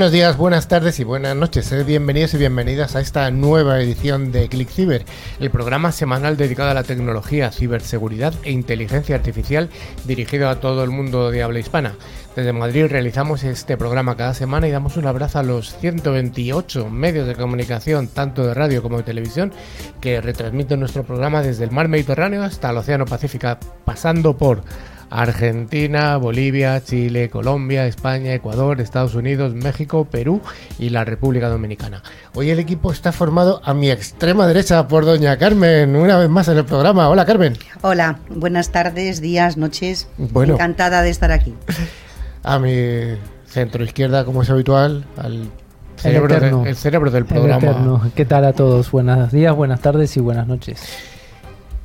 Buenos 0.00 0.12
días, 0.12 0.38
buenas 0.38 0.66
tardes 0.66 0.98
y 0.98 1.04
buenas 1.04 1.36
noches. 1.36 1.84
Bienvenidos 1.84 2.32
y 2.32 2.38
bienvenidas 2.38 2.96
a 2.96 3.02
esta 3.02 3.30
nueva 3.30 3.82
edición 3.82 4.32
de 4.32 4.48
Click 4.48 4.70
Cyber, 4.70 5.04
el 5.40 5.50
programa 5.50 5.92
semanal 5.92 6.38
dedicado 6.38 6.70
a 6.70 6.74
la 6.74 6.84
tecnología, 6.84 7.52
ciberseguridad 7.52 8.32
e 8.42 8.50
inteligencia 8.50 9.14
artificial 9.14 9.68
dirigido 10.06 10.48
a 10.48 10.58
todo 10.58 10.84
el 10.84 10.90
mundo 10.90 11.30
de 11.30 11.42
habla 11.42 11.58
hispana. 11.58 11.96
Desde 12.34 12.54
Madrid 12.54 12.86
realizamos 12.88 13.44
este 13.44 13.76
programa 13.76 14.16
cada 14.16 14.32
semana 14.32 14.66
y 14.66 14.70
damos 14.70 14.96
un 14.96 15.06
abrazo 15.06 15.38
a 15.38 15.42
los 15.42 15.76
128 15.76 16.88
medios 16.88 17.26
de 17.26 17.34
comunicación, 17.34 18.08
tanto 18.08 18.46
de 18.46 18.54
radio 18.54 18.82
como 18.82 18.96
de 18.96 19.02
televisión, 19.02 19.52
que 20.00 20.22
retransmiten 20.22 20.80
nuestro 20.80 21.02
programa 21.02 21.42
desde 21.42 21.64
el 21.64 21.72
mar 21.72 21.88
Mediterráneo 21.88 22.42
hasta 22.42 22.70
el 22.70 22.78
Océano 22.78 23.04
Pacífico, 23.04 23.58
pasando 23.84 24.34
por 24.38 24.62
Argentina, 25.10 26.16
Bolivia, 26.16 26.82
Chile, 26.82 27.28
Colombia, 27.28 27.86
España, 27.86 28.32
Ecuador, 28.32 28.80
Estados 28.80 29.14
Unidos, 29.14 29.54
México, 29.54 30.04
Perú 30.04 30.40
y 30.78 30.90
la 30.90 31.04
República 31.04 31.48
Dominicana. 31.48 32.02
Hoy 32.34 32.50
el 32.50 32.60
equipo 32.60 32.92
está 32.92 33.12
formado 33.12 33.60
a 33.64 33.74
mi 33.74 33.90
extrema 33.90 34.46
derecha 34.46 34.86
por 34.86 35.04
doña 35.04 35.36
Carmen, 35.36 35.96
una 35.96 36.16
vez 36.16 36.28
más 36.28 36.48
en 36.48 36.58
el 36.58 36.64
programa. 36.64 37.08
Hola 37.08 37.26
Carmen. 37.26 37.56
Hola, 37.82 38.20
buenas 38.28 38.70
tardes, 38.70 39.20
días, 39.20 39.56
noches. 39.56 40.08
Encantada 40.18 41.02
de 41.02 41.10
estar 41.10 41.32
aquí. 41.32 41.54
A 42.42 42.58
mi 42.58 43.16
centro 43.46 43.84
izquierda, 43.84 44.24
como 44.24 44.42
es 44.42 44.50
habitual, 44.50 45.04
al 45.16 45.50
cerebro, 45.96 46.64
el, 46.64 46.76
cerebro 46.76 47.10
del 47.10 47.26
programa. 47.26 48.10
¿Qué 48.14 48.24
tal 48.24 48.44
a 48.44 48.52
todos? 48.52 48.90
Buenos 48.90 49.32
días, 49.32 49.54
buenas 49.54 49.80
tardes 49.80 50.16
y 50.16 50.20
buenas 50.20 50.46
noches. 50.46 50.80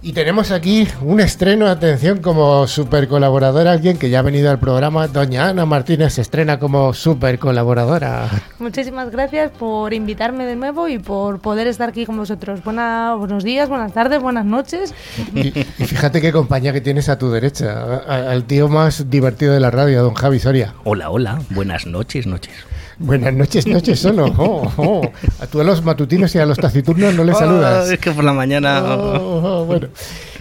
Y 0.05 0.13
tenemos 0.13 0.51
aquí 0.51 0.87
un 1.01 1.19
estreno, 1.19 1.65
atención, 1.65 2.19
como 2.19 2.67
super 2.67 3.07
colaboradora, 3.07 3.71
alguien 3.71 3.97
que 3.97 4.11
ya 4.11 4.19
ha 4.19 4.21
venido 4.21 4.51
al 4.51 4.59
programa, 4.59 5.07
doña 5.07 5.47
Ana 5.47 5.65
Martínez 5.65 6.13
se 6.13 6.21
estrena 6.21 6.59
como 6.59 6.93
super 6.93 7.39
colaboradora. 7.39 8.29
Muchísimas 8.59 9.09
gracias 9.09 9.49
por 9.49 9.95
invitarme 9.95 10.45
de 10.45 10.55
nuevo 10.55 10.87
y 10.87 10.99
por 10.99 11.39
poder 11.39 11.65
estar 11.65 11.89
aquí 11.89 12.05
con 12.05 12.17
vosotros. 12.17 12.63
Buena, 12.63 13.15
buenos 13.15 13.43
días, 13.43 13.67
buenas 13.67 13.93
tardes, 13.93 14.21
buenas 14.21 14.45
noches. 14.45 14.93
Y, 15.33 15.49
fíjate 15.49 16.21
qué 16.21 16.31
compañía 16.31 16.71
que 16.71 16.81
tienes 16.81 17.09
a 17.09 17.17
tu 17.17 17.31
derecha, 17.31 17.95
al 18.05 18.43
tío 18.43 18.67
más 18.67 19.09
divertido 19.09 19.55
de 19.55 19.59
la 19.59 19.71
radio, 19.71 20.03
don 20.03 20.13
Javi 20.13 20.39
Soria. 20.39 20.75
Hola, 20.83 21.09
hola, 21.09 21.41
buenas 21.49 21.87
noches, 21.87 22.27
noches. 22.27 22.53
Buenas 22.97 23.33
noches, 23.33 23.67
noches 23.67 23.99
solo. 23.99 24.25
Oh, 24.37 24.71
oh. 24.77 25.11
A 25.39 25.47
tú 25.47 25.61
a 25.61 25.63
los 25.63 25.83
matutinos 25.83 26.33
y 26.35 26.39
a 26.39 26.45
los 26.45 26.57
taciturnos 26.57 27.13
no 27.13 27.23
les 27.23 27.35
oh, 27.35 27.39
saludas. 27.39 27.89
Es 27.89 27.99
que 27.99 28.11
por 28.11 28.23
la 28.23 28.33
mañana. 28.33 28.81
Oh, 28.83 29.65
bueno. 29.65 29.87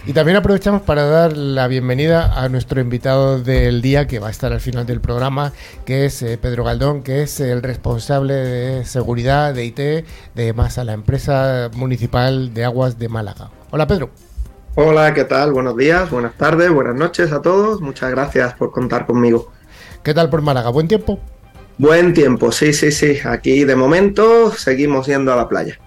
Y 0.05 0.13
también 0.13 0.37
aprovechamos 0.37 0.83
para 0.83 1.05
dar 1.05 1.35
la 1.35 1.67
bienvenida 1.67 2.39
a 2.39 2.47
nuestro 2.47 2.79
invitado 2.79 3.39
del 3.39 3.81
día, 3.81 4.05
que 4.05 4.19
va 4.19 4.27
a 4.27 4.31
estar 4.31 4.53
al 4.53 4.61
final 4.61 4.85
del 4.85 5.01
programa, 5.01 5.51
que 5.85 6.05
es 6.05 6.21
eh, 6.21 6.37
Pedro 6.37 6.63
Galdón, 6.63 7.01
que 7.01 7.23
es 7.23 7.39
el 7.39 7.63
responsable 7.63 8.33
de 8.35 8.85
seguridad 8.85 9.53
de 9.53 9.65
IT 9.65 10.05
de 10.35 10.53
MASA, 10.53 10.83
la 10.83 10.93
empresa 10.93 11.71
municipal 11.73 12.53
de 12.53 12.65
aguas 12.65 12.99
de 12.99 13.09
Málaga. 13.09 13.49
Hola, 13.71 13.87
Pedro. 13.87 14.11
Hola, 14.75 15.13
¿qué 15.13 15.23
tal? 15.23 15.53
Buenos 15.53 15.75
días, 15.75 16.09
buenas 16.11 16.35
tardes, 16.35 16.69
buenas 16.69 16.95
noches 16.95 17.31
a 17.31 17.41
todos. 17.41 17.81
Muchas 17.81 18.11
gracias 18.11 18.53
por 18.53 18.71
contar 18.71 19.05
conmigo. 19.07 19.51
¿Qué 20.03 20.13
tal 20.13 20.29
por 20.29 20.41
Málaga? 20.43 20.69
¿Buen 20.69 20.87
tiempo? 20.87 21.19
Buen 21.77 22.13
tiempo, 22.13 22.51
sí, 22.51 22.73
sí, 22.73 22.91
sí. 22.91 23.17
Aquí 23.25 23.63
de 23.65 23.75
momento 23.75 24.51
seguimos 24.51 25.07
yendo 25.07 25.33
a 25.33 25.35
la 25.35 25.49
playa. 25.49 25.77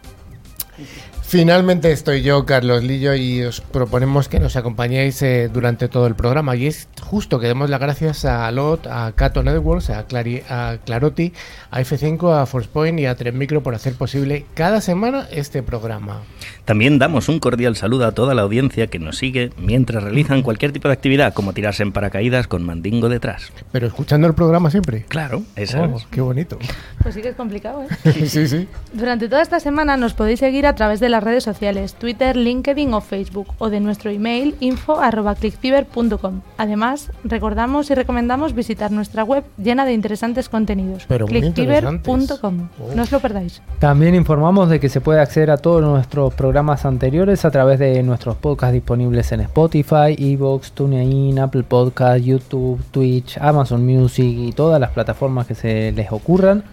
Finalmente 1.28 1.92
estoy 1.92 2.22
yo, 2.22 2.46
Carlos 2.46 2.82
Lillo, 2.82 3.14
y 3.14 3.42
os 3.42 3.60
proponemos 3.60 4.30
que 4.30 4.40
nos 4.40 4.56
acompañéis 4.56 5.20
eh, 5.20 5.50
durante 5.52 5.86
todo 5.86 6.06
el 6.06 6.14
programa. 6.14 6.56
Y 6.56 6.66
es 6.66 6.88
justo 7.02 7.38
que 7.38 7.46
demos 7.46 7.68
las 7.68 7.80
gracias 7.80 8.24
a 8.24 8.50
LOT, 8.50 8.86
a 8.86 9.12
Cato 9.12 9.42
Networks, 9.42 9.90
a, 9.90 10.06
Clari 10.06 10.42
a 10.48 10.78
Clarotti, 10.86 11.34
a 11.70 11.82
F5, 11.82 12.32
a 12.32 12.46
ForcePoint 12.46 12.98
y 12.98 13.04
a 13.04 13.14
Micro 13.34 13.62
por 13.62 13.74
hacer 13.74 13.92
posible 13.92 14.46
cada 14.54 14.80
semana 14.80 15.28
este 15.30 15.62
programa. 15.62 16.22
También 16.68 16.98
damos 16.98 17.30
un 17.30 17.38
cordial 17.38 17.76
saludo 17.76 18.04
a 18.04 18.12
toda 18.12 18.34
la 18.34 18.42
audiencia 18.42 18.88
que 18.88 18.98
nos 18.98 19.16
sigue 19.16 19.48
mientras 19.56 20.02
realizan 20.02 20.42
cualquier 20.42 20.70
tipo 20.70 20.88
de 20.88 20.92
actividad, 20.92 21.32
como 21.32 21.54
tirarse 21.54 21.82
en 21.82 21.92
paracaídas 21.92 22.46
con 22.46 22.62
mandingo 22.62 23.08
detrás. 23.08 23.50
Pero 23.72 23.86
escuchando 23.86 24.26
el 24.26 24.34
programa 24.34 24.70
siempre. 24.70 25.06
Claro, 25.08 25.44
eso 25.56 25.82
oh, 25.82 26.02
Qué 26.10 26.20
bonito. 26.20 26.58
Pues 27.02 27.14
sí 27.14 27.22
que 27.22 27.28
es 27.28 27.36
complicado, 27.36 27.84
¿eh? 27.84 28.26
sí, 28.26 28.46
sí. 28.46 28.68
Durante 28.92 29.30
toda 29.30 29.40
esta 29.40 29.60
semana 29.60 29.96
nos 29.96 30.12
podéis 30.12 30.40
seguir 30.40 30.66
a 30.66 30.74
través 30.74 31.00
de 31.00 31.08
la 31.08 31.20
redes 31.20 31.42
sociales, 31.42 31.94
Twitter, 31.94 32.36
LinkedIn 32.36 32.92
o 32.92 33.00
Facebook, 33.00 33.48
o 33.56 33.70
de 33.70 33.80
nuestro 33.80 34.10
email 34.10 34.54
info.clickfiber.com. 34.60 36.42
Además, 36.58 37.10
recordamos 37.24 37.90
y 37.90 37.94
recomendamos 37.94 38.54
visitar 38.54 38.90
nuestra 38.90 39.24
web 39.24 39.42
llena 39.56 39.86
de 39.86 39.94
interesantes 39.94 40.50
contenidos, 40.50 41.06
clickfiber.com. 41.06 42.68
Oh. 42.78 42.94
No 42.94 43.02
os 43.04 43.10
lo 43.10 43.20
perdáis. 43.20 43.62
También 43.78 44.14
informamos 44.14 44.68
de 44.68 44.78
que 44.80 44.90
se 44.90 45.00
puede 45.00 45.20
acceder 45.20 45.50
a 45.50 45.56
todos 45.56 45.82
nuestros 45.82 46.34
programas 46.34 46.57
anteriores 46.58 47.44
a 47.44 47.52
través 47.52 47.78
de 47.78 48.02
nuestros 48.02 48.36
podcasts 48.36 48.72
disponibles 48.72 49.30
en 49.30 49.40
Spotify, 49.42 50.16
Evox, 50.18 50.72
TuneIn, 50.72 51.38
Apple 51.38 51.62
Podcast, 51.62 52.24
YouTube, 52.24 52.82
Twitch, 52.90 53.38
Amazon 53.38 53.86
Music 53.86 54.26
y 54.26 54.52
todas 54.52 54.80
las 54.80 54.90
plataformas 54.90 55.46
que 55.46 55.54
se 55.54 55.92
les 55.92 56.10
ocurran. 56.10 56.64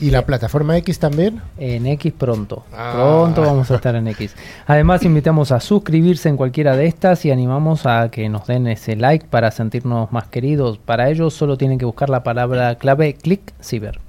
¿Y 0.00 0.10
la 0.10 0.24
plataforma 0.24 0.76
X 0.78 0.98
también? 0.98 1.42
En 1.58 1.86
X 1.86 2.12
pronto. 2.16 2.64
Ah. 2.72 2.92
Pronto 2.94 3.42
vamos 3.42 3.70
a 3.70 3.76
estar 3.76 3.94
en 3.94 4.08
X. 4.08 4.34
Además, 4.66 5.04
invitamos 5.04 5.52
a 5.52 5.60
suscribirse 5.60 6.30
en 6.30 6.36
cualquiera 6.36 6.74
de 6.74 6.86
estas 6.86 7.24
y 7.26 7.30
animamos 7.30 7.84
a 7.84 8.08
que 8.10 8.28
nos 8.30 8.46
den 8.46 8.66
ese 8.66 8.96
like 8.96 9.26
para 9.26 9.50
sentirnos 9.50 10.10
más 10.10 10.26
queridos. 10.28 10.78
Para 10.78 11.10
ello, 11.10 11.28
solo 11.30 11.58
tienen 11.58 11.78
que 11.78 11.84
buscar 11.84 12.08
la 12.08 12.24
palabra 12.24 12.76
clave 12.76 13.14
click 13.14 13.52
ciber. 13.62 14.03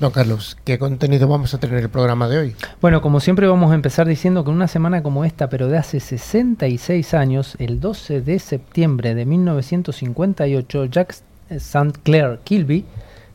Don 0.00 0.10
Carlos, 0.10 0.56
¿qué 0.64 0.78
contenido 0.78 1.28
vamos 1.28 1.54
a 1.54 1.58
tener 1.58 1.78
en 1.78 1.84
el 1.84 1.90
programa 1.90 2.28
de 2.28 2.38
hoy? 2.38 2.56
Bueno, 2.80 3.00
como 3.02 3.20
siempre 3.20 3.46
vamos 3.46 3.72
a 3.72 3.74
empezar 3.74 4.06
diciendo 4.06 4.44
que 4.44 4.50
en 4.50 4.56
una 4.56 4.68
semana 4.68 5.02
como 5.02 5.24
esta, 5.24 5.48
pero 5.48 5.68
de 5.68 5.78
hace 5.78 6.00
66 6.00 7.14
años, 7.14 7.56
el 7.58 7.80
12 7.80 8.20
de 8.20 8.38
septiembre 8.38 9.14
de 9.14 9.24
1958, 9.24 10.84
Jack 10.86 11.16
St. 11.50 11.92
Clair 12.02 12.40
Kilby 12.44 12.84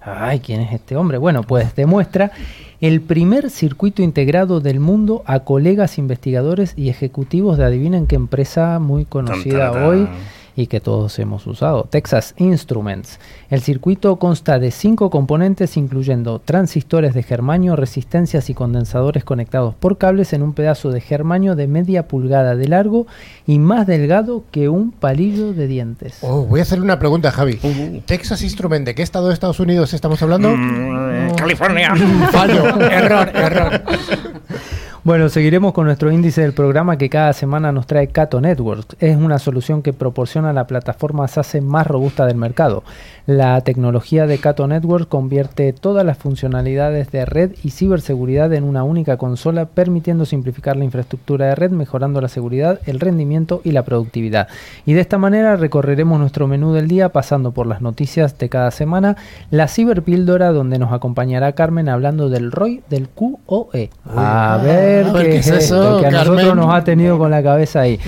Ay, 0.03 0.39
¿quién 0.39 0.61
es 0.61 0.73
este 0.73 0.95
hombre? 0.95 1.19
Bueno, 1.19 1.43
pues 1.43 1.75
demuestra 1.75 2.31
el 2.79 3.01
primer 3.01 3.51
circuito 3.51 4.01
integrado 4.01 4.59
del 4.59 4.79
mundo 4.79 5.21
a 5.27 5.41
colegas 5.41 5.99
investigadores 5.99 6.73
y 6.75 6.89
ejecutivos 6.89 7.59
de 7.59 7.65
adivinen 7.65 8.07
qué 8.07 8.15
empresa 8.15 8.79
muy 8.79 9.05
conocida 9.05 9.71
hoy 9.87 10.07
y 10.55 10.67
que 10.67 10.79
todos 10.79 11.17
hemos 11.19 11.47
usado, 11.47 11.87
Texas 11.89 12.33
Instruments. 12.37 13.19
El 13.49 13.61
circuito 13.61 14.17
consta 14.17 14.59
de 14.59 14.71
cinco 14.71 15.09
componentes 15.09 15.77
incluyendo 15.77 16.39
transistores 16.39 17.13
de 17.13 17.23
germanio, 17.23 17.75
resistencias 17.75 18.49
y 18.49 18.53
condensadores 18.53 19.23
conectados 19.23 19.75
por 19.75 19.97
cables 19.97 20.33
en 20.33 20.43
un 20.43 20.53
pedazo 20.53 20.91
de 20.91 21.01
germanio 21.01 21.55
de 21.55 21.67
media 21.67 22.07
pulgada 22.07 22.55
de 22.55 22.67
largo 22.67 23.07
y 23.47 23.59
más 23.59 23.87
delgado 23.87 24.43
que 24.51 24.69
un 24.69 24.91
palillo 24.91 25.53
de 25.53 25.67
dientes. 25.67 26.17
Oh, 26.21 26.45
voy 26.45 26.59
a 26.59 26.63
hacer 26.63 26.81
una 26.81 26.99
pregunta, 26.99 27.31
Javi. 27.31 27.59
Uh-huh. 27.61 28.01
Texas 28.05 28.41
Instruments, 28.43 28.85
¿de 28.85 28.95
qué 28.95 29.03
estado 29.03 29.27
de 29.27 29.33
Estados 29.33 29.59
Unidos 29.59 29.93
estamos 29.93 30.21
hablando? 30.21 30.55
Mm, 30.55 31.35
California. 31.35 31.93
Fallo, 32.31 32.65
error, 32.89 33.31
error. 33.33 33.81
Bueno, 35.03 35.29
seguiremos 35.29 35.73
con 35.73 35.87
nuestro 35.87 36.11
índice 36.11 36.41
del 36.41 36.53
programa 36.53 36.95
que 36.95 37.09
cada 37.09 37.33
semana 37.33 37.71
nos 37.71 37.87
trae 37.87 38.09
Cato 38.09 38.39
Networks. 38.39 38.97
Es 38.99 39.17
una 39.17 39.39
solución 39.39 39.81
que 39.81 39.93
proporciona 39.93 40.53
la 40.53 40.67
plataforma 40.67 41.27
SASE 41.27 41.59
más 41.59 41.87
robusta 41.87 42.27
del 42.27 42.37
mercado. 42.37 42.83
La 43.27 43.61
tecnología 43.61 44.25
de 44.25 44.39
Cato 44.39 44.67
Networks 44.67 45.05
convierte 45.05 45.73
todas 45.73 46.03
las 46.03 46.17
funcionalidades 46.17 47.11
de 47.11 47.25
red 47.25 47.51
y 47.63 47.69
ciberseguridad 47.69 48.51
en 48.53 48.63
una 48.63 48.83
única 48.83 49.17
consola, 49.17 49.65
permitiendo 49.65 50.25
simplificar 50.25 50.75
la 50.75 50.85
infraestructura 50.85 51.45
de 51.45 51.55
red, 51.55 51.69
mejorando 51.69 52.19
la 52.19 52.27
seguridad, 52.29 52.79
el 52.87 52.99
rendimiento 52.99 53.61
y 53.63 53.73
la 53.73 53.83
productividad. 53.83 54.47
Y 54.87 54.93
de 54.93 55.01
esta 55.01 55.19
manera 55.19 55.55
recorreremos 55.55 56.19
nuestro 56.19 56.47
menú 56.47 56.73
del 56.73 56.87
día 56.87 57.09
pasando 57.09 57.51
por 57.51 57.67
las 57.67 57.81
noticias 57.81 58.39
de 58.39 58.49
cada 58.49 58.71
semana, 58.71 59.15
la 59.51 59.67
ciberpíldora 59.67 60.51
donde 60.51 60.79
nos 60.79 60.91
acompañará 60.91 61.51
Carmen 61.51 61.89
hablando 61.89 62.27
del 62.27 62.51
ROI 62.51 62.81
del 62.89 63.07
QOE. 63.07 63.91
A 64.15 64.59
ver 64.63 65.05
qué, 65.13 65.37
es 65.37 65.47
eso, 65.47 65.99
que 65.99 66.07
a 66.07 66.11
nosotros 66.11 66.55
nos 66.55 66.73
ha 66.73 66.83
tenido 66.83 67.19
con 67.19 67.29
la 67.29 67.43
cabeza 67.43 67.81
ahí. 67.81 67.99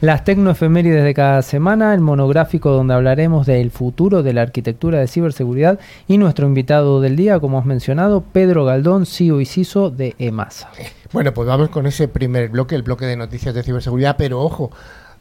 Las 0.00 0.24
tecnoefemérides 0.24 1.04
de 1.04 1.12
cada 1.12 1.42
semana, 1.42 1.92
el 1.92 2.00
monográfico 2.00 2.70
donde 2.70 2.94
hablaremos 2.94 3.46
del 3.46 3.70
futuro 3.70 4.22
de 4.22 4.32
la 4.32 4.40
arquitectura 4.42 4.61
de 4.62 5.08
ciberseguridad 5.08 5.78
y 6.08 6.18
nuestro 6.18 6.46
invitado 6.46 7.00
del 7.00 7.16
día, 7.16 7.40
como 7.40 7.58
has 7.58 7.66
mencionado, 7.66 8.22
Pedro 8.32 8.64
Galdón, 8.64 9.06
CEO 9.06 9.40
y 9.40 9.46
CISO 9.46 9.90
de 9.90 10.14
EMASA. 10.18 10.70
Bueno, 11.12 11.34
pues 11.34 11.46
vamos 11.46 11.68
con 11.68 11.86
ese 11.86 12.08
primer 12.08 12.48
bloque, 12.48 12.74
el 12.74 12.82
bloque 12.82 13.06
de 13.06 13.16
noticias 13.16 13.54
de 13.54 13.62
ciberseguridad, 13.62 14.16
pero 14.16 14.40
ojo, 14.40 14.70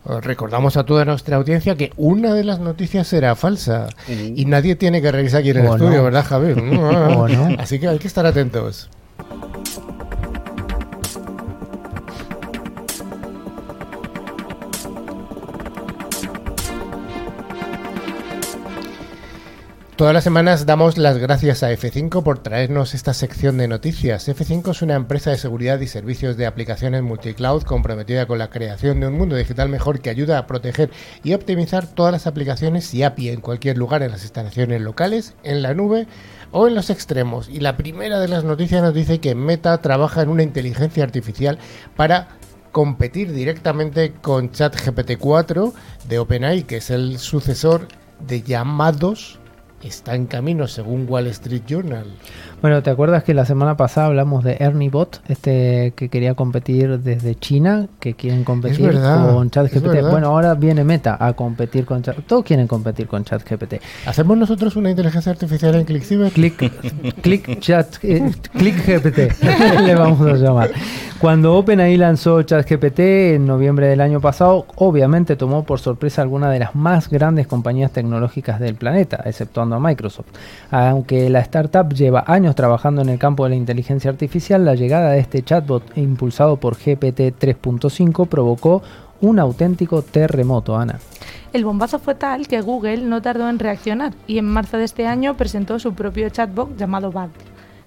Recordamos 0.04 0.78
a 0.78 0.84
toda 0.84 1.06
nuestra 1.06 1.38
audiencia 1.38 1.76
que 1.76 1.92
una 1.96 2.34
de 2.34 2.44
las 2.44 2.60
noticias 2.60 3.08
será 3.08 3.36
falsa 3.36 3.88
y 4.08 4.46
nadie 4.46 4.76
tiene 4.76 5.00
que 5.00 5.12
revisar 5.12 5.42
aquí 5.42 5.52
en 5.52 5.58
el 5.58 5.68
estudio, 5.68 6.04
¿verdad, 6.04 6.26
Javier? 6.26 6.58
Así 7.60 7.78
que 7.78 7.88
hay 7.88 8.00
que 8.00 8.08
estar 8.08 8.26
atentos. 8.26 8.90
Todas 20.02 20.16
las 20.16 20.24
semanas 20.24 20.66
damos 20.66 20.98
las 20.98 21.20
gracias 21.20 21.62
a 21.62 21.72
F5 21.72 22.24
por 22.24 22.40
traernos 22.40 22.96
esta 22.96 23.14
sección 23.14 23.60
de 23.60 23.68
noticias. 23.68 24.28
F5 24.28 24.72
es 24.72 24.82
una 24.82 24.96
empresa 24.96 25.30
de 25.30 25.38
seguridad 25.38 25.80
y 25.80 25.86
servicios 25.86 26.38
de 26.38 26.48
aplicaciones 26.48 27.04
multicloud 27.04 27.62
comprometida 27.62 28.26
con 28.26 28.40
la 28.40 28.50
creación 28.50 29.00
de 29.00 29.06
un 29.06 29.14
mundo 29.16 29.36
digital 29.36 29.70
mejor 29.70 30.00
que 30.00 30.10
ayuda 30.10 30.40
a 30.40 30.48
proteger 30.48 30.90
y 31.24 31.36
optimizar 31.36 31.86
todas 31.86 32.12
las 32.12 32.26
aplicaciones 32.26 32.92
y 32.96 33.04
API 33.04 33.30
en 33.30 33.42
cualquier 33.42 33.78
lugar 33.78 34.02
en 34.02 34.10
las 34.10 34.24
instalaciones 34.24 34.82
locales, 34.82 35.36
en 35.44 35.62
la 35.62 35.76
nube 35.76 36.08
o 36.52 36.68
en 36.68 36.74
los 36.74 36.90
extremos. 36.90 37.48
Y 37.48 37.60
la 37.60 37.78
primera 37.78 38.20
de 38.20 38.28
las 38.28 38.44
noticias 38.44 38.82
nos 38.82 38.96
dice 38.96 39.20
que 39.20 39.36
Meta 39.36 39.78
trabaja 39.82 40.24
en 40.24 40.30
una 40.30 40.42
inteligencia 40.42 41.04
artificial 41.04 41.60
para 41.96 42.40
competir 42.72 43.34
directamente 43.34 44.14
con 44.20 44.52
ChatGPT 44.52 45.20
4 45.20 45.76
de 46.10 46.18
OpenAI, 46.18 46.64
que 46.64 46.78
es 46.78 46.90
el 46.90 47.20
sucesor 47.20 47.88
de 48.20 48.42
llamados 48.42 49.41
está 49.88 50.16
en 50.16 50.26
camino 50.26 50.68
según 50.68 51.06
Wall 51.10 51.28
Street 51.28 51.64
Journal. 51.68 52.06
Bueno, 52.62 52.84
¿te 52.84 52.92
acuerdas 52.92 53.24
que 53.24 53.34
la 53.34 53.46
semana 53.46 53.76
pasada 53.76 54.08
hablamos 54.08 54.44
de 54.44 54.58
Ernie 54.60 54.90
Bot, 54.90 55.22
este 55.28 55.94
que 55.96 56.10
quería 56.10 56.36
competir 56.36 57.00
desde 57.00 57.34
China, 57.36 57.88
que 58.00 58.14
quieren 58.14 58.44
competir 58.44 58.92
con 58.92 59.50
ChatGPT? 59.50 60.02
Bueno, 60.12 60.28
ahora 60.28 60.54
viene 60.54 60.84
Meta 60.84 61.18
a 61.20 61.34
competir 61.34 61.86
con 61.86 62.04
Chat. 62.04 62.18
Todos 62.28 62.46
quieren 62.46 62.68
competir 62.68 63.08
con 63.08 63.24
ChatGPT. 63.24 63.76
¿Hacemos 64.06 64.38
nosotros 64.38 64.76
una 64.76 64.92
inteligencia 64.92 65.32
artificial 65.32 65.74
en 65.76 65.86
ClickCiber? 65.86 66.32
Click, 66.32 67.22
click 67.22 67.60
Chat, 67.60 67.96
eh, 68.04 68.32
ClickGPT, 68.54 69.42
le 69.82 69.96
vamos 69.96 70.22
a 70.22 70.34
llamar. 70.34 70.72
Cuando 71.22 71.56
OpenAI 71.56 71.98
lanzó 71.98 72.42
ChatGPT 72.42 73.00
en 73.36 73.46
noviembre 73.46 73.88
del 73.88 74.02
año 74.02 74.20
pasado, 74.20 74.66
obviamente 74.76 75.36
tomó 75.36 75.64
por 75.64 75.80
sorpresa 75.80 76.24
alguna 76.24 76.50
de 76.50 76.58
las 76.58 76.74
más 76.74 77.10
grandes 77.10 77.46
compañías 77.46 77.92
tecnológicas 77.92 78.60
del 78.60 78.74
planeta, 78.74 79.22
exceptuando 79.26 79.71
a 79.76 79.80
Microsoft. 79.80 80.28
Aunque 80.70 81.30
la 81.30 81.40
startup 81.40 81.94
lleva 81.94 82.24
años 82.28 82.56
trabajando 82.56 83.02
en 83.02 83.10
el 83.10 83.20
campo 83.20 83.44
de 83.44 83.52
la 83.52 83.56
inteligencia 83.56 84.12
artificial, 84.12 84.66
la 84.66 84.76
llegada 84.76 85.12
de 85.12 85.20
este 85.20 85.44
chatbot 85.44 85.98
impulsado 85.98 86.58
por 86.58 86.76
GPT 86.76 87.38
3.5 87.40 88.28
provocó 88.28 88.82
un 89.22 89.40
auténtico 89.40 90.02
terremoto, 90.02 90.76
Ana. 90.76 91.00
El 91.54 91.66
bombazo 91.66 92.00
fue 92.00 92.16
tal 92.16 92.48
que 92.48 92.62
Google 92.62 93.04
no 93.04 93.22
tardó 93.22 93.50
en 93.50 93.60
reaccionar 93.60 94.14
y 94.26 94.38
en 94.38 94.46
marzo 94.46 94.78
de 94.78 94.86
este 94.86 95.06
año 95.06 95.36
presentó 95.36 95.80
su 95.80 95.94
propio 95.94 96.30
chatbot 96.30 96.78
llamado 96.78 97.12
Bard. 97.12 97.32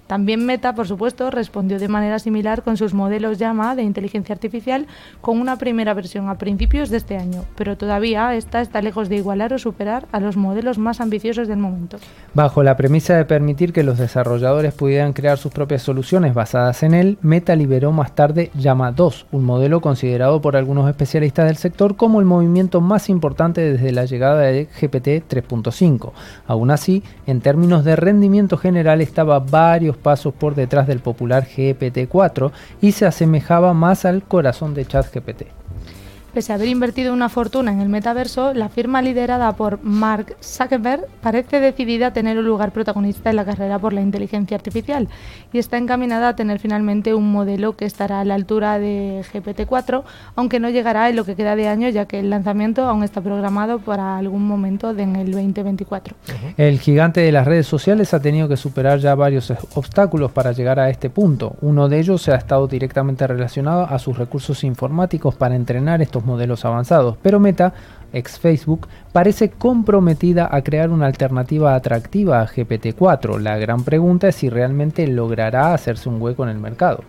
También 0.07 0.45
Meta, 0.45 0.75
por 0.75 0.87
supuesto, 0.87 1.31
respondió 1.31 1.79
de 1.79 1.89
manera 1.89 2.19
similar 2.19 2.63
con 2.63 2.77
sus 2.77 2.93
modelos 2.93 3.39
Llama 3.39 3.75
de 3.75 3.83
inteligencia 3.83 4.35
artificial 4.35 4.87
con 5.21 5.41
una 5.41 5.57
primera 5.57 5.95
versión 5.95 6.29
a 6.29 6.37
principios 6.37 6.91
de 6.91 6.99
este 6.99 7.17
año, 7.17 7.45
pero 7.57 7.77
todavía 7.77 8.35
esta 8.35 8.61
está 8.61 8.83
lejos 8.83 9.09
de 9.09 9.17
igualar 9.17 9.53
o 9.53 9.59
superar 9.59 10.07
a 10.13 10.21
los 10.21 10.37
modelos 10.37 10.79
más 10.79 11.01
ambiciosos 11.01 11.49
del 11.49 11.59
momento. 11.59 11.97
Bajo 12.35 12.63
la 12.63 12.77
premisa 12.77 13.17
de 13.17 13.25
permitir 13.25 13.73
que 13.73 13.83
los 13.83 13.99
desarrolladores 13.99 14.75
pudieran 14.75 15.13
crear 15.13 15.39
sus 15.39 15.53
propias 15.53 15.83
soluciones 15.83 16.35
basadas 16.35 16.83
en 16.83 16.95
él, 16.95 17.19
Meta 17.23 17.57
liberó 17.57 17.93
más 17.93 18.15
tarde 18.15 18.51
Llama 18.55 18.93
2, 18.93 19.27
un 19.33 19.45
modelo 19.45 19.81
considerado 19.81 20.41
por 20.41 20.57
algunos 20.57 20.89
especialistas 20.89 21.47
del 21.47 21.57
sector 21.57 21.97
como 21.97 22.21
el 22.21 22.27
movimiento 22.27 22.81
más 22.81 23.09
importante 23.09 23.61
desde 23.61 23.93
la 23.93 24.05
llegada 24.05 24.41
de 24.41 24.67
GPT 24.67 25.29
3.5. 25.29 26.13
Aún 26.47 26.71
así, 26.71 27.03
en 27.27 27.41
términos 27.41 27.85
de 27.85 27.97
rendimiento 27.97 28.57
general 28.57 29.01
estaba 29.01 29.39
varios 29.41 29.94
pasos 29.97 30.35
por 30.35 30.55
detrás 30.55 30.87
del 30.87 31.01
popular 31.01 31.47
GPT-4 31.47 32.53
y 32.81 32.93
se 32.93 33.07
asemejaba 33.07 33.75
más 33.75 34.05
al 34.05 34.23
corazón 34.23 34.75
de 34.75 34.87
ChatGPT. 34.87 35.64
Pese 36.35 36.51
a 36.51 36.57
haber 36.57 36.67
invertido 36.67 37.13
una 37.13 37.29
fortuna 37.29 37.71
en 37.71 37.81
el 37.81 37.89
metaverso, 37.89 38.55
la 38.55 38.69
firma 38.69 39.01
liderada 39.03 39.53
por 39.53 39.79
Mark 39.85 40.35
Zuckerberg 40.43 41.07
parece 41.21 41.61
decidida 41.61 42.09
a 42.09 42.13
tener 42.13 42.37
un 42.37 42.45
lugar 42.45 42.73
protagonista 42.73 43.31
en 43.31 43.37
la 43.37 43.45
carrera 43.45 43.79
por 43.79 43.93
la 43.93 44.01
inteligencia 44.01 44.57
artificial 44.57 45.07
y 45.53 45.59
está 45.59 45.79
encaminada 45.79 46.31
a 46.31 46.35
tener 46.35 46.59
finalmente 46.59 47.15
un 47.15 47.31
modelo 47.31 47.77
que 47.77 47.85
estará 47.85 48.19
a 48.19 48.25
la 48.25 48.35
altura 48.35 48.81
de 48.81 49.23
GPT-4, 49.33 50.03
aunque 50.35 50.59
no 50.59 50.71
llegará 50.71 51.09
en 51.09 51.15
lo 51.15 51.25
que 51.25 51.37
queda 51.37 51.55
de 51.55 51.69
año, 51.69 51.89
ya 51.91 52.07
que 52.07 52.19
el 52.19 52.31
lanzamiento 52.31 52.83
aún 52.83 53.05
está 53.05 53.21
programado 53.21 53.79
para 53.79 54.19
algún 54.19 54.45
momento 54.45 54.91
en 54.91 55.15
el 55.15 55.31
2024. 55.31 56.17
El 56.57 56.81
gigante 56.81 57.21
de 57.21 57.31
las 57.31 57.47
redes 57.47 57.69
sociales 57.69 58.13
ha 58.13 58.19
tenido 58.19 58.49
que 58.49 58.57
superar 58.57 58.99
ya 58.99 59.15
varios 59.15 59.53
obstáculos 59.77 60.33
para 60.33 60.51
llegar 60.51 60.81
a 60.81 60.91
este 60.91 61.11
punto. 61.11 61.55
Uno 61.61 61.89
de 61.89 62.01
ellos 62.01 62.23
se 62.23 62.33
ha 62.33 62.37
estado 62.37 62.67
directamente 62.67 63.25
relacionado 63.25 63.85
a 63.85 64.01
sus 64.01 64.19
recursos 64.19 64.65
informáticos 64.65 65.37
para 65.37 65.55
entrenar 65.55 66.03
estos 66.03 66.24
modelos 66.25 66.65
avanzados, 66.65 67.17
pero 67.23 67.41
Meta, 67.41 67.75
ex 68.13 68.39
Facebook, 68.39 68.89
parece 69.13 69.51
comprometida 69.51 70.49
a 70.51 70.63
crear 70.63 70.91
una 70.91 71.07
alternativa 71.07 71.75
atractiva 71.75 72.41
a 72.41 72.47
GPT-4. 72.47 73.39
La 73.41 73.59
gran 73.59 73.85
pregunta 73.85 74.29
es 74.29 74.37
si 74.37 74.49
realmente 74.49 75.07
logrará 75.07 75.75
hacerse 75.75 76.09
un 76.09 76.23
hueco 76.23 76.45
en 76.45 76.51
el 76.51 76.59
mercado. 76.59 77.03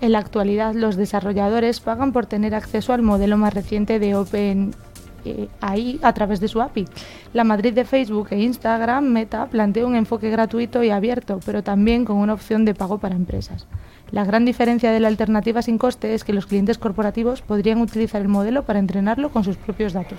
En 0.00 0.12
la 0.12 0.18
actualidad, 0.18 0.74
los 0.74 0.96
desarrolladores 0.96 1.80
pagan 1.80 2.12
por 2.12 2.26
tener 2.26 2.54
acceso 2.54 2.92
al 2.92 3.02
modelo 3.02 3.36
más 3.36 3.54
reciente 3.54 3.98
de 3.98 4.14
OpenAI 4.14 5.98
a 6.02 6.12
través 6.12 6.40
de 6.40 6.48
su 6.48 6.60
API. 6.60 6.86
La 7.32 7.44
Madrid 7.44 7.72
de 7.72 7.84
Facebook 7.84 8.28
e 8.30 8.40
Instagram, 8.40 9.04
Meta, 9.04 9.46
plantea 9.46 9.86
un 9.86 9.96
enfoque 9.96 10.30
gratuito 10.30 10.82
y 10.82 10.90
abierto, 10.90 11.40
pero 11.46 11.62
también 11.62 12.04
con 12.04 12.16
una 12.16 12.34
opción 12.34 12.64
de 12.64 12.74
pago 12.74 12.98
para 12.98 13.14
empresas. 13.14 13.66
La 14.10 14.24
gran 14.24 14.44
diferencia 14.44 14.92
de 14.92 15.00
la 15.00 15.08
alternativa 15.08 15.62
sin 15.62 15.78
coste 15.78 16.14
es 16.14 16.24
que 16.24 16.32
los 16.32 16.46
clientes 16.46 16.78
corporativos 16.78 17.42
podrían 17.42 17.80
utilizar 17.80 18.22
el 18.22 18.28
modelo 18.28 18.62
para 18.62 18.78
entrenarlo 18.78 19.30
con 19.30 19.44
sus 19.44 19.56
propios 19.56 19.92
datos. 19.92 20.18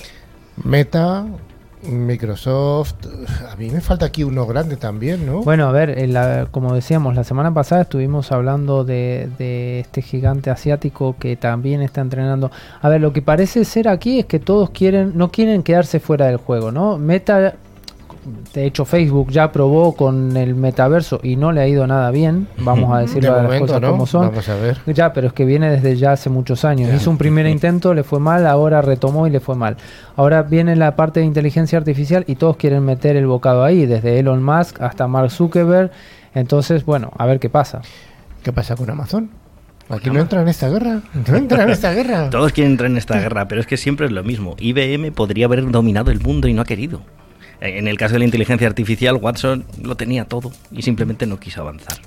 Meta, 0.64 1.26
Microsoft, 1.84 2.96
a 3.52 3.56
mí 3.56 3.70
me 3.70 3.82
falta 3.82 4.06
aquí 4.06 4.24
uno 4.24 4.46
grande 4.46 4.76
también, 4.76 5.26
¿no? 5.26 5.44
Bueno, 5.44 5.68
a 5.68 5.72
ver, 5.72 6.48
como 6.52 6.74
decíamos, 6.74 7.16
la 7.16 7.24
semana 7.24 7.54
pasada 7.54 7.84
estuvimos 7.84 8.32
hablando 8.32 8.84
de, 8.84 9.30
de, 9.38 9.82
este 9.82 10.02
gigante 10.02 10.50
asiático 10.50 11.16
que 11.20 11.36
también 11.36 11.82
está 11.82 12.02
entrenando. 12.02 12.52
A 12.82 12.90
ver, 12.90 13.02
lo 13.02 13.14
que 13.14 13.22
parece 13.22 13.66
ser 13.66 13.88
aquí 13.88 14.20
es 14.20 14.26
que 14.26 14.40
todos 14.40 14.72
quieren, 14.72 15.14
no 15.16 15.32
quieren 15.32 15.64
quedarse 15.64 16.00
fuera 16.00 16.28
del 16.28 16.38
juego, 16.38 16.72
¿no? 16.72 16.98
Meta 16.98 17.56
de 18.54 18.66
hecho 18.66 18.86
Facebook 18.86 19.32
ya 19.32 19.52
probó 19.52 19.96
con 19.96 20.36
el 20.38 20.56
metaverso 20.56 21.20
y 21.22 21.36
no 21.36 21.52
le 21.52 21.62
ha 21.62 21.68
ido 21.68 21.86
nada 21.88 22.12
bien, 22.12 22.48
vamos 22.58 22.94
a 22.94 23.00
decirlo 23.00 23.42
las 23.42 23.60
cosas 23.60 23.82
como 23.82 24.06
son. 24.06 24.28
Vamos 24.28 24.50
a 24.50 24.56
ver. 24.56 24.80
Ya, 24.88 25.14
pero 25.14 25.28
es 25.28 25.34
que 25.34 25.46
viene 25.46 25.70
desde 25.70 25.96
ya 25.96 26.12
hace 26.12 26.30
muchos 26.30 26.66
años. 26.66 26.94
Hizo 26.94 27.10
un 27.10 27.18
primer 27.18 27.46
intento, 27.48 27.94
le 27.94 28.04
fue 28.04 28.20
mal, 28.20 28.48
ahora 28.48 28.82
retomó 28.82 29.28
y 29.28 29.30
le 29.30 29.40
fue 29.40 29.56
mal. 29.56 29.78
Ahora 30.16 30.44
viene 30.44 30.76
la 30.76 30.96
parte 30.96 31.20
de 31.20 31.26
inteligencia 31.26 31.78
artificial 31.78 32.24
y 32.28 32.36
todos 32.36 32.58
quieren 32.58 32.84
meter 32.84 33.16
el 33.16 33.28
bocado 33.28 33.64
ahí, 33.64 33.86
desde 33.86 34.20
Elon 34.20 34.44
Musk 34.44 34.82
hasta 34.82 35.08
Mark 35.08 35.32
Zuckerberg. 35.32 35.92
Entonces, 36.34 36.86
bueno, 36.86 37.12
a 37.18 37.26
ver 37.26 37.40
qué 37.40 37.50
pasa. 37.50 37.82
¿Qué 38.44 38.52
pasa 38.52 38.76
con 38.76 38.90
Amazon? 38.90 39.30
Aquí 39.90 40.10
no 40.10 40.20
entra 40.20 40.42
en 40.42 40.48
esta 40.48 40.68
guerra. 40.70 41.02
No 41.28 41.36
entra 41.36 41.64
en 41.64 41.70
esta 41.70 41.94
guerra. 41.94 42.30
Todos 42.32 42.52
quieren 42.52 42.72
entrar 42.74 42.90
en 42.90 42.98
esta 42.98 43.20
guerra, 43.20 43.48
pero 43.48 43.62
es 43.62 43.68
que 43.68 43.78
siempre 43.78 44.08
es 44.08 44.12
lo 44.12 44.24
mismo. 44.24 44.56
IBM 44.60 45.12
podría 45.12 45.46
haber 45.46 45.70
dominado 45.70 46.12
el 46.12 46.20
mundo 46.20 46.48
y 46.48 46.54
no 46.54 46.64
ha 46.64 46.66
querido. 46.66 47.02
En 47.62 47.88
el 47.88 47.98
caso 47.98 48.14
de 48.14 48.20
la 48.20 48.26
inteligencia 48.26 48.68
artificial, 48.68 49.16
Watson 49.16 49.66
lo 49.82 49.96
tenía 49.96 50.26
todo 50.26 50.52
y 50.72 50.82
simplemente 50.82 51.26
no 51.26 51.40
quiso 51.40 51.62
avanzar. 51.62 51.98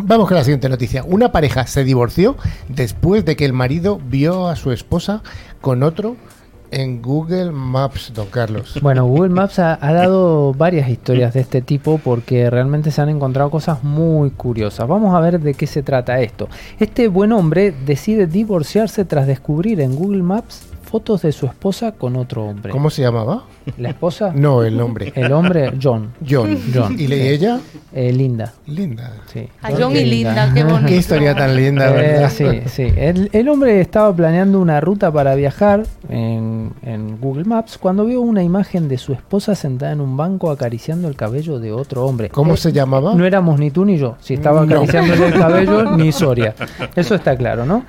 Vamos 0.00 0.28
con 0.28 0.36
la 0.36 0.44
siguiente 0.44 0.68
noticia. 0.68 1.02
Una 1.02 1.32
pareja 1.32 1.66
se 1.66 1.82
divorció 1.82 2.36
después 2.68 3.24
de 3.24 3.34
que 3.34 3.44
el 3.44 3.52
marido 3.52 3.98
vio 3.98 4.48
a 4.48 4.54
su 4.54 4.70
esposa 4.70 5.22
con 5.60 5.82
otro 5.82 6.16
en 6.70 7.02
Google 7.02 7.50
Maps, 7.50 8.12
don 8.14 8.28
Carlos. 8.28 8.78
Bueno, 8.82 9.06
Google 9.06 9.30
Maps 9.30 9.58
ha, 9.58 9.76
dado 9.76 10.54
varias 10.54 10.88
historias 10.88 11.34
de 11.34 11.40
este 11.40 11.62
tipo 11.62 11.98
porque 11.98 12.48
realmente 12.48 12.90
se 12.90 13.00
han 13.00 13.08
encontrado 13.08 13.50
cosas 13.50 13.82
muy 13.82 14.30
curiosas. 14.30 14.86
Vamos 14.86 15.14
a 15.14 15.20
ver 15.20 15.40
de 15.40 15.54
qué 15.54 15.66
se 15.66 15.82
trata 15.82 16.20
esto. 16.20 16.48
Este 16.78 17.08
buen 17.08 17.32
hombre 17.32 17.74
decide 17.84 18.26
divorciarse 18.26 19.04
tras 19.04 19.26
descubrir 19.26 19.80
en 19.80 19.96
Google 19.96 20.22
Maps 20.22 20.68
fotos 20.88 21.20
de 21.20 21.32
su 21.32 21.44
esposa 21.44 21.92
con 21.92 22.16
otro 22.16 22.46
hombre. 22.46 22.72
¿Cómo 22.72 22.88
se 22.88 23.02
llamaba? 23.02 23.44
¿La 23.76 23.90
esposa? 23.90 24.32
No, 24.34 24.62
el 24.62 24.80
hombre. 24.80 25.12
El 25.14 25.30
hombre, 25.32 25.74
John. 25.80 26.14
John. 26.26 26.58
John. 26.74 26.98
¿Y 26.98 27.12
ella? 27.12 27.60
Eh, 27.92 28.10
Linda. 28.10 28.54
Linda. 28.66 29.12
Sí. 29.30 29.46
A 29.60 29.70
John 29.78 29.94
y 29.94 30.04
Linda, 30.04 30.50
qué 30.54 30.64
bonito. 30.64 30.86
Qué 30.86 30.96
historia 30.96 31.34
tan 31.34 31.54
linda, 31.54 31.90
eh, 31.90 31.92
¿verdad? 31.92 32.30
sí, 32.30 32.46
sí. 32.66 32.92
El, 32.96 33.48
hombre 33.50 33.82
estaba 33.82 34.14
planeando 34.14 34.60
una 34.60 34.80
ruta 34.80 35.12
para 35.12 35.34
viajar 35.34 35.84
en, 36.08 36.72
en, 36.82 37.20
Google 37.20 37.44
Maps 37.44 37.76
cuando 37.76 38.06
vio 38.06 38.22
una 38.22 38.42
imagen 38.42 38.88
de 38.88 38.96
su 38.96 39.12
esposa 39.12 39.54
sentada 39.54 39.92
en 39.92 40.00
un 40.00 40.16
banco 40.16 40.50
acariciando 40.50 41.06
el 41.08 41.16
cabello 41.16 41.58
de 41.58 41.70
otro 41.70 42.06
hombre. 42.06 42.30
¿Cómo 42.30 42.56
se 42.56 42.72
llamaba? 42.72 43.14
No 43.14 43.26
éramos 43.26 43.60
ni 43.60 43.70
tú 43.70 43.84
ni 43.84 43.98
yo. 43.98 44.16
Si 44.20 44.34
estaba 44.34 44.62
acariciándole 44.62 45.26
el 45.26 45.34
cabello, 45.34 45.96
ni 45.96 46.12
Soria. 46.12 46.54
Eso 46.96 47.14
está 47.14 47.36
claro, 47.36 47.66
¿no? 47.66 47.84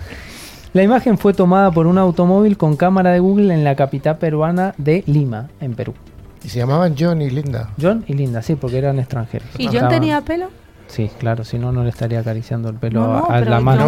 La 0.72 0.84
imagen 0.84 1.18
fue 1.18 1.34
tomada 1.34 1.72
por 1.72 1.88
un 1.88 1.98
automóvil 1.98 2.56
con 2.56 2.76
cámara 2.76 3.12
de 3.12 3.20
Google 3.20 3.54
en 3.54 3.64
la 3.64 3.76
capital 3.76 4.20
peruana 4.20 4.76
de 4.78 5.04
Lima, 5.08 5.50
en 5.60 5.74
Perú. 5.74 5.96
¿Y 6.44 6.50
se 6.50 6.60
llamaban 6.60 6.96
John 6.98 7.24
y 7.24 7.30
Linda? 7.32 7.72
John 7.82 8.04
y 8.08 8.14
Linda, 8.14 8.44
sí, 8.44 8.56
porque 8.56 8.78
eran 8.78 9.00
extranjeros. 9.00 9.48
¿Y 9.58 9.68
John 9.68 9.90
tenía 9.90 10.22
pelo? 10.22 10.50
Sí, 10.86 11.10
claro, 11.20 11.44
si 11.44 11.58
no, 11.58 11.72
no 11.72 11.84
le 11.84 11.90
estaría 11.90 12.20
acariciando 12.20 12.70
el 12.70 12.76
pelo 12.76 13.28
a, 13.30 13.40
la 13.42 13.60
mano. 13.60 13.86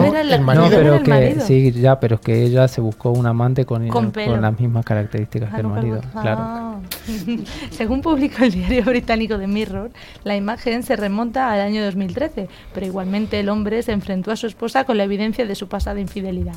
No, 0.53 0.69
pero 0.69 1.01
que 1.03 1.39
sí, 1.39 1.71
ya, 1.71 1.99
pero 1.99 2.15
es 2.15 2.21
que 2.21 2.43
ella 2.43 2.67
se 2.67 2.81
buscó 2.81 3.11
un 3.11 3.25
amante 3.25 3.65
con, 3.65 3.87
con, 3.87 4.11
las 4.15 4.59
mismas 4.59 4.85
características 4.85 5.53
que 5.53 5.61
el 5.61 5.67
marido, 5.67 6.01
claro. 6.19 6.70
Según 7.71 8.01
publicó 8.01 8.43
el 8.43 8.51
diario 8.51 8.83
británico 8.83 9.37
The 9.37 9.47
Mirror, 9.47 9.91
la 10.23 10.35
imagen 10.35 10.83
se 10.83 10.95
remonta 10.95 11.51
al 11.51 11.61
año 11.61 11.83
2013, 11.83 12.47
pero 12.73 12.85
igualmente 12.85 13.39
el 13.39 13.49
hombre 13.49 13.81
se 13.83 13.91
enfrentó 13.91 14.31
a 14.31 14.35
su 14.35 14.47
esposa 14.47 14.83
con 14.83 14.97
la 14.97 15.03
evidencia 15.03 15.45
de 15.45 15.55
su 15.55 15.67
pasada 15.67 15.99
infidelidad. 15.99 16.55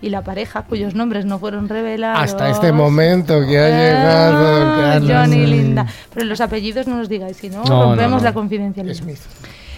Y 0.00 0.10
la 0.10 0.22
pareja, 0.22 0.62
cuyos 0.62 0.94
nombres 0.94 1.24
no 1.24 1.38
fueron 1.38 1.68
revelados. 1.68 2.20
Hasta 2.20 2.50
este 2.50 2.72
momento 2.72 3.40
que 3.46 3.58
ha 3.58 3.68
llegado. 3.68 5.06
John 5.06 5.32
y 5.32 5.46
Linda. 5.46 5.86
Pero 6.12 6.26
los 6.26 6.40
apellidos 6.40 6.88
no 6.88 6.98
los 6.98 7.08
digáis, 7.08 7.36
si 7.36 7.50
no, 7.50 7.64
rompemos 7.64 8.22
la 8.22 8.32
confidencialidad. 8.32 8.96
Smith. 8.96 9.20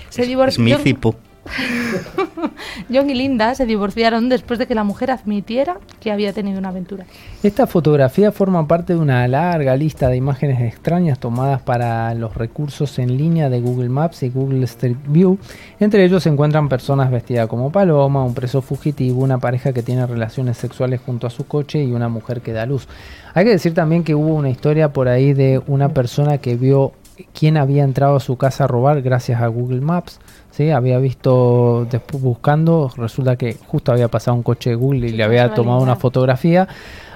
Se 0.08 0.22
divorció. 0.22 0.64
Smith 0.64 0.86
y 0.86 0.94
Pooh. 0.94 1.14
John 2.92 3.10
y 3.10 3.14
Linda 3.14 3.54
se 3.54 3.66
divorciaron 3.66 4.28
después 4.28 4.58
de 4.58 4.66
que 4.66 4.74
la 4.74 4.84
mujer 4.84 5.10
admitiera 5.10 5.78
que 6.00 6.10
había 6.10 6.32
tenido 6.32 6.58
una 6.58 6.70
aventura. 6.70 7.04
Esta 7.42 7.66
fotografía 7.66 8.32
forma 8.32 8.66
parte 8.66 8.94
de 8.94 8.98
una 8.98 9.26
larga 9.28 9.76
lista 9.76 10.08
de 10.08 10.16
imágenes 10.16 10.60
extrañas 10.60 11.18
tomadas 11.18 11.60
para 11.62 12.14
los 12.14 12.34
recursos 12.34 12.98
en 12.98 13.16
línea 13.16 13.50
de 13.50 13.60
Google 13.60 13.88
Maps 13.88 14.22
y 14.22 14.30
Google 14.30 14.64
Street 14.64 14.96
View. 15.06 15.38
Entre 15.80 16.04
ellos 16.04 16.22
se 16.22 16.30
encuentran 16.30 16.68
personas 16.68 17.10
vestidas 17.10 17.46
como 17.46 17.70
paloma, 17.70 18.24
un 18.24 18.34
preso 18.34 18.62
fugitivo, 18.62 19.22
una 19.22 19.38
pareja 19.38 19.72
que 19.72 19.82
tiene 19.82 20.06
relaciones 20.06 20.56
sexuales 20.56 21.00
junto 21.04 21.26
a 21.26 21.30
su 21.30 21.46
coche 21.46 21.82
y 21.82 21.92
una 21.92 22.08
mujer 22.08 22.40
que 22.40 22.52
da 22.52 22.66
luz. 22.66 22.88
Hay 23.34 23.44
que 23.44 23.50
decir 23.50 23.74
también 23.74 24.04
que 24.04 24.14
hubo 24.14 24.34
una 24.34 24.50
historia 24.50 24.92
por 24.92 25.08
ahí 25.08 25.32
de 25.32 25.60
una 25.66 25.90
persona 25.90 26.38
que 26.38 26.56
vio 26.56 26.92
quién 27.32 27.56
había 27.56 27.84
entrado 27.84 28.16
a 28.16 28.20
su 28.20 28.36
casa 28.36 28.64
a 28.64 28.66
robar 28.66 29.02
gracias 29.02 29.40
a 29.40 29.46
Google 29.46 29.80
Maps. 29.80 30.20
¿Sí? 30.54 30.70
Había 30.70 30.98
visto, 30.98 31.86
después 31.90 32.22
buscando, 32.22 32.90
resulta 32.96 33.36
que 33.36 33.56
justo 33.66 33.92
había 33.92 34.08
pasado 34.08 34.36
un 34.36 34.42
coche 34.42 34.70
de 34.70 34.76
Google 34.76 35.08
y 35.08 35.12
le 35.12 35.24
había 35.24 35.52
tomado 35.52 35.80
una 35.80 35.96
fotografía. 35.96 36.68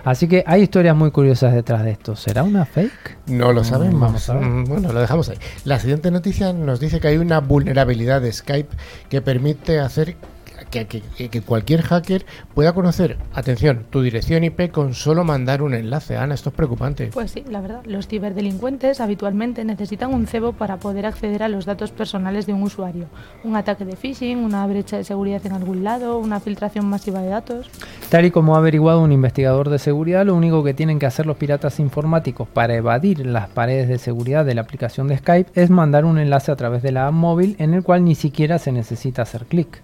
Así 0.04 0.26
que 0.26 0.42
hay 0.46 0.62
historias 0.62 0.96
muy 0.96 1.10
curiosas 1.10 1.54
detrás 1.54 1.84
de 1.84 1.90
esto. 1.90 2.16
¿Será 2.16 2.42
una 2.42 2.64
fake? 2.64 3.18
No 3.26 3.52
lo 3.52 3.62
sabemos. 3.64 4.28
Mm, 4.28 4.64
bueno, 4.64 4.92
lo 4.92 5.00
dejamos 5.00 5.28
ahí. 5.28 5.36
La 5.64 5.78
siguiente 5.78 6.10
noticia 6.10 6.52
nos 6.52 6.80
dice 6.80 7.00
que 7.00 7.08
hay 7.08 7.18
una 7.18 7.40
vulnerabilidad 7.40 8.20
de 8.22 8.32
Skype 8.32 8.74
que 9.08 9.20
permite 9.20 9.80
hacer 9.80 10.16
que, 10.70 11.42
cualquier 11.42 11.82
hacker 11.82 12.26
pueda 12.54 12.72
conocer, 12.72 13.16
atención, 13.32 13.86
tu 13.90 14.02
dirección 14.02 14.44
IP 14.44 14.70
con 14.70 14.94
solo 14.94 15.24
mandar 15.24 15.62
un 15.62 15.74
enlace. 15.74 16.16
Ana, 16.16 16.34
esto 16.34 16.50
es 16.50 16.54
preocupante. 16.54 17.10
Pues 17.12 17.30
sí, 17.30 17.44
la 17.48 17.60
verdad. 17.60 17.82
Los 17.84 18.08
ciberdelincuentes 18.08 19.00
habitualmente 19.00 19.64
necesitan 19.64 20.12
un 20.12 20.26
cebo 20.26 20.52
para 20.52 20.78
poder 20.78 21.06
acceder 21.06 21.42
a 21.42 21.48
los 21.48 21.64
datos 21.64 21.90
personales 21.90 22.46
de 22.46 22.52
un 22.52 22.62
usuario. 22.62 23.06
Un 23.44 23.56
ataque 23.56 23.84
de 23.84 23.96
phishing, 23.96 24.38
una 24.38 24.66
brecha 24.66 24.96
de 24.96 25.04
seguridad 25.04 25.44
en 25.46 25.52
algún 25.52 25.84
lado, 25.84 26.18
una 26.18 26.40
filtración 26.40 26.86
masiva 26.86 27.20
de 27.20 27.28
datos. 27.28 27.70
Tal 28.10 28.24
y 28.24 28.30
como 28.30 28.54
ha 28.54 28.58
averiguado 28.58 29.02
un 29.02 29.12
investigador 29.12 29.68
de 29.68 29.78
seguridad, 29.78 30.26
lo 30.26 30.34
único 30.34 30.64
que 30.64 30.74
tienen 30.74 30.98
que 30.98 31.06
hacer 31.06 31.26
los 31.26 31.36
piratas 31.36 31.80
informáticos 31.80 32.48
para 32.48 32.74
evadir 32.74 33.26
las 33.26 33.48
paredes 33.48 33.88
de 33.88 33.98
seguridad 33.98 34.44
de 34.44 34.54
la 34.54 34.62
aplicación 34.62 35.08
de 35.08 35.18
Skype 35.18 35.50
es 35.54 35.70
mandar 35.70 36.04
un 36.04 36.18
enlace 36.18 36.52
a 36.52 36.56
través 36.56 36.82
de 36.82 36.92
la 36.92 37.06
app 37.06 37.14
móvil 37.14 37.56
en 37.58 37.74
el 37.74 37.82
cual 37.82 38.04
ni 38.04 38.14
siquiera 38.14 38.58
se 38.58 38.72
necesita 38.72 39.22
hacer 39.22 39.46
clic. 39.46 39.82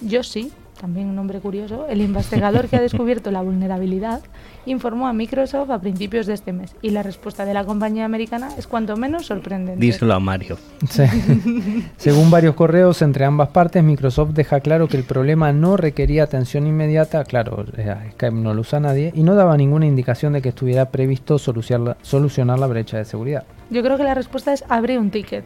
Yo 0.00 0.22
sí, 0.22 0.52
también 0.80 1.08
un 1.08 1.16
nombre 1.16 1.40
curioso, 1.40 1.86
el 1.88 2.00
investigador 2.00 2.68
que 2.68 2.76
ha 2.76 2.80
descubierto 2.88 3.30
la 3.30 3.42
vulnerabilidad 3.42 4.22
informó 4.66 5.08
a 5.08 5.12
Microsoft 5.12 5.70
a 5.70 5.80
principios 5.80 6.26
de 6.26 6.34
este 6.34 6.52
mes 6.52 6.74
y 6.82 6.90
la 6.90 7.02
respuesta 7.02 7.44
de 7.44 7.54
la 7.54 7.64
compañía 7.64 8.04
americana 8.04 8.50
es 8.56 8.66
cuanto 8.66 8.96
menos 8.96 9.26
sorprendente. 9.26 9.80
Díselo 9.80 10.14
a 10.14 10.20
Mario. 10.20 10.58
Según 11.96 12.30
varios 12.30 12.54
correos 12.54 13.02
entre 13.02 13.24
ambas 13.24 13.48
partes, 13.48 13.82
Microsoft 13.82 14.30
deja 14.30 14.60
claro 14.60 14.88
que 14.88 14.96
el 14.96 15.04
problema 15.04 15.52
no 15.52 15.76
requería 15.76 16.24
atención 16.24 16.66
inmediata, 16.66 17.24
claro, 17.24 17.64
eh, 17.76 17.94
Skype 18.12 18.36
no 18.36 18.54
lo 18.54 18.60
usa 18.60 18.80
nadie, 18.80 19.12
y 19.14 19.22
no 19.22 19.34
daba 19.34 19.56
ninguna 19.56 19.86
indicación 19.86 20.34
de 20.34 20.42
que 20.42 20.50
estuviera 20.50 20.90
previsto 20.90 21.38
solucionar 21.38 21.88
la, 21.88 21.96
solucionar 22.02 22.58
la 22.58 22.66
brecha 22.66 22.98
de 22.98 23.04
seguridad. 23.04 23.44
Yo 23.70 23.82
creo 23.82 23.96
que 23.96 24.04
la 24.04 24.14
respuesta 24.14 24.52
es 24.52 24.64
abrir 24.68 24.98
un 24.98 25.10
ticket. 25.10 25.44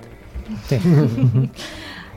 Sí. 0.69 0.79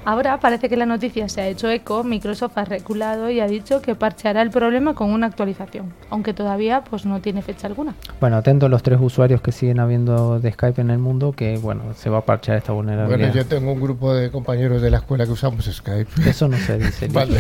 Ahora 0.06 0.40
parece 0.40 0.70
que 0.70 0.78
la 0.78 0.86
noticia 0.86 1.28
se 1.28 1.42
ha 1.42 1.48
hecho 1.48 1.68
eco, 1.70 2.04
Microsoft 2.04 2.56
ha 2.60 2.66
reculado 2.66 3.32
y 3.32 3.40
ha 3.40 3.48
dicho 3.48 3.82
que 3.82 3.96
parcheará 3.96 4.44
el 4.44 4.52
problema 4.52 4.94
con 4.94 5.12
una 5.12 5.26
actualización, 5.26 5.94
aunque 6.12 6.32
todavía 6.32 6.84
pues 6.84 7.08
no 7.08 7.22
tiene 7.22 7.42
fecha 7.42 7.66
alguna. 7.66 7.96
Bueno, 8.20 8.38
atentos 8.38 8.70
los 8.70 8.84
tres 8.84 9.00
usuarios 9.02 9.42
que 9.42 9.52
siguen 9.52 9.80
habiendo 9.80 10.40
de 10.40 10.52
Skype 10.52 10.80
en 10.80 10.92
el 10.92 11.00
mundo, 11.00 11.32
que 11.32 11.58
bueno, 11.58 11.82
se 11.96 12.12
va 12.12 12.20
a 12.20 12.22
parchear 12.22 12.58
esta 12.58 12.72
vulnerabilidad. 12.72 13.18
Bueno, 13.18 13.34
yo 13.34 13.46
tengo 13.48 13.72
un 13.72 13.82
grupo 13.82 14.14
de 14.14 14.30
compañeros 14.30 14.80
de 14.84 14.92
la 14.92 14.98
escuela 14.98 15.26
que 15.26 15.32
usamos 15.32 15.66
Skype. 15.66 16.30
Eso 16.30 16.48
no 16.48 16.58
se 16.58 16.78
dice. 16.78 17.08
vale, 17.12 17.38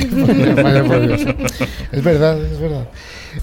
es 1.91 2.03
verdad, 2.03 2.41
es 2.41 2.60
verdad. 2.60 2.88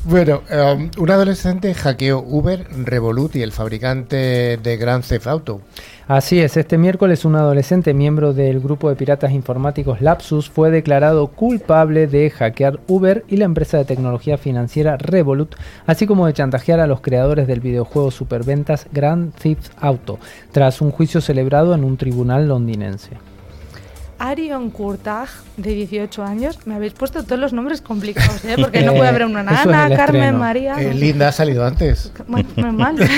Bueno, 0.05 0.43
um, 0.51 0.91
un 0.99 1.11
adolescente 1.11 1.75
hackeó 1.75 2.19
Uber, 2.27 2.67
Revolut 2.85 3.37
y 3.37 3.43
el 3.43 3.53
fabricante 3.53 4.59
de 4.61 4.77
Grand 4.77 5.05
Theft 5.05 5.27
Auto. 5.27 5.61
Así 6.09 6.41
es, 6.41 6.57
este 6.57 6.79
miércoles 6.79 7.25
un 7.25 7.37
adolescente 7.37 7.95
miembro 7.95 8.33
del 8.33 8.59
grupo 8.59 8.89
de 8.89 8.97
piratas 8.97 9.31
informáticos 9.31 10.01
Lapsus 10.01 10.51
fue 10.51 10.71
declarado 10.71 11.29
culpable 11.29 12.09
de 12.09 12.29
hackear 12.29 12.81
Uber 12.89 13.25
y 13.29 13.37
la 13.37 13.45
empresa 13.45 13.79
de 13.79 13.85
tecnología 13.85 14.37
financiera 14.37 14.97
Revolut, 14.97 15.55
así 15.87 16.07
como 16.07 16.27
de 16.27 16.33
chantajear 16.33 16.81
a 16.81 16.89
los 16.89 17.01
creadores 17.01 17.47
del 17.47 17.61
videojuego 17.61 18.11
superventas 18.11 18.89
Grand 18.93 19.33
Theft 19.35 19.71
Auto, 19.81 20.19
tras 20.51 20.81
un 20.81 20.91
juicio 20.91 21.21
celebrado 21.21 21.73
en 21.73 21.85
un 21.85 21.97
tribunal 21.97 22.49
londinense. 22.49 23.11
Arion 24.19 24.71
Kurtag, 24.71 25.29
de 25.57 25.75
18 25.75 26.23
años. 26.23 26.59
Me 26.65 26.77
habéis 26.77 26.93
puesto 26.93 27.25
todos 27.25 27.41
los 27.41 27.53
nombres 27.53 27.81
complicados, 27.81 28.45
¿eh? 28.45 28.55
Porque 28.57 28.83
no 28.85 28.93
puede 28.93 29.09
haber 29.09 29.25
una 29.25 29.41
Ana, 29.41 29.97
Carmen, 29.97 30.37
María. 30.37 30.81
Eh, 30.81 30.95
Linda 30.95 31.29
ha 31.29 31.33
salido 31.33 31.65
antes. 31.65 32.13
Bueno, 32.29 32.73
mal. 32.73 32.97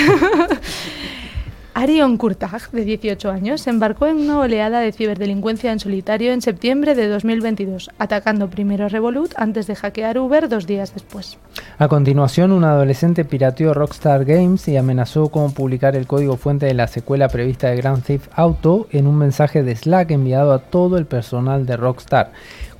Arion 1.77 2.15
Kurtag, 2.15 2.71
de 2.71 2.85
18 2.85 3.29
años, 3.29 3.59
se 3.59 3.69
embarcó 3.69 4.07
en 4.07 4.15
una 4.15 4.39
oleada 4.39 4.79
de 4.79 4.93
ciberdelincuencia 4.93 5.73
en 5.73 5.81
solitario 5.81 6.31
en 6.31 6.41
septiembre 6.41 6.95
de 6.95 7.09
2022, 7.09 7.89
atacando 7.99 8.49
primero 8.49 8.87
Revolut 8.87 9.33
antes 9.35 9.67
de 9.67 9.75
hackear 9.75 10.17
Uber 10.17 10.47
dos 10.47 10.67
días 10.67 10.93
después. 10.93 11.37
A 11.77 11.89
continuación, 11.89 12.53
un 12.53 12.63
adolescente 12.63 13.25
pirateó 13.25 13.73
Rockstar 13.73 14.23
Games 14.23 14.69
y 14.69 14.77
amenazó 14.77 15.27
con 15.27 15.51
publicar 15.51 15.97
el 15.97 16.07
código 16.07 16.37
fuente 16.37 16.65
de 16.65 16.75
la 16.75 16.87
secuela 16.87 17.27
prevista 17.27 17.67
de 17.67 17.75
Grand 17.75 18.01
Theft 18.01 18.31
Auto 18.33 18.87
en 18.91 19.05
un 19.05 19.17
mensaje 19.17 19.61
de 19.61 19.75
Slack 19.75 20.11
enviado 20.11 20.53
a 20.53 20.59
todo 20.59 20.97
el 20.97 21.05
personal 21.05 21.65
de 21.65 21.75
Rockstar. 21.75 22.31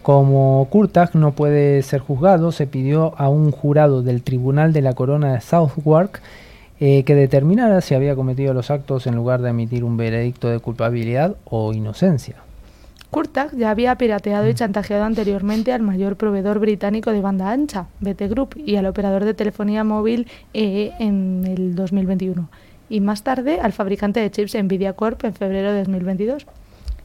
Como 0.04 0.66
Kurtag 0.70 1.18
no 1.18 1.34
puede 1.34 1.82
ser 1.82 2.00
juzgado, 2.00 2.54
se 2.54 2.66
pidió 2.66 3.14
a 3.18 3.28
un 3.28 3.52
jurado 3.52 4.04
del 4.04 4.24
Tribunal 4.24 4.72
de 4.72 4.84
la 4.84 4.94
Corona 4.94 5.34
de 5.34 5.42
Southwark 5.42 6.22
eh, 6.80 7.04
que 7.04 7.16
determinara 7.16 7.82
si 7.82 7.96
había 7.96 8.16
cometido 8.16 8.54
los 8.54 8.70
actos 8.72 9.08
en 9.08 9.16
lugar 9.16 9.42
de 9.42 9.50
emitir 9.52 9.84
un 9.84 9.98
veredicto 9.98 10.50
de 10.50 10.60
culpabilidad 10.60 11.36
o 11.46 11.74
inocencia. 11.74 12.36
Kurtag 13.16 13.56
ya 13.56 13.70
había 13.70 13.96
pirateado 13.96 14.50
y 14.50 14.52
mm. 14.52 14.56
chantajeado 14.56 15.06
anteriormente 15.06 15.72
al 15.72 15.82
mayor 15.82 16.18
proveedor 16.18 16.60
británico 16.60 17.14
de 17.14 17.22
banda 17.22 17.50
ancha, 17.50 17.88
BT 18.02 18.28
Group, 18.28 18.56
y 18.58 18.76
al 18.76 18.88
operador 18.88 19.24
de 19.24 19.34
telefonía 19.34 19.86
móvil 19.86 20.28
EE 20.54 20.92
en 21.00 21.46
el 21.46 21.76
2021, 21.76 22.50
y 22.90 23.00
más 23.00 23.24
tarde 23.24 23.62
al 23.62 23.72
fabricante 23.72 24.20
de 24.20 24.30
chips 24.32 24.56
Nvidia 24.62 24.92
Corp 24.94 25.24
en 25.24 25.34
febrero 25.34 25.72
de 25.72 25.80
2022. 25.80 26.46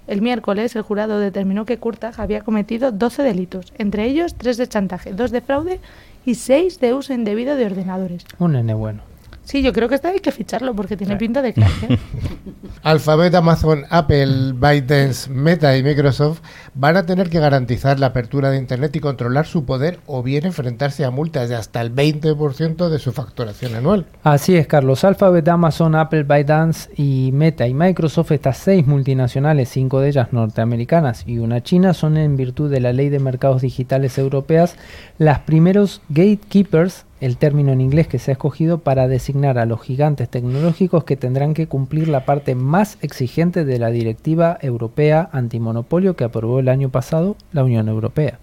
El 0.08 0.20
miércoles, 0.20 0.74
el 0.74 0.82
jurado 0.82 1.20
determinó 1.20 1.64
que 1.64 1.78
Kurtag 1.78 2.20
había 2.20 2.40
cometido 2.40 2.90
12 2.90 3.22
delitos, 3.22 3.72
entre 3.78 4.06
ellos 4.06 4.34
3 4.34 4.56
de 4.56 4.66
chantaje, 4.66 5.12
2 5.12 5.30
de 5.30 5.40
fraude 5.40 5.80
y 6.26 6.34
6 6.34 6.80
de 6.80 6.92
uso 6.92 7.14
indebido 7.14 7.54
de 7.54 7.66
ordenadores. 7.66 8.24
Un 8.40 8.54
nene 8.54 8.74
bueno. 8.74 9.09
Sí, 9.44 9.62
yo 9.62 9.72
creo 9.72 9.88
que 9.88 9.94
esta 9.94 10.08
hay 10.08 10.20
que 10.20 10.32
ficharlo 10.32 10.74
porque 10.74 10.96
tiene 10.96 11.16
pinta 11.16 11.42
de 11.42 11.52
crack. 11.52 11.82
¿eh? 11.88 11.98
Alphabet, 12.82 13.34
Amazon, 13.34 13.84
Apple, 13.90 14.52
ByteDance, 14.54 15.28
Meta 15.28 15.76
y 15.76 15.82
Microsoft 15.82 16.40
van 16.74 16.96
a 16.96 17.04
tener 17.04 17.30
que 17.30 17.40
garantizar 17.40 17.98
la 17.98 18.06
apertura 18.06 18.50
de 18.50 18.58
Internet 18.58 18.94
y 18.96 19.00
controlar 19.00 19.46
su 19.46 19.64
poder 19.64 19.98
o 20.06 20.22
bien 20.22 20.46
enfrentarse 20.46 21.04
a 21.04 21.10
multas 21.10 21.48
de 21.48 21.56
hasta 21.56 21.80
el 21.80 21.94
20% 21.94 22.88
de 22.88 22.98
su 22.98 23.12
facturación 23.12 23.74
anual. 23.74 24.06
Así 24.22 24.56
es, 24.56 24.66
Carlos. 24.66 25.04
Alphabet, 25.04 25.48
Amazon, 25.48 25.94
Apple, 25.94 26.22
ByteDance 26.22 26.90
y 26.96 27.30
Meta 27.32 27.66
y 27.66 27.74
Microsoft, 27.74 28.32
estas 28.32 28.56
seis 28.56 28.86
multinacionales, 28.86 29.68
cinco 29.68 30.00
de 30.00 30.10
ellas 30.10 30.32
norteamericanas 30.32 31.26
y 31.26 31.38
una 31.38 31.62
china, 31.62 31.92
son 31.92 32.16
en 32.16 32.36
virtud 32.36 32.70
de 32.70 32.80
la 32.80 32.92
Ley 32.92 33.08
de 33.08 33.18
Mercados 33.18 33.62
Digitales 33.62 34.16
Europeas 34.16 34.76
las 35.18 35.40
primeros 35.40 36.00
gatekeepers 36.08 37.04
el 37.20 37.36
término 37.36 37.72
en 37.72 37.80
inglés 37.80 38.08
que 38.08 38.18
se 38.18 38.30
ha 38.30 38.32
escogido 38.32 38.78
para 38.78 39.06
designar 39.06 39.58
a 39.58 39.66
los 39.66 39.80
gigantes 39.82 40.28
tecnológicos 40.28 41.04
que 41.04 41.16
tendrán 41.16 41.54
que 41.54 41.66
cumplir 41.66 42.08
la 42.08 42.24
parte 42.24 42.54
más 42.54 42.96
exigente 43.02 43.64
de 43.64 43.78
la 43.78 43.90
Directiva 43.90 44.58
Europea 44.62 45.28
Antimonopolio 45.32 46.16
que 46.16 46.24
aprobó 46.24 46.60
el 46.60 46.68
año 46.68 46.88
pasado 46.88 47.36
la 47.52 47.64
Unión 47.64 47.88
Europea. 47.88 48.38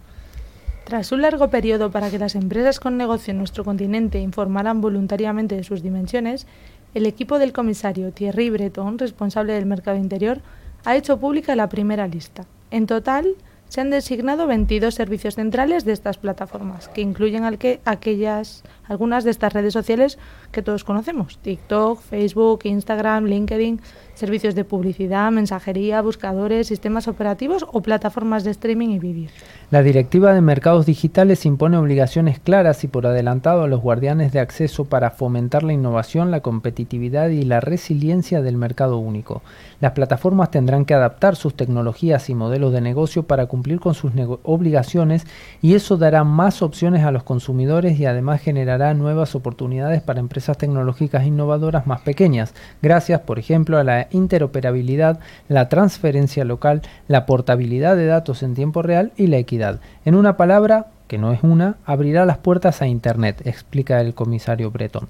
Tras 0.86 1.12
un 1.12 1.22
largo 1.22 1.50
periodo 1.50 1.91
para 1.91 2.10
que 2.10 2.19
las 2.19 2.36
empresas 2.36 2.79
con 2.79 2.96
negocio 2.96 3.31
en 3.31 3.39
nuestro 3.39 3.65
continente 3.65 4.19
informaran 4.19 4.79
voluntariamente 4.79 5.55
de 5.55 5.63
sus 5.63 5.84
dimensiones, 5.84 6.48
el 6.93 7.05
equipo 7.05 7.39
del 7.39 7.51
comisario 7.51 8.12
Thierry 8.12 8.50
Breton, 8.50 8.98
responsable 8.98 9.53
del 9.53 9.65
mercado 9.65 9.98
interior, 9.98 10.39
ha 10.86 10.96
hecho 10.96 11.19
pública 11.19 11.55
la 11.55 11.67
primera 11.67 12.07
lista. 12.07 12.46
En 12.72 12.88
total, 12.88 13.36
se 13.69 13.81
han 13.81 13.89
designado 13.89 14.47
22 14.47 14.93
servicios 14.93 15.36
centrales 15.36 15.86
de 15.86 15.93
estas 15.93 16.17
plataformas, 16.17 16.88
que 16.89 17.01
incluyen 17.01 17.43
aquellas, 17.86 18.63
algunas 18.88 19.24
de 19.24 19.32
estas 19.32 19.53
redes 19.53 19.74
sociales 19.74 20.17
que 20.51 20.62
todos 20.62 20.84
conocemos, 20.84 21.38
TikTok, 21.39 22.00
Facebook, 22.00 22.62
Instagram, 22.63 23.25
LinkedIn, 23.25 23.82
servicios 24.15 24.56
de 24.56 24.63
publicidad, 24.63 25.32
mensajería, 25.32 26.01
buscadores, 26.01 26.67
sistemas 26.67 27.08
operativos 27.08 27.65
o 27.72 27.82
plataformas 27.82 28.44
de 28.44 28.51
streaming 28.51 28.89
y 28.89 29.00
vídeo. 29.00 29.29
La 29.70 29.84
Directiva 29.84 30.34
de 30.34 30.41
Mercados 30.41 30.86
Digitales 30.86 31.46
impone 31.46 31.77
obligaciones 31.77 32.39
claras 32.39 32.84
y 32.84 32.88
por 32.88 33.06
adelantado 33.06 33.63
a 33.63 33.67
los 33.67 33.82
guardianes 33.82 34.32
de 34.32 34.39
acceso 34.39 34.86
para 34.86 35.12
fomentar 35.12 35.63
la 35.63 35.74
innovación, 35.74 36.32
la 36.32 36.39
competitividad 36.39 37.29
y 37.29 37.44
la 37.44 37.60
resiliencia 37.60 38.41
del 38.41 38.58
mercado 38.58 38.98
único. 38.98 39.41
Las 39.82 39.91
plataformas 39.91 40.50
tendrán 40.50 40.86
que 40.86 40.94
adaptar 40.94 41.36
sus 41.36 41.53
tecnologías 41.53 42.29
y 42.29 42.36
modelos 42.36 42.74
de 42.74 42.82
negocio 42.82 43.24
para 43.24 43.46
cumplir 43.46 43.79
con 43.79 43.94
sus 43.94 44.12
obligaciones 44.44 45.25
y 45.62 45.75
eso 45.75 45.98
dará 45.98 46.24
más 46.24 46.62
opciones 46.62 47.03
a 47.03 47.12
los 47.12 47.24
consumidores 47.24 48.00
y 48.00 48.06
además 48.06 48.41
nuevas 48.77 49.36
oportunidades 49.36 50.01
para 50.01 50.19
empresas 50.19 50.57
tecnológicas 50.57 51.25
innovadoras 51.25 51.88
más 51.88 52.01
pequeñas, 52.01 52.53
gracias, 52.81 53.22
por 53.22 53.39
ejemplo, 53.39 53.77
a 53.77 53.84
la 53.84 54.07
interoperabilidad, 54.12 55.19
la 55.48 55.69
transferencia 55.69 56.46
local, 56.46 56.81
la 57.07 57.25
portabilidad 57.25 57.96
de 57.96 58.05
datos 58.05 58.43
en 58.43 58.53
tiempo 58.53 58.81
real 58.81 59.12
y 59.17 59.27
la 59.27 59.38
equidad. 59.38 59.79
En 60.05 60.15
una 60.15 60.38
palabra, 60.38 60.88
que 61.07 61.17
no 61.17 61.31
es 61.31 61.39
una, 61.43 61.77
abrirá 61.86 62.25
las 62.25 62.38
puertas 62.38 62.81
a 62.81 62.88
Internet, 62.88 63.41
explica 63.46 64.00
el 64.01 64.13
comisario 64.13 64.72
Breton. 64.72 65.07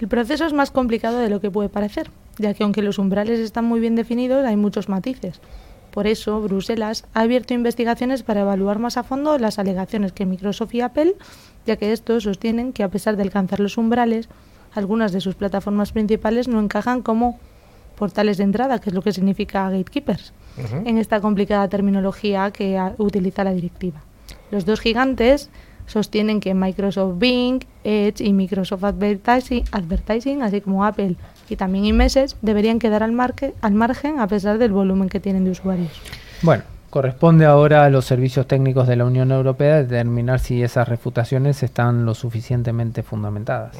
El 0.00 0.08
proceso 0.08 0.44
es 0.44 0.52
más 0.52 0.70
complicado 0.70 1.18
de 1.18 1.30
lo 1.30 1.40
que 1.40 1.50
puede 1.50 1.68
parecer, 1.68 2.10
ya 2.38 2.52
que 2.54 2.64
aunque 2.64 2.82
los 2.82 2.98
umbrales 2.98 3.40
están 3.40 3.64
muy 3.64 3.80
bien 3.80 3.96
definidos, 3.96 4.44
hay 4.44 4.56
muchos 4.56 4.88
matices. 4.88 5.40
Por 5.96 6.06
eso, 6.06 6.42
Bruselas 6.42 7.06
ha 7.14 7.22
abierto 7.22 7.54
investigaciones 7.54 8.22
para 8.22 8.42
evaluar 8.42 8.78
más 8.78 8.98
a 8.98 9.02
fondo 9.02 9.38
las 9.38 9.58
alegaciones 9.58 10.12
que 10.12 10.26
Microsoft 10.26 10.74
y 10.74 10.82
Apple, 10.82 11.14
ya 11.64 11.76
que 11.76 11.90
estos 11.90 12.24
sostienen 12.24 12.74
que 12.74 12.82
a 12.82 12.90
pesar 12.90 13.16
de 13.16 13.22
alcanzar 13.22 13.60
los 13.60 13.78
umbrales, 13.78 14.28
algunas 14.74 15.12
de 15.12 15.22
sus 15.22 15.36
plataformas 15.36 15.92
principales 15.92 16.48
no 16.48 16.60
encajan 16.60 17.00
como 17.00 17.38
portales 17.96 18.36
de 18.36 18.44
entrada, 18.44 18.78
que 18.78 18.90
es 18.90 18.94
lo 18.94 19.00
que 19.00 19.14
significa 19.14 19.70
gatekeepers, 19.70 20.34
en 20.84 20.98
esta 20.98 21.22
complicada 21.22 21.66
terminología 21.68 22.50
que 22.50 22.78
utiliza 22.98 23.42
la 23.42 23.54
directiva. 23.54 24.02
Los 24.50 24.66
dos 24.66 24.80
gigantes 24.80 25.48
sostienen 25.86 26.40
que 26.40 26.52
Microsoft 26.52 27.18
Bing, 27.18 27.64
Edge 27.84 28.22
y 28.22 28.34
Microsoft 28.34 28.84
Advertising, 28.84 29.64
Advertising 29.72 30.42
así 30.42 30.60
como 30.60 30.84
Apple 30.84 31.16
y 31.48 31.56
también 31.56 31.84
iMessage, 31.84 32.34
deberían 32.42 32.78
quedar 32.78 33.02
al, 33.02 33.14
al 33.60 33.74
margen 33.74 34.18
a 34.18 34.26
pesar 34.26 34.58
del 34.58 34.72
volumen 34.72 35.08
que 35.08 35.20
tienen 35.20 35.44
de 35.44 35.50
usuarios. 35.50 35.90
Bueno, 36.42 36.64
corresponde 36.90 37.44
ahora 37.44 37.84
a 37.84 37.90
los 37.90 38.04
servicios 38.04 38.46
técnicos 38.46 38.86
de 38.88 38.96
la 38.96 39.04
Unión 39.04 39.30
Europea 39.30 39.76
determinar 39.76 40.40
si 40.40 40.62
esas 40.62 40.88
refutaciones 40.88 41.62
están 41.62 42.04
lo 42.04 42.14
suficientemente 42.14 43.02
fundamentadas. 43.02 43.76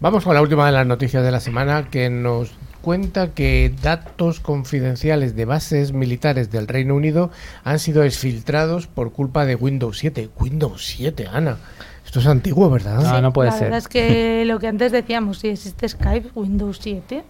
Vamos 0.00 0.24
con 0.24 0.34
la 0.34 0.42
última 0.42 0.66
de 0.66 0.72
las 0.72 0.86
noticias 0.86 1.24
de 1.24 1.30
la 1.30 1.40
semana 1.40 1.88
que 1.90 2.10
nos 2.10 2.52
cuenta 2.82 3.28
que 3.28 3.72
datos 3.80 4.40
confidenciales 4.40 5.36
de 5.36 5.44
bases 5.44 5.92
militares 5.92 6.50
del 6.50 6.66
Reino 6.66 6.96
Unido 6.96 7.30
han 7.64 7.78
sido 7.78 8.02
exfiltrados 8.02 8.88
por 8.88 9.12
culpa 9.12 9.46
de 9.46 9.54
Windows 9.54 9.98
7. 9.98 10.28
Windows 10.38 10.84
7, 10.84 11.28
Ana. 11.32 11.58
Esto 12.04 12.20
es 12.20 12.26
antiguo, 12.26 12.68
¿verdad? 12.68 13.00
No, 13.00 13.22
no 13.22 13.32
puede 13.32 13.50
la 13.50 13.56
ser. 13.56 13.64
verdad 13.64 13.78
es 13.78 13.88
que 13.88 14.44
lo 14.46 14.58
que 14.58 14.66
antes 14.66 14.92
decíamos, 14.92 15.38
si 15.38 15.48
existe 15.48 15.88
Skype, 15.88 16.30
Windows 16.34 16.78
7. 16.82 17.24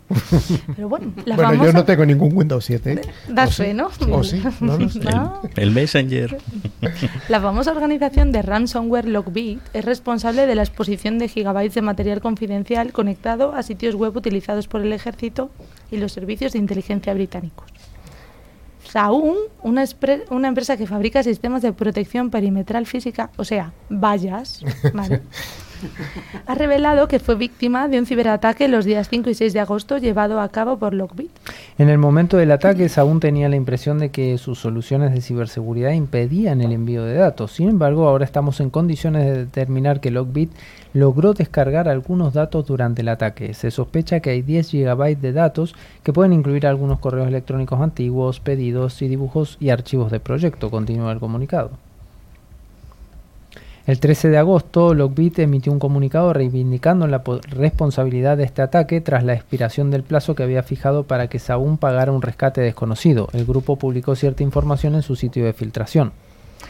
Pero 0.74 0.88
bueno, 0.88 1.12
la 1.24 1.36
bueno 1.36 1.64
yo 1.64 1.72
no 1.72 1.84
tengo 1.84 2.04
ningún 2.04 2.36
Windows 2.36 2.64
7. 2.64 3.00
Das 3.28 3.56
fe, 3.56 3.74
¿no? 3.74 3.90
O 4.10 4.24
sí, 4.24 4.42
no, 4.60 4.78
no 4.78 5.40
El, 5.56 5.70
Messenger. 5.70 6.38
La 7.28 7.40
famosa 7.40 7.70
organización 7.70 8.32
de 8.32 8.42
ransomware 8.42 9.06
Lockbit 9.06 9.60
es 9.72 9.84
responsable 9.84 10.46
de 10.46 10.54
la 10.54 10.62
exposición 10.62 11.18
de 11.18 11.28
gigabytes 11.28 11.74
de 11.74 11.82
material 11.82 12.20
confidencial 12.20 12.92
conectado 12.92 13.54
a 13.54 13.62
sitios 13.62 13.94
web 13.94 14.16
utilizados 14.16 14.68
por 14.68 14.80
el 14.80 14.92
ejército 14.92 15.50
y 15.90 15.98
los 15.98 16.12
servicios 16.12 16.52
de 16.52 16.58
inteligencia 16.58 17.14
británicos. 17.14 17.70
Saúl, 18.92 19.38
una, 19.62 19.84
una, 20.28 20.48
empresa 20.48 20.76
que 20.76 20.86
fabrica 20.86 21.22
sistemas 21.22 21.62
de 21.62 21.72
protección 21.72 22.28
perimetral 22.28 22.84
física, 22.84 23.30
o 23.38 23.44
sea, 23.44 23.72
vallas, 23.88 24.62
ha 26.46 26.54
revelado 26.54 27.08
que 27.08 27.18
fue 27.18 27.36
víctima 27.36 27.88
de 27.88 27.98
un 27.98 28.04
ciberataque 28.04 28.68
los 28.68 28.84
días 28.84 29.08
5 29.08 29.30
y 29.30 29.34
6 29.34 29.54
de 29.54 29.60
agosto 29.60 29.96
llevado 29.96 30.40
a 30.40 30.48
cabo 30.50 30.78
por 30.78 30.92
Lockbit. 30.92 31.30
En 31.78 31.88
el 31.88 31.96
momento 31.96 32.36
del 32.36 32.52
ataque, 32.52 32.90
Saúl 32.90 33.18
tenía 33.18 33.48
la 33.48 33.56
impresión 33.56 33.98
de 33.98 34.10
que 34.10 34.36
sus 34.36 34.58
soluciones 34.58 35.14
de 35.14 35.22
ciberseguridad 35.22 35.92
impedían 35.92 36.60
el 36.60 36.72
envío 36.72 37.02
de 37.04 37.14
datos. 37.14 37.52
Sin 37.52 37.70
embargo, 37.70 38.06
ahora 38.06 38.26
estamos 38.26 38.60
en 38.60 38.68
condiciones 38.68 39.24
de 39.24 39.38
determinar 39.46 40.00
que 40.00 40.10
Lockbit 40.10 40.50
logró 40.92 41.32
descargar 41.32 41.88
algunos 41.88 42.34
datos 42.34 42.66
durante 42.66 43.02
el 43.02 43.08
ataque. 43.08 43.54
Se 43.54 43.70
sospecha 43.70 44.20
que 44.20 44.30
hay 44.30 44.42
10 44.42 44.72
GB 44.72 45.16
de 45.18 45.32
datos 45.32 45.74
que 46.02 46.12
pueden 46.12 46.32
incluir 46.32 46.66
algunos 46.66 46.98
correos 46.98 47.28
electrónicos 47.28 47.80
antiguos, 47.80 48.40
pedidos 48.40 49.00
y 49.02 49.08
dibujos 49.08 49.56
y 49.60 49.70
archivos 49.70 50.10
de 50.10 50.20
proyecto, 50.20 50.70
continúa 50.70 51.12
el 51.12 51.20
comunicado. 51.20 51.70
El 53.84 53.98
13 53.98 54.28
de 54.28 54.38
agosto, 54.38 54.94
Lockbit 54.94 55.40
emitió 55.40 55.72
un 55.72 55.80
comunicado 55.80 56.32
reivindicando 56.32 57.08
la 57.08 57.20
responsabilidad 57.48 58.36
de 58.36 58.44
este 58.44 58.62
ataque 58.62 59.00
tras 59.00 59.24
la 59.24 59.34
expiración 59.34 59.90
del 59.90 60.04
plazo 60.04 60.36
que 60.36 60.44
había 60.44 60.62
fijado 60.62 61.02
para 61.02 61.26
que 61.26 61.40
Saúl 61.40 61.78
pagara 61.78 62.12
un 62.12 62.22
rescate 62.22 62.60
desconocido. 62.60 63.28
El 63.32 63.44
grupo 63.44 63.74
publicó 63.74 64.14
cierta 64.14 64.44
información 64.44 64.94
en 64.94 65.02
su 65.02 65.16
sitio 65.16 65.44
de 65.44 65.52
filtración. 65.52 66.12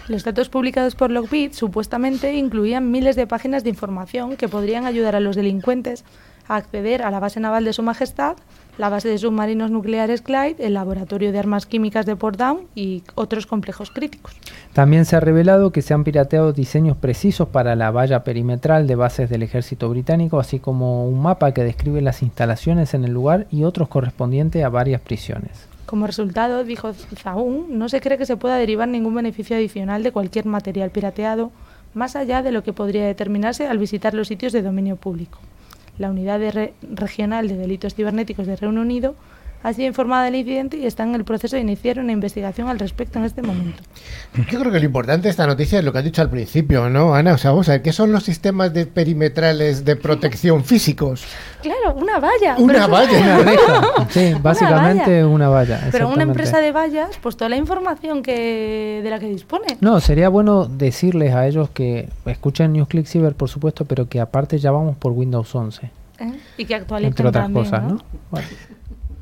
Los 0.09 0.25
datos 0.25 0.49
publicados 0.49 0.95
por 0.95 1.11
Lockbit 1.11 1.53
supuestamente 1.53 2.35
incluían 2.35 2.91
miles 2.91 3.17
de 3.17 3.27
páginas 3.27 3.63
de 3.65 3.71
información 3.71 4.37
que 4.37 4.49
podrían 4.49 4.85
ayudar 4.85 5.15
a 5.17 5.21
los 5.21 5.37
delincuentes 5.37 6.05
a 6.49 6.57
acceder 6.57 7.03
a 7.03 7.11
la 7.11 7.21
base 7.21 7.41
naval 7.41 7.65
de 7.65 7.73
Su 7.73 7.83
Majestad, 7.83 8.37
la 8.79 8.89
base 8.89 9.09
de 9.09 9.19
submarinos 9.19 9.71
nucleares 9.71 10.23
Clyde, 10.23 10.57
el 10.59 10.75
laboratorio 10.75 11.31
de 11.31 11.39
armas 11.39 11.67
químicas 11.67 12.07
de 12.07 12.17
Port 12.17 12.39
Down 12.39 12.67
y 12.75 13.05
otros 13.15 13.47
complejos 13.47 13.91
críticos. 13.91 14.35
También 14.73 15.05
se 15.05 15.17
ha 15.17 15.21
revelado 15.21 15.73
que 15.73 15.83
se 15.83 15.95
han 15.95 16.05
pirateado 16.05 16.53
diseños 16.53 16.97
precisos 16.97 17.49
para 17.49 17.77
la 17.77 17.91
valla 17.91 18.25
perimetral 18.25 18.87
de 18.87 18.97
bases 18.97 19.29
del 19.31 19.43
ejército 19.43 19.89
británico, 19.89 20.41
así 20.41 20.59
como 20.59 21.07
un 21.07 21.23
mapa 21.23 21.53
que 21.53 21.65
describe 21.65 22.01
las 22.01 22.23
instalaciones 22.23 22.95
en 22.95 23.05
el 23.05 23.13
lugar 23.13 23.47
y 23.51 23.65
otros 23.65 23.89
correspondientes 23.89 24.65
a 24.65 24.69
varias 24.69 25.01
prisiones. 25.01 25.72
Como 25.87 26.07
resultado, 26.07 26.65
dijo 26.65 26.93
Zaun, 26.93 27.79
no 27.79 27.89
se 27.89 28.01
cree 28.01 28.19
que 28.19 28.27
se 28.27 28.37
pueda 28.37 28.57
derivar 28.57 28.89
ningún 28.89 29.15
beneficio 29.15 29.57
adicional 29.57 30.03
de 30.03 30.13
cualquier 30.13 30.47
material 30.47 30.91
pirateado, 30.91 31.51
más 31.95 32.17
allá 32.17 32.43
de 32.43 32.53
lo 32.53 32.63
que 32.63 32.73
podría 32.73 33.07
determinarse 33.07 33.67
al 33.67 33.79
visitar 33.79 34.15
los 34.15 34.29
sitios 34.29 34.53
de 34.53 34.63
dominio 34.63 34.97
público. 34.97 35.39
La 35.99 36.11
Unidad 36.11 36.41
Regional 36.83 37.49
de 37.49 37.57
Delitos 37.57 37.95
Cibernéticos 37.95 38.47
de 38.47 38.57
Reino 38.57 38.81
Unido 38.81 39.15
ha 39.63 39.73
sido 39.73 39.89
informada 39.89 40.25
del 40.25 40.37
incidente 40.37 40.77
y 40.77 40.87
está 40.87 41.05
en 41.05 41.15
el 41.15 41.25
proceso 41.25 41.57
de 41.57 41.63
iniciar 41.63 41.99
una 41.99 42.13
investigación 42.13 42.69
al 42.69 42.79
respecto 42.79 43.19
en 43.19 43.25
este 43.25 43.43
momento. 43.43 43.83
Yo 44.51 44.59
creo 44.61 44.73
que 44.73 44.79
lo 44.79 44.85
importante 44.85 45.25
de 45.25 45.31
esta 45.31 45.47
noticia 45.47 45.79
es 45.79 45.85
lo 45.85 45.93
que 45.93 45.99
has 45.99 46.05
dicho 46.05 46.23
al 46.23 46.31
principio, 46.31 46.89
¿no, 46.89 47.15
Ana? 47.15 47.35
O 47.35 47.39
sea, 47.39 47.51
vamos 47.51 47.69
a 47.69 47.73
ver, 47.73 47.83
¿qué 47.83 47.93
son 47.93 48.13
los 48.13 48.25
sistemas 48.25 48.73
de 48.73 48.87
perimetrales 48.87 49.85
de 49.85 49.97
protección 49.97 50.65
físicos? 50.65 51.25
Claro, 51.63 51.95
una 51.95 52.19
valla. 52.19 52.57
Una 52.59 52.87
valla. 52.87 53.19
Una 53.19 53.39
reja. 53.39 53.83
Sí, 54.11 54.35
básicamente 54.43 55.25
una 55.25 55.49
valla. 55.49 55.89
Pero 55.91 56.09
una 56.09 56.25
empresa 56.25 56.61
de 56.61 56.73
vallas, 56.73 57.19
pues 57.23 57.37
toda 57.37 57.49
la 57.49 57.57
información 57.57 58.23
que 58.23 59.01
de 59.03 59.11
la 59.11 59.19
que 59.19 59.29
dispone. 59.29 59.79
No, 59.81 60.01
sería 60.01 60.29
bueno 60.29 60.67
decirles 60.67 61.35
a 61.35 61.47
ellos 61.47 61.71
que 61.71 62.09
escuchen 62.27 62.73
NewsClick 62.73 63.07
Cyber, 63.07 63.35
por 63.35 63.49
supuesto, 63.49 63.85
pero 63.85 64.09
que 64.09 64.21
aparte 64.21 64.59
ya 64.59 64.71
vamos 64.71 64.97
por 64.97 65.13
Windows 65.13 65.55
11. 65.55 65.91
¿Eh? 66.19 66.33
Y 66.59 66.65
que 66.65 66.75
actualicen 66.75 67.11
Entre 67.11 67.29
otras 67.29 67.51
cosas, 67.51 67.83
¿no? 67.85 67.99
Bueno. 68.31 68.47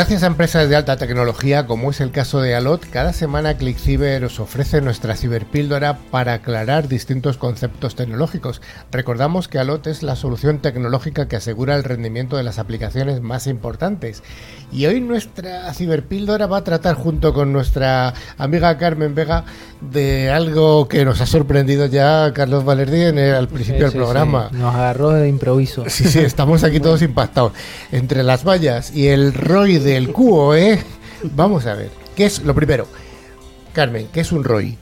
Gracias 0.00 0.22
a 0.22 0.28
empresas 0.28 0.66
de 0.70 0.76
alta 0.76 0.96
tecnología, 0.96 1.66
como 1.66 1.90
es 1.90 2.00
el 2.00 2.10
caso 2.10 2.40
de 2.40 2.54
Alot, 2.54 2.88
cada 2.88 3.12
semana 3.12 3.58
ClickCiber 3.58 4.24
os 4.24 4.40
ofrece 4.40 4.80
nuestra 4.80 5.14
ciberpíldora 5.14 5.98
para 6.10 6.32
aclarar 6.32 6.88
distintos 6.88 7.36
conceptos 7.36 7.96
tecnológicos. 7.96 8.62
Recordamos 8.90 9.46
que 9.46 9.58
Alot 9.58 9.88
es 9.88 10.02
la 10.02 10.16
solución 10.16 10.60
tecnológica 10.60 11.28
que 11.28 11.36
asegura 11.36 11.76
el 11.76 11.84
rendimiento 11.84 12.38
de 12.38 12.44
las 12.44 12.58
aplicaciones 12.58 13.20
más 13.20 13.46
importantes. 13.46 14.22
Y 14.72 14.86
hoy 14.86 15.02
nuestra 15.02 15.70
ciberpíldora 15.74 16.46
va 16.46 16.58
a 16.58 16.64
tratar 16.64 16.94
junto 16.94 17.34
con 17.34 17.52
nuestra 17.52 18.14
amiga 18.38 18.78
Carmen 18.78 19.14
Vega 19.14 19.44
de 19.82 20.30
algo 20.30 20.88
que 20.88 21.04
nos 21.04 21.20
ha 21.20 21.26
sorprendido 21.26 21.86
ya 21.86 22.32
Carlos 22.32 22.64
Valerdi 22.64 23.02
en 23.02 23.18
al 23.18 23.48
principio 23.48 23.84
del 23.84 23.92
programa. 23.92 24.48
Nos 24.52 24.74
agarró 24.74 25.10
de 25.10 25.28
improviso. 25.28 25.84
Sí, 25.88 26.04
sí, 26.04 26.20
estamos 26.20 26.64
aquí 26.64 26.80
todos 26.80 27.02
impactados. 27.02 27.52
Entre 27.92 28.22
las 28.22 28.44
vallas 28.44 28.94
y 28.94 29.08
el 29.08 29.34
ROI 29.34 29.78
del 29.90 30.12
QOE, 30.12 30.78
vamos 31.34 31.66
a 31.66 31.74
ver, 31.74 31.90
¿qué 32.14 32.24
es 32.24 32.44
lo 32.44 32.54
primero? 32.54 32.86
Carmen, 33.72 34.06
¿qué 34.12 34.20
es 34.20 34.30
un 34.30 34.44
ROI? 34.44 34.78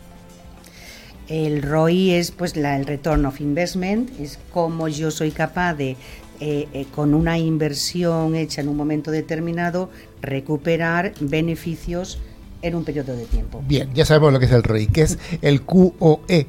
El 1.28 1.62
ROI 1.62 2.10
es 2.10 2.30
pues 2.30 2.56
la, 2.56 2.76
el 2.76 2.84
return 2.84 3.24
of 3.24 3.40
investment, 3.40 4.10
es 4.20 4.38
como 4.52 4.86
yo 4.88 5.10
soy 5.10 5.30
capaz 5.30 5.72
de 5.72 5.96
eh, 6.40 6.68
eh, 6.74 6.84
con 6.94 7.14
una 7.14 7.38
inversión 7.38 8.34
hecha 8.34 8.60
en 8.60 8.68
un 8.68 8.76
momento 8.76 9.10
determinado 9.10 9.88
recuperar 10.20 11.14
beneficios 11.20 12.18
en 12.60 12.74
un 12.74 12.84
periodo 12.84 13.16
de 13.16 13.24
tiempo. 13.24 13.64
Bien, 13.66 13.88
ya 13.94 14.04
sabemos 14.04 14.34
lo 14.34 14.38
que 14.38 14.44
es 14.44 14.52
el 14.52 14.62
ROI. 14.62 14.88
¿Qué 14.88 15.02
es 15.02 15.18
el 15.40 15.62
QOE? 15.62 16.48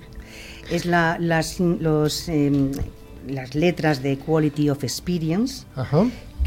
Es 0.70 0.86
la, 0.86 1.18
las, 1.18 1.62
los, 1.62 2.28
em, 2.28 2.72
las 3.26 3.56
letras 3.56 4.04
de 4.04 4.18
Quality 4.18 4.70
of 4.70 4.84
Experience, 4.84 5.64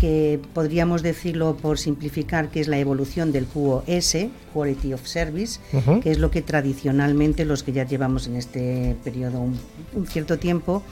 que 0.03 0.41
podríamos 0.53 1.05
decirlo 1.05 1.57
por 1.57 1.79
simplificar 1.79 2.49
que 2.49 2.59
es 2.59 2.67
la 2.67 2.77
evolución 2.77 3.31
del 3.31 3.47
QoS, 3.47 4.17
Quality 4.53 4.95
of 4.95 5.07
Service, 5.07 5.61
que 6.03 6.11
es 6.11 6.19
lo 6.19 6.33
que 6.33 6.43
tradicionalmente 6.43 7.45
los 7.45 7.63
que 7.63 7.71
ya 7.71 7.87
llevamos 7.87 8.27
en 8.27 8.35
este 8.35 8.97
periodo 9.05 9.39
un 9.41 10.07
cierto 10.09 10.41
tiempo 10.41 10.83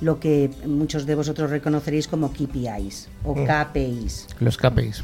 lo 0.00 0.20
que 0.20 0.50
muchos 0.66 1.06
de 1.06 1.14
vosotros 1.14 1.50
reconoceréis 1.50 2.08
como 2.08 2.32
KPIs 2.32 3.08
o 3.24 3.34
mm. 3.34 3.46
KPIs. 3.46 4.26
Los 4.40 4.56
KPIs. 4.56 5.02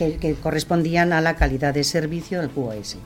Eh, 0.00 0.18
que, 0.20 0.34
correspondían 0.34 1.12
a 1.12 1.20
la 1.20 1.36
calidad 1.36 1.72
de 1.74 1.84
servicio 1.84 2.40
del 2.40 2.50
QoS. 2.50 2.96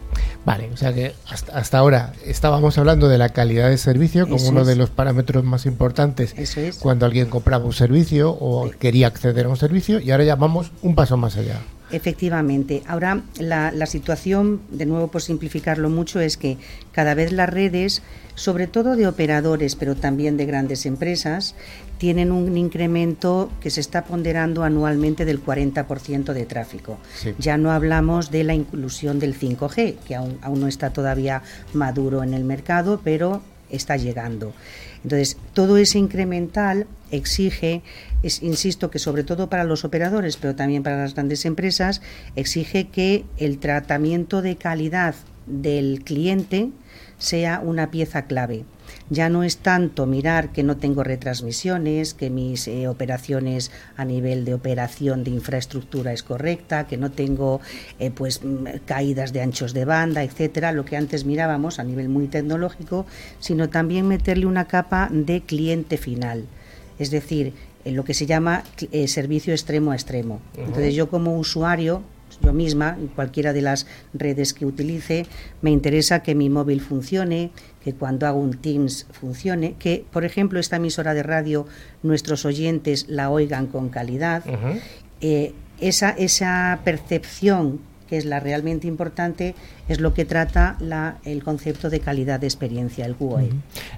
Vale, 0.45 0.71
o 0.73 0.77
sea 0.77 0.93
que 0.93 1.15
hasta, 1.29 1.79
ahora 1.79 2.13
estábamos 2.25 2.79
hablando 2.79 3.09
de 3.09 3.19
la 3.19 3.29
calidad 3.31 3.69
de 3.69 3.79
servicio 3.79 4.29
como 4.29 4.49
uno 4.49 4.65
de 4.65 4.77
los 4.77 4.91
parámetros 4.91 5.45
más 5.45 5.67
importantes 5.67 6.35
cuando 6.81 7.07
alguien 7.07 7.29
compraba 7.29 7.65
un 7.65 7.73
servicio 7.73 8.31
o 8.31 8.71
quería 8.71 9.07
acceder 9.09 9.47
a 9.47 9.49
un 9.49 9.57
servicio 9.57 10.01
y 10.01 10.11
ahora 10.11 10.25
ya 10.25 10.37
vamos 10.37 10.73
un 10.83 10.95
paso 10.95 11.17
más 11.17 11.37
allá. 11.37 11.61
Efectivamente. 11.91 12.83
Ahora 12.87 13.23
la, 13.39 13.73
la, 13.73 13.87
situación, 13.87 14.61
de 14.71 14.87
nuevo 14.87 15.09
por 15.09 15.23
simplificarlo 15.23 15.89
mucho, 15.89 16.21
es 16.21 16.37
que 16.37 16.59
cada 16.93 17.15
vez 17.15 17.33
las 17.33 17.49
redes, 17.49 18.03
sobre 18.35 18.67
todo 18.67 18.95
de 18.95 19.07
operadores, 19.07 19.75
pero 19.75 19.95
también 19.95 20.37
de 20.37 20.47
grandes 20.47 20.85
empresas, 20.85 21.55
tienen 21.99 22.31
un 22.31 22.57
incremento 22.57 23.51
que 23.61 23.71
se 23.71 23.81
está 23.81 24.05
ponderando 24.05 24.63
anualmente 24.63 25.25
del 25.25 25.45
40% 25.45 26.33
de 26.33 26.47
tráfico. 26.47 26.99
Ya 27.39 27.59
no 27.59 27.73
hablamos 27.73 28.31
de 28.31 28.45
la 28.45 28.55
inclusión 28.55 29.19
del 29.19 29.39
5G, 29.39 29.97
que 30.07 30.15
aún, 30.15 30.39
aún 30.43 30.61
no 30.61 30.69
está 30.69 30.91
todavía 30.91 31.43
maduro 31.73 32.23
en 32.23 32.35
el 32.35 32.45
mercado, 32.45 33.01
pero 33.03 33.43
está 33.71 33.97
llegando. 33.97 34.53
Entonces, 35.03 35.37
todo 35.55 35.77
ese 35.77 35.99
incremental 35.99 36.87
exige, 37.11 37.83
insisto 38.23 38.91
que 38.91 38.99
sobre 38.99 39.25
todo 39.25 39.49
para 39.49 39.65
los 39.65 39.85
operadores, 39.85 40.37
pero 40.37 40.55
también 40.55 40.83
para 40.83 40.99
las 40.99 41.15
grandes 41.15 41.45
empresas, 41.45 42.01
exige 42.37 42.89
que 42.89 43.25
el 43.37 43.59
tratamiento 43.59 44.43
de 44.43 44.57
calidad 44.57 45.15
del 45.47 46.03
cliente 46.05 46.71
sea 47.19 47.61
una 47.61 47.91
pieza 47.91 48.27
clave. 48.27 48.65
Ya 49.11 49.29
no 49.29 49.43
es 49.43 49.59
tanto 49.59 50.07
mirar 50.07 50.51
que 50.53 50.63
no 50.63 50.77
tengo 50.77 51.03
retransmisiones, 51.03 52.15
que 52.15 52.31
mis 52.31 52.69
eh, 52.69 52.89
operaciones 52.89 53.71
a 53.97 54.05
nivel 54.05 54.45
de 54.45 54.55
operación 54.55 55.25
de 55.25 55.31
infraestructura 55.31 56.13
es 56.13 56.23
correcta, 56.23 56.87
que 56.87 56.97
no 56.97 57.11
tengo 57.11 57.61
eh, 57.99 58.11
pues 58.11 58.43
mm, 58.43 58.67
caídas 58.87 59.33
de 59.33 59.43
anchos 59.43 59.75
de 59.75 59.85
banda, 59.85 60.23
etcétera, 60.23 60.73
lo 60.73 60.85
que 60.85 60.97
antes 60.97 61.25
mirábamos 61.25 61.79
a 61.79 61.85
nivel 61.85 62.09
muy 62.09 62.29
tecnológico, 62.29 63.07
sino 63.41 63.69
también 63.69 64.07
meterle 64.09 64.47
una 64.47 64.67
capa 64.67 65.09
de 65.11 65.43
cliente 65.43 65.97
final. 65.97 66.45
Es 66.99 67.11
decir, 67.11 67.53
en 67.89 67.97
lo 67.97 68.05
que 68.05 68.15
se 68.15 68.27
llama 68.27 68.65
eh, 68.93 69.09
servicio 69.09 69.53
extremo 69.53 69.93
a 69.93 69.95
extremo. 69.95 70.41
Entonces 70.57 70.95
yo 70.95 71.09
como 71.09 71.39
usuario 71.39 72.03
yo 72.43 72.53
misma, 72.53 72.97
en 73.01 73.09
cualquiera 73.09 73.53
de 73.53 73.63
las 73.63 73.87
redes 74.13 74.53
que 74.53 74.67
utilice, 74.67 75.27
me 75.63 75.71
interesa 75.71 76.23
que 76.23 76.35
mi 76.35 76.51
móvil 76.51 76.81
funcione, 76.81 77.51
que 77.83 77.95
cuando 77.95 78.27
hago 78.27 78.39
un 78.39 78.59
Teams 78.59 79.07
funcione, 79.11 79.75
que, 79.79 80.05
por 80.11 80.25
ejemplo, 80.25 80.61
esta 80.61 80.77
emisora 80.77 81.15
de 81.15 81.23
radio, 81.23 81.67
nuestros 82.03 82.45
oyentes 82.45 83.07
la 83.09 83.31
oigan 83.31 83.67
con 83.67 83.89
calidad. 83.89 84.45
Eh, 85.21 85.53
esa, 85.81 86.11
esa 86.11 86.81
percepción 86.85 87.81
que 88.09 88.17
es 88.17 88.25
la 88.25 88.41
realmente 88.41 88.87
importante, 88.87 89.55
es 89.89 90.01
lo 90.01 90.15
que 90.15 90.25
trata 90.25 90.77
la, 90.81 91.19
el 91.25 91.43
concepto 91.45 91.91
de 91.91 92.01
calidad 92.01 92.41
de 92.41 92.47
experiencia, 92.47 93.07
el 93.07 93.15
QoE. 93.15 93.51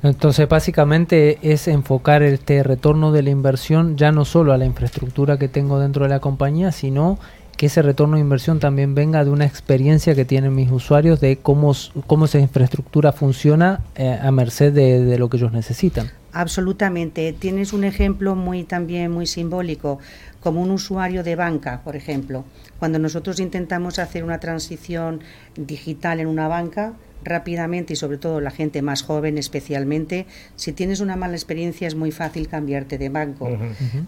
Entonces, 0.02 0.48
básicamente 0.48 1.38
es 1.42 1.68
enfocar 1.68 2.22
este 2.22 2.62
retorno 2.62 3.12
de 3.12 3.22
la 3.22 3.30
inversión 3.30 3.96
ya 3.96 4.12
no 4.12 4.24
solo 4.24 4.52
a 4.52 4.58
la 4.58 4.66
infraestructura 4.66 5.38
que 5.38 5.48
tengo 5.48 5.78
dentro 5.78 6.04
de 6.04 6.10
la 6.10 6.20
compañía, 6.20 6.72
sino 6.72 7.18
que 7.60 7.66
ese 7.66 7.82
retorno 7.82 8.16
de 8.16 8.22
inversión 8.22 8.58
también 8.58 8.94
venga 8.94 9.22
de 9.22 9.28
una 9.28 9.44
experiencia 9.44 10.14
que 10.14 10.24
tienen 10.24 10.54
mis 10.54 10.70
usuarios 10.70 11.20
de 11.20 11.36
cómo, 11.36 11.74
cómo 12.06 12.24
esa 12.24 12.38
infraestructura 12.38 13.12
funciona 13.12 13.80
eh, 13.96 14.18
a 14.18 14.30
merced 14.30 14.72
de, 14.72 15.18
lo 15.18 15.28
que 15.28 15.36
ellos 15.36 15.52
necesitan. 15.52 16.10
Absolutamente. 16.32 17.34
Tienes 17.34 17.74
un 17.74 17.84
ejemplo 17.84 18.34
muy 18.34 18.64
también 18.64 19.10
muy 19.10 19.26
simbólico, 19.26 19.98
como 20.40 20.62
un 20.62 20.70
usuario 20.70 21.22
de 21.22 21.36
banca, 21.36 21.82
por 21.84 21.96
ejemplo. 21.96 22.44
Cuando 22.78 22.98
nosotros 22.98 23.40
intentamos 23.40 23.98
hacer 23.98 24.24
una 24.24 24.40
transición 24.40 25.20
digital 25.56 26.20
en 26.20 26.26
una 26.26 26.48
banca, 26.48 26.94
rápidamente 27.22 27.92
y 27.92 27.96
sobre 27.96 28.18
todo 28.18 28.40
la 28.40 28.50
gente 28.50 28.82
más 28.82 29.02
joven 29.02 29.38
especialmente, 29.38 30.26
si 30.56 30.72
tienes 30.72 31.00
una 31.00 31.16
mala 31.16 31.34
experiencia 31.34 31.86
es 31.86 31.94
muy 31.94 32.12
fácil 32.12 32.48
cambiarte 32.48 32.98
de 32.98 33.08
banco. 33.08 33.48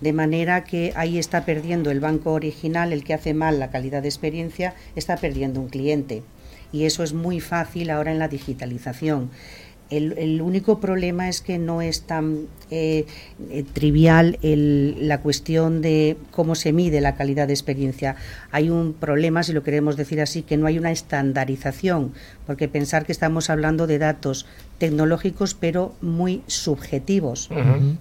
De 0.01 0.13
manera 0.13 0.65
que 0.65 0.93
ahí 0.97 1.19
está 1.19 1.45
perdiendo 1.45 1.91
el 1.91 2.01
banco 2.01 2.33
original, 2.33 2.93
el 2.93 3.05
que 3.05 3.15
hace 3.15 3.35
mal 3.35 3.59
la 3.59 3.71
calidad 3.71 4.03
de 4.03 4.09
experiencia, 4.09 4.75
está 4.97 5.17
perdiendo 5.17 5.61
un 5.61 5.69
cliente. 5.69 6.23
Y 6.73 6.85
eso 6.87 7.03
es 7.03 7.13
muy 7.13 7.41
fácil 7.41 7.91
ahora 7.91 8.13
en 8.13 8.19
la 8.19 8.29
digitalización. 8.29 9.31
El, 9.97 10.41
único 10.41 10.81
problema 10.81 11.29
es 11.29 11.41
que 11.43 11.59
no 11.59 11.83
es 11.83 12.03
tan 12.03 12.47
eh, 12.71 13.05
eh, 13.51 13.65
trivial 13.73 14.39
la 14.43 15.21
cuestión 15.21 15.83
de 15.83 16.17
cómo 16.31 16.55
se 16.55 16.73
mide 16.73 17.01
la 17.01 17.15
calidad 17.15 17.47
de 17.47 17.53
experiencia. 17.53 18.17
Hay 18.51 18.71
un 18.71 18.95
problema, 18.95 19.43
si 19.43 19.53
lo 19.53 19.63
queremos 19.63 19.97
decir 19.97 20.21
así, 20.21 20.43
que 20.43 20.57
no 20.57 20.67
hay 20.67 20.79
una 20.79 20.91
estandarización, 20.91 22.13
porque 22.47 22.69
pensar 22.69 23.05
que 23.05 23.13
estamos 23.13 23.51
hablando 23.51 23.87
de 23.87 23.99
datos 23.99 24.47
tecnológicos, 24.79 25.55
pero 25.55 25.95
muy 26.01 26.43
subjetivos. 26.49 27.49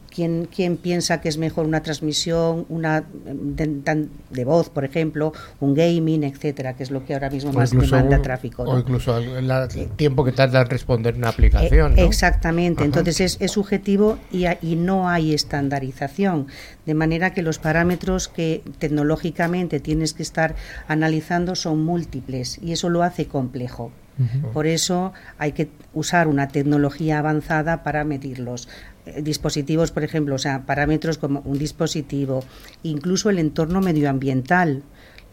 ¿Quién, 0.10 0.48
piensa 0.82 1.22
que 1.22 1.30
es 1.30 1.38
mejor 1.38 1.68
una 1.68 1.84
transmisión 1.84 2.66
una 2.70 3.04
de, 3.14 4.46
voz, 4.46 4.70
por 4.70 4.84
ejemplo, 4.84 5.32
un 5.60 5.76
gaming, 5.76 6.24
etcétera, 6.24 6.76
que 6.76 6.82
es 6.82 6.90
lo 6.90 7.06
que 7.06 7.14
ahora 7.14 7.30
mismo 7.30 7.54
más 7.54 7.70
demanda 7.70 8.20
tráfico? 8.24 8.64
O 8.64 8.80
incluso 8.80 9.16
el, 9.18 9.52
tiempo 9.96 10.24
que 10.24 10.32
tarda 10.32 10.62
en 10.62 10.70
responder 10.70 11.16
una 11.16 11.30
aplicación. 11.30 11.72
Eh, 11.74 11.81
exactamente, 11.96 12.84
entonces 12.84 13.38
es, 13.40 13.52
subjetivo 13.52 14.18
y, 14.32 14.46
y 14.62 14.76
no 14.76 15.10
hay 15.10 15.34
estandarización, 15.34 16.48
de 16.86 16.94
manera 16.94 17.34
que 17.34 17.42
los 17.42 17.60
parámetros 17.60 18.28
que 18.28 18.64
tecnológicamente 18.80 19.80
tienes 19.80 20.14
que 20.14 20.24
estar 20.24 20.56
analizando 20.88 21.56
son 21.56 21.84
múltiples 21.84 22.60
y 22.62 22.72
eso 22.72 22.90
lo 22.90 23.04
hace 23.04 23.28
complejo. 23.28 23.92
Por 24.54 24.68
eso 24.68 25.14
hay 25.40 25.54
que 25.54 25.70
usar 25.94 26.28
una 26.28 26.48
tecnología 26.50 27.18
avanzada 27.18 27.82
para 27.82 28.04
medirlos. 28.04 28.68
Eh, 29.06 29.22
dispositivos, 29.24 29.92
por 29.92 30.04
ejemplo, 30.04 30.36
o 30.36 30.38
sea, 30.38 30.66
parámetros 30.66 31.18
como 31.18 31.40
un 31.42 31.58
dispositivo, 31.58 32.44
incluso 32.84 33.30
el 33.30 33.40
entorno 33.40 33.82
medioambiental. 33.82 34.84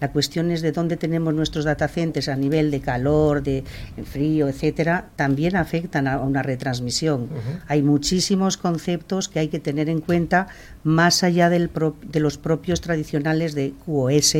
La 0.00 0.12
cuestión 0.12 0.50
es 0.50 0.62
de 0.62 0.72
dónde 0.72 0.96
tenemos 0.96 1.34
nuestros 1.34 1.64
datacentes 1.64 2.28
a 2.28 2.36
nivel 2.36 2.70
de 2.70 2.80
calor, 2.80 3.42
de 3.42 3.64
frío, 4.04 4.48
etcétera, 4.48 5.08
también 5.16 5.56
afectan 5.56 6.06
a 6.06 6.20
una 6.20 6.42
retransmisión. 6.42 7.28
Hay 7.66 7.82
muchísimos 7.82 8.56
conceptos 8.56 9.28
que 9.28 9.40
hay 9.40 9.48
que 9.48 9.58
tener 9.58 9.88
en 9.88 10.00
cuenta 10.00 10.48
más 10.84 11.22
allá 11.22 11.50
del 11.50 11.70
de 12.02 12.20
los 12.20 12.38
propios 12.38 12.80
tradicionales 12.80 13.54
de 13.54 13.72
QoS 13.84 14.36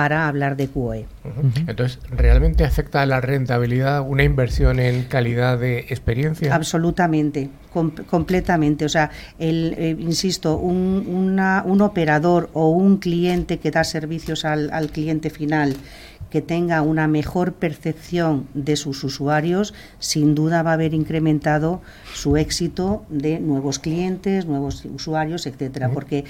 para 0.00 0.28
hablar 0.28 0.56
de 0.56 0.66
QoE. 0.66 1.04
Entonces, 1.66 1.98
¿realmente 2.08 2.64
afecta 2.64 3.02
a 3.02 3.06
la 3.06 3.20
rentabilidad 3.20 4.00
una 4.00 4.24
inversión 4.24 4.80
en 4.80 5.02
calidad 5.02 5.58
de 5.58 5.80
experiencia? 5.90 6.54
Absolutamente, 6.54 7.50
completamente. 8.08 8.86
O 8.86 8.88
sea, 8.88 9.10
el, 9.38 9.74
eh, 9.76 9.94
insisto, 9.98 10.56
un, 10.56 11.38
un, 11.66 11.80
operador 11.82 12.48
o 12.54 12.70
un 12.70 12.96
cliente 12.96 13.58
que 13.58 13.70
da 13.70 13.84
servicios 13.84 14.46
al, 14.46 14.70
al 14.72 14.88
cliente 14.88 15.28
final 15.28 15.76
que 16.30 16.40
tenga 16.40 16.82
una 16.82 17.08
mejor 17.08 17.54
percepción 17.54 18.46
de 18.54 18.76
sus 18.76 19.04
usuarios, 19.04 19.74
sin 19.98 20.34
duda 20.34 20.62
va 20.62 20.70
a 20.70 20.74
haber 20.74 20.94
incrementado 20.94 21.82
su 22.14 22.36
éxito 22.36 23.04
de 23.08 23.40
nuevos 23.40 23.78
clientes, 23.78 24.46
nuevos 24.46 24.84
usuarios, 24.84 25.46
etcétera, 25.46 25.90
porque 25.90 26.24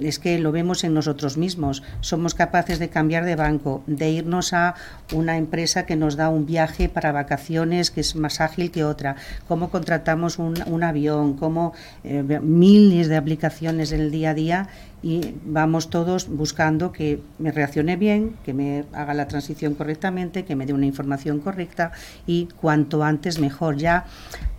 es 0.00 0.18
que 0.18 0.38
lo 0.38 0.52
vemos 0.52 0.84
en 0.84 0.94
nosotros 0.94 1.36
mismos. 1.36 1.82
Somos 2.00 2.34
capaces 2.34 2.78
de 2.78 2.88
cambiar 2.88 3.24
de 3.24 3.36
banco, 3.36 3.82
de 3.86 4.10
irnos 4.10 4.52
a 4.52 4.74
una 5.12 5.36
empresa 5.36 5.86
que 5.86 5.96
nos 5.96 6.16
da 6.16 6.28
un 6.28 6.46
viaje 6.46 6.88
para 6.88 7.12
vacaciones 7.12 7.90
que 7.90 8.00
es 8.00 8.14
más 8.16 8.40
ágil 8.40 8.70
que 8.70 8.84
otra, 8.84 9.16
cómo 9.48 9.70
contratamos 9.70 10.38
un, 10.38 10.82
avión, 10.82 11.34
cómo 11.34 11.72
eh, 12.04 12.22
miles 12.42 13.08
de 13.08 13.16
aplicaciones 13.16 13.92
en 13.92 14.00
el 14.00 14.10
día 14.10 14.30
a 14.30 14.34
día 14.34 14.68
y 15.06 15.36
vamos 15.44 15.88
todos 15.88 16.26
buscando 16.26 16.90
que 16.90 17.20
me 17.38 17.52
reaccione 17.52 17.94
bien, 17.94 18.34
que 18.44 18.52
me 18.52 18.86
haga 18.92 19.14
la 19.14 19.28
transición 19.28 19.74
correctamente, 19.74 20.44
que 20.44 20.56
me 20.56 20.66
dé 20.66 20.72
una 20.72 20.86
información 20.86 21.38
correcta 21.38 21.92
y 22.26 22.48
cuanto 22.60 23.04
antes 23.04 23.38
mejor. 23.38 23.76
Ya 23.76 24.06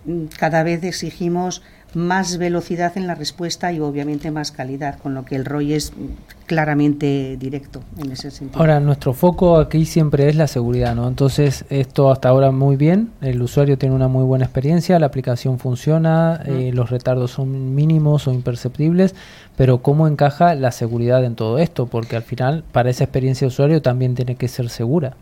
mm, 0.05 0.27
cada 0.39 0.63
vez 0.63 0.86
exigimos 0.86 1.63
más 1.93 2.38
velocidad 2.38 2.97
en 2.97 3.08
la 3.08 3.15
respuesta 3.15 3.71
y 3.71 3.80
obviamente 3.80 4.32
más 4.32 4.52
calidad, 4.52 5.00
con 5.00 5.13
lo 5.13 5.26
que 5.26 5.36
el 5.36 5.45
ROI 5.45 5.73
es 5.73 5.93
claramente 6.45 7.38
directo 7.38 7.82
en 7.97 8.12
ese 8.12 8.32
sentido. 8.32 8.60
Ahora, 8.60 8.80
nuestro 8.80 9.13
foco 9.13 9.58
aquí 9.58 9.86
siempre 9.86 10.30
es 10.30 10.36
la 10.36 10.47
seguridad, 10.47 10.95
¿no? 10.95 11.08
Entonces, 11.08 11.65
esto 11.69 12.12
hasta 12.12 12.30
ahora 12.30 12.52
muy 12.52 12.76
bien, 12.76 13.12
el 13.21 13.41
usuario 13.41 13.78
tiene 13.78 13.95
una 13.95 14.08
muy 14.08 14.23
buena 14.23 14.45
experiencia, 14.45 15.00
la 15.00 15.08
aplicación 15.08 15.60
funciona, 15.60 16.41
eh, 16.45 16.71
los 16.73 16.89
retardos 16.89 17.32
son 17.32 17.76
mínimos 17.76 18.28
o 18.28 18.34
imperceptibles, 18.34 19.15
pero 19.56 19.80
¿cómo 19.80 20.08
encaja 20.08 20.56
la 20.56 20.71
seguridad 20.71 21.23
en 21.26 21.36
todo 21.36 21.58
esto? 21.58 21.88
Porque 21.88 22.15
al 22.15 22.23
final, 22.23 22.63
para 22.71 22.89
esa 22.89 23.04
experiencia 23.04 23.45
de 23.45 23.50
usuario 23.50 23.82
también 23.82 24.15
tiene 24.15 24.36
que 24.36 24.47
ser 24.47 24.69
segura 24.69 25.15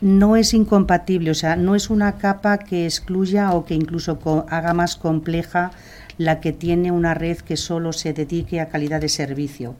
no 0.00 0.36
es 0.36 0.54
incompatible, 0.54 1.30
o 1.30 1.34
sea, 1.34 1.56
no 1.56 1.74
es 1.74 1.90
una 1.90 2.18
capa 2.18 2.58
que 2.58 2.84
excluya 2.84 3.52
o 3.52 3.64
que 3.64 3.74
incluso 3.74 4.18
haga 4.48 4.74
más 4.74 4.96
compleja 4.96 5.72
la 6.18 6.40
que 6.40 6.52
tiene 6.52 6.92
una 6.92 7.14
red 7.14 7.38
que 7.38 7.56
solo 7.56 7.92
se 7.92 8.12
dedique 8.12 8.60
a 8.60 8.68
calidad 8.68 9.00
de 9.00 9.08
servicio. 9.08 9.74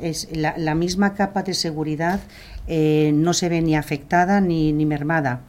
Es 0.00 0.28
la, 0.32 0.74
misma 0.74 1.14
capa 1.14 1.42
de 1.42 1.54
seguridad 1.54 2.20
eh, 2.66 3.12
no 3.14 3.34
se 3.34 3.48
ve 3.48 3.60
ni 3.60 3.76
afectada 3.76 4.40
ni, 4.40 4.72
ni 4.72 4.86
mermada 4.86 5.42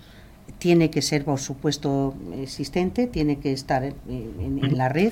tiene 0.61 0.91
que 0.91 1.01
ser, 1.01 1.25
por 1.25 1.39
supuesto, 1.39 2.13
existente, 2.39 3.07
tiene 3.07 3.39
que 3.39 3.51
estar 3.51 3.83
en, 3.83 4.77
la 4.77 4.89
red 4.89 5.11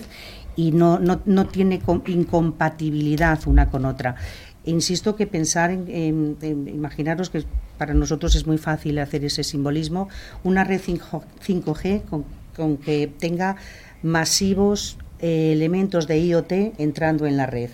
y 0.56 0.72
no, 0.72 1.00
no, 1.00 1.22
no, 1.26 1.48
tiene 1.48 1.82
incompatibilidad 2.06 3.40
una 3.48 3.68
con 3.72 3.86
otra. 3.86 4.16
Insisto 4.66 5.16
que 5.16 5.26
pensar 5.26 5.72
en, 5.72 6.38
imaginaros 6.42 7.30
que 7.30 7.44
para 7.78 7.94
nosotros 7.94 8.36
es 8.36 8.46
muy 8.46 8.58
fácil 8.58 9.00
hacer 9.00 9.24
ese 9.24 9.44
simbolismo, 9.44 10.10
una 10.44 10.64
red 10.64 10.82
5G 10.82 12.02
con, 12.56 12.78
que 12.78 13.08
tenga 13.08 13.56
masivos 14.04 14.98
eh, 15.20 15.54
elementos 15.54 16.08
de 16.08 16.20
IoT 16.20 16.52
entrando 16.78 17.26
en 17.26 17.38
la 17.38 17.46
red. 17.46 17.70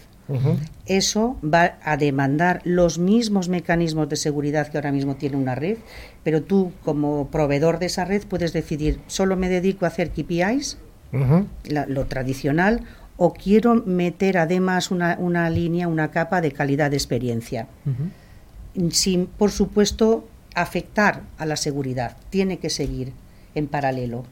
Eso 0.87 1.37
va 1.43 1.77
a 1.83 1.97
demandar 1.97 2.61
los 2.63 2.97
mismos 2.97 3.47
mecanismos 3.47 4.09
de 4.09 4.15
seguridad 4.15 4.67
que 4.67 4.77
ahora 4.77 4.91
mismo 4.91 5.15
tiene 5.15 5.37
una 5.37 5.53
red, 5.53 5.77
pero 6.23 6.41
tú 6.41 6.71
como 6.83 7.29
proveedor 7.29 7.77
de 7.77 7.87
esa 7.87 8.05
red 8.05 8.23
puedes 8.27 8.51
decidir, 8.51 8.99
solo 9.05 9.35
me 9.35 9.49
dedico 9.49 9.85
a 9.85 9.89
hacer 9.89 10.09
KPIs, 10.09 10.79
lo 11.87 12.05
tradicional, 12.05 12.81
o 13.17 13.33
quiero 13.33 13.75
meter 13.75 14.37
además 14.37 14.91
una, 14.91 15.17
una 15.19 15.49
línea, 15.49 15.87
una 15.87 16.11
capa 16.11 16.41
de 16.41 16.51
calidad 16.51 16.91
de 16.91 16.97
experiencia, 16.97 17.67
sin, 18.91 19.27
por 19.27 19.51
supuesto, 19.51 20.27
afectar 20.53 21.23
a 21.37 21.45
la 21.45 21.55
seguridad. 21.55 22.17
Tiene 22.29 22.59
que 22.59 22.69
seguir 22.69 23.13
en 23.53 23.67
paralelo. 23.67 24.25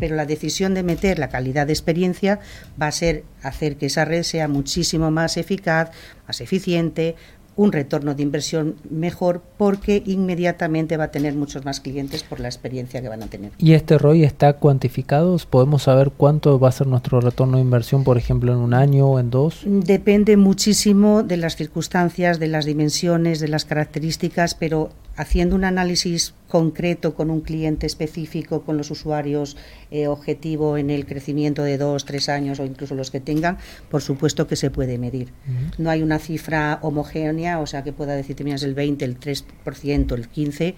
Pero 0.00 0.16
la 0.16 0.26
decisión 0.26 0.74
de 0.74 0.82
meter 0.82 1.20
la 1.20 1.28
calidad 1.28 1.68
de 1.68 1.72
experiencia 1.72 2.40
va 2.80 2.88
a 2.88 2.92
ser 2.92 3.22
hacer 3.44 3.76
que 3.76 3.86
esa 3.86 4.04
red 4.04 4.24
sea 4.24 4.48
muchísimo 4.48 5.12
más 5.12 5.36
eficaz, 5.36 5.92
más 6.26 6.40
eficiente, 6.40 7.14
un 7.56 7.72
retorno 7.72 8.14
de 8.14 8.22
inversión 8.22 8.76
mejor 8.90 9.42
porque 9.58 10.02
inmediatamente 10.06 10.96
va 10.96 11.04
a 11.04 11.10
tener 11.10 11.34
muchos 11.34 11.64
más 11.64 11.80
clientes 11.80 12.22
por 12.22 12.40
la 12.40 12.48
experiencia 12.48 13.02
que 13.02 13.08
van 13.08 13.22
a 13.22 13.26
tener. 13.26 13.52
¿Y 13.58 13.72
este 13.74 13.98
ROI 13.98 14.24
está 14.24 14.54
cuantificado? 14.54 15.36
¿Podemos 15.50 15.84
saber 15.84 16.10
cuánto 16.16 16.58
va 16.58 16.68
a 16.68 16.72
ser 16.72 16.86
nuestro 16.86 17.20
retorno 17.20 17.56
de 17.56 17.62
inversión, 17.62 18.04
por 18.04 18.18
ejemplo, 18.18 18.52
en 18.52 18.58
un 18.58 18.74
año 18.74 19.06
o 19.06 19.18
en 19.18 19.30
dos? 19.30 19.62
Depende 19.64 20.36
muchísimo 20.36 21.22
de 21.22 21.36
las 21.36 21.56
circunstancias, 21.56 22.38
de 22.38 22.48
las 22.48 22.64
dimensiones, 22.64 23.40
de 23.40 23.48
las 23.48 23.64
características, 23.64 24.54
pero 24.54 24.90
haciendo 25.16 25.56
un 25.56 25.64
análisis 25.64 26.34
concreto 26.52 27.14
con 27.14 27.30
un 27.30 27.40
cliente 27.40 27.86
específico, 27.86 28.60
con 28.60 28.76
los 28.76 28.90
usuarios 28.90 29.56
eh, 29.90 30.06
objetivo 30.06 30.76
en 30.76 30.90
el 30.90 31.06
crecimiento 31.06 31.62
de 31.62 31.78
dos, 31.78 32.04
tres 32.04 32.28
años 32.28 32.60
o 32.60 32.66
incluso 32.66 32.94
los 32.94 33.10
que 33.10 33.20
tengan, 33.20 33.56
por 33.88 34.02
supuesto 34.02 34.46
que 34.46 34.56
se 34.56 34.68
puede 34.68 34.98
medir. 34.98 35.32
No 35.78 35.88
hay 35.88 36.02
una 36.02 36.18
cifra 36.18 36.78
homogénea, 36.82 37.58
o 37.58 37.66
sea, 37.66 37.82
que 37.82 37.94
pueda 37.94 38.14
decir, 38.14 38.36
es 38.46 38.62
el 38.64 38.74
20, 38.74 39.02
el 39.02 39.18
3%, 39.18 40.14
el 40.14 40.30
15%, 40.30 40.74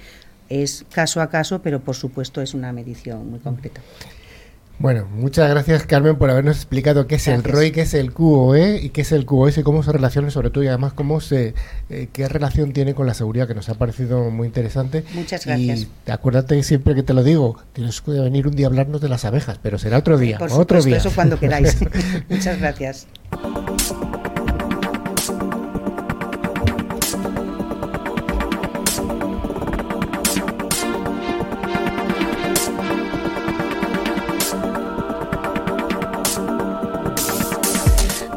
es 0.48 0.84
caso 0.92 1.20
a 1.20 1.28
caso, 1.28 1.60
pero 1.60 1.80
por 1.80 1.96
supuesto 1.96 2.40
es 2.40 2.54
una 2.54 2.72
medición 2.72 3.28
muy 3.28 3.40
concreta. 3.40 3.80
Bueno, 4.78 5.06
muchas 5.14 5.48
gracias 5.48 5.86
Carmen 5.86 6.16
por 6.16 6.30
habernos 6.30 6.56
explicado 6.56 7.06
qué 7.06 7.14
es 7.14 7.28
el 7.28 7.44
ROI, 7.44 7.70
qué 7.70 7.82
es 7.82 7.94
el 7.94 8.12
QoE 8.12 8.80
y 8.82 8.90
qué 8.90 9.02
es 9.02 9.12
el 9.12 9.24
QoS 9.24 9.58
y 9.58 9.62
cómo 9.62 9.82
se 9.82 9.92
relaciona 9.92 10.30
sobre 10.30 10.50
todo 10.50 10.64
y 10.64 10.66
además 10.66 10.92
cómo 10.92 11.20
se, 11.20 11.54
eh, 11.90 12.08
qué 12.12 12.28
relación 12.28 12.72
tiene 12.72 12.94
con 12.94 13.06
la 13.06 13.14
seguridad 13.14 13.46
que 13.46 13.54
nos 13.54 13.68
ha 13.68 13.74
parecido 13.74 14.30
muy 14.30 14.48
interesante. 14.48 15.04
Muchas 15.14 15.46
gracias. 15.46 15.86
Y 16.06 16.10
acuérdate 16.10 16.60
siempre 16.62 16.94
que 16.94 17.02
te 17.02 17.14
lo 17.14 17.22
digo, 17.22 17.56
tienes 17.72 18.00
que 18.00 18.10
venir 18.12 18.48
un 18.48 18.56
día 18.56 18.66
a 18.66 18.70
hablarnos 18.70 19.00
de 19.00 19.08
las 19.08 19.24
abejas, 19.24 19.58
pero 19.62 19.78
será 19.78 19.98
otro 19.98 20.18
día. 20.18 20.38
Por 20.38 20.52
otro 20.52 20.82
día. 20.82 20.96
eso 20.96 21.10
cuando 21.14 21.38
queráis. 21.38 21.76
Muchas 22.28 22.58
gracias. 22.58 23.06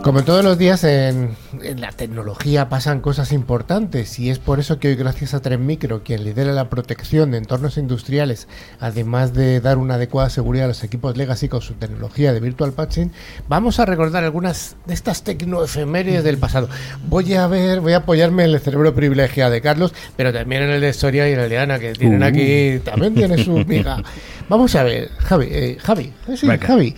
Como 0.07 0.23
todos 0.23 0.41
los 0.41 0.57
días 0.57 0.85
en, 0.85 1.35
la 1.75 1.91
tecnología 1.91 2.69
pasan 2.69 3.01
cosas 3.01 3.33
importantes 3.33 4.19
y 4.19 4.29
es 4.29 4.39
por 4.39 4.61
eso 4.61 4.79
que 4.79 4.87
hoy 4.87 4.95
gracias 4.95 5.33
a 5.33 5.41
Tren 5.41 5.65
Micro, 5.65 6.01
quien 6.01 6.23
lidera 6.23 6.53
la 6.53 6.69
protección 6.69 7.31
de 7.31 7.39
entornos 7.39 7.77
industriales, 7.77 8.47
además 8.79 9.33
de 9.33 9.59
dar 9.59 9.77
una 9.77 9.95
adecuada 9.95 10.29
seguridad 10.29 10.63
a 10.63 10.67
los 10.69 10.81
equipos 10.85 11.17
legacy 11.17 11.49
con 11.49 11.59
su 11.59 11.73
tecnología 11.73 12.31
de 12.31 12.39
virtual 12.39 12.71
patching, 12.71 13.11
vamos 13.49 13.81
a 13.81 13.85
recordar 13.85 14.23
algunas 14.23 14.77
de 14.85 14.93
estas 14.93 15.23
tecnoefemérides 15.23 16.23
del 16.23 16.37
pasado. 16.37 16.69
Voy 17.09 17.33
a 17.33 17.45
ver, 17.47 17.81
voy 17.81 17.91
a 17.91 17.97
apoyarme 17.97 18.45
en 18.45 18.51
el 18.51 18.61
cerebro 18.61 18.95
privilegiado 18.95 19.51
de 19.51 19.59
Carlos, 19.59 19.93
pero 20.15 20.31
también 20.31 20.63
en 20.63 20.69
el 20.69 20.79
de 20.79 20.93
Soria 20.93 21.27
y 21.29 21.33
en 21.33 21.41
el 21.41 21.49
de 21.49 21.59
Ana, 21.59 21.79
que 21.79 21.91
tienen 21.91 22.23
aquí, 22.23 22.77
uh. 22.77 22.79
también 22.79 23.13
tiene 23.13 23.43
su 23.43 23.57
miga. 23.65 24.01
Vamos 24.47 24.73
a 24.75 24.83
ver, 24.83 25.09
Javi, 25.17 25.47
eh, 25.51 25.77
Javi, 25.81 26.13
sí, 26.33 26.47
Javi. 26.47 26.95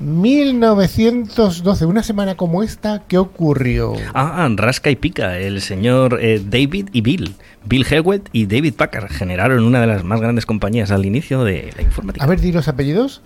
1912, 0.00 1.86
una 1.86 2.02
semana 2.02 2.36
como 2.36 2.62
esta, 2.62 3.02
¿qué 3.06 3.16
ocurrió? 3.18 3.94
Ah, 4.12 4.48
rasca 4.56 4.90
y 4.90 4.96
pica. 4.96 5.38
El 5.38 5.60
señor 5.60 6.18
eh, 6.20 6.42
David 6.44 6.88
y 6.92 7.00
Bill, 7.00 7.36
Bill 7.64 7.86
Hewitt 7.88 8.28
y 8.32 8.46
David 8.46 8.74
Packard, 8.74 9.08
generaron 9.10 9.64
una 9.64 9.80
de 9.80 9.86
las 9.86 10.02
más 10.02 10.20
grandes 10.20 10.46
compañías 10.46 10.90
al 10.90 11.04
inicio 11.06 11.44
de 11.44 11.72
la 11.76 11.82
informática. 11.82 12.24
A 12.24 12.28
ver, 12.28 12.40
di 12.40 12.50
los 12.50 12.66
apellidos. 12.66 13.22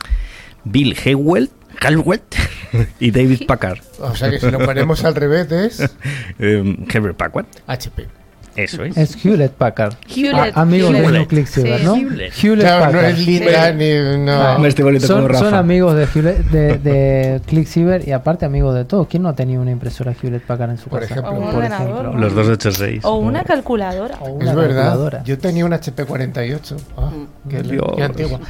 Bill 0.65 0.95
Hewitt, 1.03 1.51
Hewitt 1.81 2.35
y 3.01 3.11
David 3.11 3.47
Packard. 3.47 3.81
O 4.01 4.15
sea 4.15 4.31
que 4.31 4.39
si 4.39 4.51
lo 4.51 4.59
ponemos 4.59 5.05
al 5.05 5.15
revés 5.15 5.51
es... 5.53 5.81
eh, 6.39 6.77
Herbert 6.93 7.17
Packard. 7.17 7.47
HP. 7.67 8.18
Eso 8.59 8.83
es. 8.83 8.97
Es 8.97 9.25
Hewlett 9.25 9.53
Packard. 9.53 9.95
Hewlett, 10.09 10.53
ah, 10.57 10.63
amigos 10.63 10.93
de 10.93 11.01
¿no? 11.85 11.95
Hewlett. 11.97 12.33
Hewlett 12.43 12.67
claro, 12.67 12.87
Packard. 12.87 13.03
no 13.03 13.09
es 13.09 13.19
Linda 13.27 13.73
ni. 13.73 14.25
No. 14.25 14.67
este 14.67 15.01
son, 15.07 15.33
son, 15.33 15.55
amigos 15.55 15.95
de, 15.95 16.09
Hewlett, 16.13 16.39
de, 16.51 16.79
de 16.79 17.41
ClickSilver 17.47 18.09
y 18.09 18.11
aparte 18.11 18.47
amigos 18.47 18.75
de 18.75 18.85
todos. 18.85 19.07
¿Quién 19.07 19.23
no 19.23 19.29
ha 19.29 19.37
tenido 19.37 19.63
una 19.63 19.71
impresora 19.71 20.13
Hewlett 20.21 20.43
Packard 20.43 20.71
en 20.71 20.79
su 20.79 20.91
por 20.91 21.01
casa? 21.01 21.15
Ejemplo, 21.15 21.35
o 21.35 21.53
por 21.53 21.65
ejemplo. 21.65 22.13
Los 22.15 22.35
286. 22.35 23.05
O 23.05 23.19
una 23.19 23.45
calculadora. 23.45 24.17
O 24.23 24.31
una 24.31 24.51
es 24.51 24.57
verdad. 24.57 25.23
Yo 25.25 25.39
tenía 25.39 25.65
una 25.65 25.77
HP 25.77 26.05
48. 26.05 26.77
Ah, 26.97 27.11
qué, 27.49 27.63
qué, 27.97 28.03
antigua. 28.03 28.41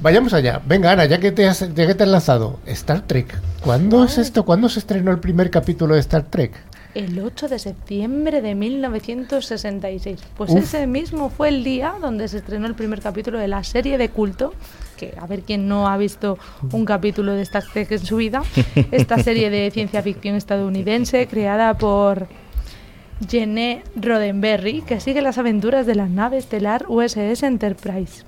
Vayamos 0.00 0.34
allá. 0.34 0.60
Venga, 0.64 0.92
Ana, 0.92 1.06
ya 1.06 1.18
que 1.18 1.32
te 1.32 1.48
has, 1.48 1.74
ya 1.74 1.86
que 1.86 1.96
te 1.96 2.04
has 2.04 2.08
lanzado, 2.08 2.60
Star 2.66 3.00
Trek. 3.00 3.36
¿Cuándo 3.64 4.04
es 4.04 4.18
esto? 4.18 4.44
¿Cuándo 4.44 4.68
se 4.68 4.78
estrenó 4.78 5.10
el 5.10 5.18
primer 5.18 5.50
capítulo 5.50 5.94
de 5.94 6.00
Star 6.00 6.22
Trek? 6.22 6.52
El 6.98 7.18
8 7.20 7.48
de 7.48 7.58
septiembre 7.58 8.42
de 8.42 8.54
1966. 8.54 10.20
Pues 10.36 10.50
Uf. 10.50 10.58
ese 10.58 10.86
mismo 10.86 11.30
fue 11.30 11.48
el 11.48 11.62
día 11.62 11.94
donde 12.00 12.26
se 12.28 12.38
estrenó 12.38 12.66
el 12.66 12.74
primer 12.74 13.00
capítulo 13.00 13.38
de 13.38 13.46
la 13.46 13.62
serie 13.62 13.98
de 13.98 14.08
culto, 14.08 14.52
que 14.96 15.14
a 15.16 15.26
ver 15.26 15.42
quién 15.42 15.68
no 15.68 15.86
ha 15.88 15.96
visto 15.96 16.38
un 16.72 16.84
capítulo 16.84 17.34
de 17.34 17.42
Star 17.42 17.64
Trek 17.72 17.92
en 17.92 18.04
su 18.04 18.16
vida, 18.16 18.42
esta 18.90 19.16
serie 19.22 19.48
de 19.48 19.70
ciencia 19.70 20.02
ficción 20.02 20.34
estadounidense 20.34 21.28
creada 21.28 21.78
por 21.78 22.26
Gene 23.28 23.84
Roddenberry, 23.94 24.82
que 24.82 25.00
sigue 25.00 25.22
las 25.22 25.38
aventuras 25.38 25.86
de 25.86 25.94
la 25.94 26.08
nave 26.08 26.38
estelar 26.38 26.84
USS 26.88 27.44
Enterprise. 27.44 28.27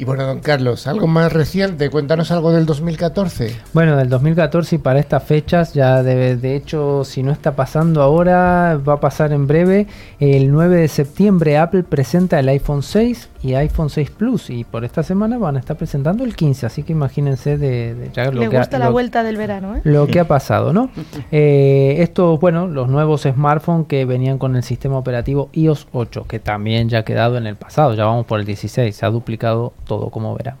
Y 0.00 0.04
bueno, 0.04 0.24
don 0.24 0.38
Carlos, 0.38 0.86
algo 0.86 1.08
más 1.08 1.32
reciente, 1.32 1.90
cuéntanos 1.90 2.30
algo 2.30 2.52
del 2.52 2.66
2014. 2.66 3.56
Bueno, 3.72 3.96
del 3.96 4.08
2014 4.08 4.76
y 4.76 4.78
para 4.78 5.00
estas 5.00 5.24
fechas, 5.24 5.74
ya 5.74 6.04
de, 6.04 6.36
de 6.36 6.54
hecho, 6.54 7.02
si 7.04 7.24
no 7.24 7.32
está 7.32 7.56
pasando 7.56 8.00
ahora, 8.00 8.80
va 8.88 8.94
a 8.94 9.00
pasar 9.00 9.32
en 9.32 9.48
breve. 9.48 9.88
El 10.20 10.52
9 10.52 10.76
de 10.76 10.88
septiembre 10.88 11.58
Apple 11.58 11.82
presenta 11.82 12.38
el 12.38 12.48
iPhone 12.48 12.84
6 12.84 13.28
y 13.42 13.54
iPhone 13.54 13.88
6 13.88 14.10
Plus 14.10 14.50
y 14.50 14.64
por 14.64 14.84
esta 14.84 15.02
semana 15.02 15.38
van 15.38 15.56
a 15.56 15.60
estar 15.60 15.76
presentando 15.76 16.24
el 16.24 16.34
15, 16.34 16.66
así 16.66 16.82
que 16.82 16.92
imagínense 16.92 17.56
de, 17.56 17.94
de 17.94 18.10
ya 18.12 18.24
lo 18.32 18.40
Le 18.40 18.48
que 18.48 18.56
ha- 18.56 18.60
gusta 18.60 18.78
la 18.78 18.86
lo- 18.86 18.92
vuelta 18.92 19.22
del 19.22 19.36
verano, 19.36 19.76
¿eh? 19.76 19.80
lo 19.84 20.06
que 20.08 20.18
ha 20.20 20.26
pasado, 20.26 20.72
¿no? 20.72 20.90
Eh, 21.30 21.96
estos, 21.98 22.40
bueno, 22.40 22.66
los 22.66 22.88
nuevos 22.88 23.22
smartphones 23.22 23.86
que 23.86 24.04
venían 24.04 24.38
con 24.38 24.56
el 24.56 24.62
sistema 24.62 24.98
operativo 24.98 25.50
iOS 25.52 25.86
8, 25.92 26.24
que 26.28 26.38
también 26.40 26.88
ya 26.88 26.98
ha 27.00 27.04
quedado 27.04 27.36
en 27.38 27.46
el 27.46 27.54
pasado, 27.56 27.94
ya 27.94 28.04
vamos 28.06 28.26
por 28.26 28.40
el 28.40 28.46
16, 28.46 28.94
se 28.96 29.06
ha 29.06 29.10
duplicado 29.10 29.72
todo, 29.86 30.10
como 30.10 30.34
verá. 30.36 30.56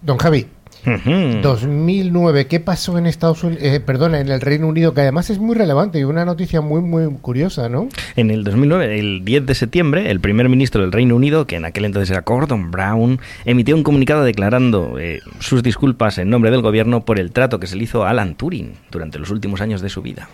Don 0.00 0.16
Javi, 0.18 0.46
Ujú. 0.86 1.40
2009, 1.42 2.46
¿qué 2.46 2.60
pasó 2.60 2.98
en 2.98 3.06
Estados 3.06 3.42
Unidos? 3.44 3.62
perdona, 3.86 4.20
en 4.20 4.28
el 4.28 4.40
Reino 4.40 4.68
Unido, 4.68 4.94
que 4.94 5.00
además 5.00 5.30
es 5.30 5.38
muy 5.38 5.54
relevante 5.54 5.98
y 5.98 6.04
una 6.04 6.24
noticia 6.24 6.60
muy, 6.60 6.80
muy 6.80 7.06
curiosa, 7.20 7.68
¿no? 7.68 7.88
En 8.16 8.30
el 8.30 8.44
2009, 8.44 8.98
el 8.98 9.24
10 9.24 9.46
de 9.46 9.54
septiembre, 9.54 10.10
el 10.10 10.20
primer 10.20 10.48
ministro 10.48 10.82
del 10.82 10.92
Reino 10.92 11.16
Unido, 11.16 11.46
que 11.46 11.56
en 11.56 11.64
aquel 11.64 11.84
entonces 11.86 12.10
era 12.10 12.20
Gordon 12.20 12.70
Brown, 12.70 13.20
emitió 13.44 13.74
un 13.76 13.82
comunicado 13.82 14.24
declarando 14.24 14.98
eh, 14.98 15.20
sus 15.40 15.62
disculpas 15.62 16.18
en 16.18 16.30
nombre 16.30 16.50
del 16.50 16.62
gobierno 16.62 17.04
por 17.04 17.18
el 17.18 17.32
trato 17.32 17.58
que 17.60 17.66
se 17.66 17.76
le 17.76 17.84
hizo 17.84 18.04
a 18.04 18.10
Alan 18.10 18.34
Turing 18.34 18.74
durante 18.90 19.18
los 19.18 19.30
últimos 19.30 19.60
años 19.60 19.80
de 19.80 19.88
su 19.88 20.02
vida. 20.02 20.28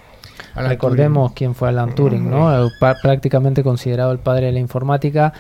Alan 0.55 0.71
Recordemos 0.71 1.33
quién 1.33 1.55
fue 1.55 1.69
Alan 1.69 1.95
Turing, 1.95 2.29
¿no? 2.29 2.67
Eh, 2.67 2.71
pa- 2.81 2.97
prácticamente 3.01 3.63
considerado 3.63 4.11
el 4.11 4.19
padre 4.19 4.47
de 4.47 4.53
la 4.53 4.59
informática. 4.59 5.33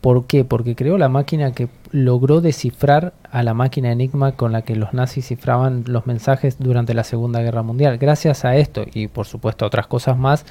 ¿Por 0.00 0.26
qué? 0.26 0.44
Porque 0.44 0.76
creó 0.76 0.96
la 0.96 1.08
máquina 1.08 1.52
que 1.52 1.68
logró 1.90 2.40
descifrar 2.40 3.14
a 3.30 3.42
la 3.42 3.54
máquina 3.54 3.90
Enigma 3.90 4.32
con 4.32 4.52
la 4.52 4.62
que 4.62 4.76
los 4.76 4.94
nazis 4.94 5.26
cifraban 5.26 5.84
los 5.86 6.06
mensajes 6.06 6.56
durante 6.58 6.94
la 6.94 7.04
Segunda 7.04 7.40
Guerra 7.42 7.62
Mundial. 7.62 7.98
Gracias 7.98 8.44
a 8.44 8.56
esto 8.56 8.84
y 8.92 9.08
por 9.08 9.26
supuesto 9.26 9.64
a 9.64 9.68
otras 9.68 9.86
cosas 9.86 10.16
más, 10.16 10.46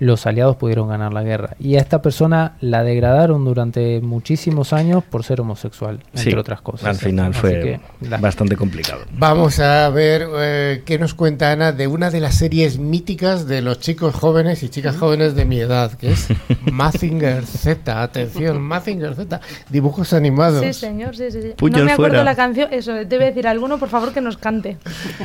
los 0.00 0.26
aliados 0.26 0.56
pudieron 0.56 0.88
ganar 0.88 1.12
la 1.12 1.22
guerra. 1.22 1.56
Y 1.58 1.76
a 1.76 1.80
esta 1.80 2.02
persona 2.02 2.56
la 2.60 2.82
degradaron 2.82 3.44
durante 3.44 4.00
muchísimos 4.00 4.72
años 4.72 5.04
por 5.04 5.24
ser 5.24 5.40
homosexual, 5.40 6.00
entre 6.14 6.22
Sí, 6.22 6.34
otras 6.36 6.60
cosas. 6.60 6.88
Al 6.88 6.96
final 6.96 7.30
Así 7.30 7.40
fue 7.40 7.52
que 7.60 7.80
bastante 8.18 8.56
complicado. 8.56 9.02
Vamos 9.12 9.60
a 9.60 9.88
ver 9.90 10.26
eh, 10.36 10.82
qué 10.84 10.98
nos 10.98 11.14
cuenta 11.14 11.52
Ana 11.52 11.72
de 11.72 11.86
una 11.86 12.10
de 12.10 12.20
las 12.20 12.36
series 12.36 12.78
míticas 12.78 13.46
de 13.46 13.60
los 13.62 13.80
chicos 13.80 14.14
jóvenes 14.14 14.62
y 14.62 14.68
chicas 14.68 14.96
jóvenes 14.96 15.34
de 15.34 15.44
mi 15.44 15.60
edad, 15.60 15.92
que 15.92 16.12
es 16.12 16.28
Mazinger 16.72 17.44
Z. 17.44 18.02
Atención, 18.02 18.60
Mazinger 18.60 19.14
Z. 19.14 19.40
Dibujos 19.70 20.12
animados. 20.12 20.64
Sí, 20.64 20.72
señor, 20.72 21.16
sí, 21.16 21.30
sí. 21.30 21.42
sí. 21.42 21.48
Puños 21.56 21.80
no 21.80 21.84
me 21.86 21.92
acuerdo 21.92 22.16
fuera. 22.16 22.24
la 22.24 22.34
canción, 22.36 22.72
eso, 22.72 22.92
debe 22.92 23.26
decir 23.26 23.46
alguno, 23.46 23.78
por 23.78 23.88
favor, 23.88 24.12
que 24.12 24.20
nos 24.20 24.36
cante. 24.36 24.78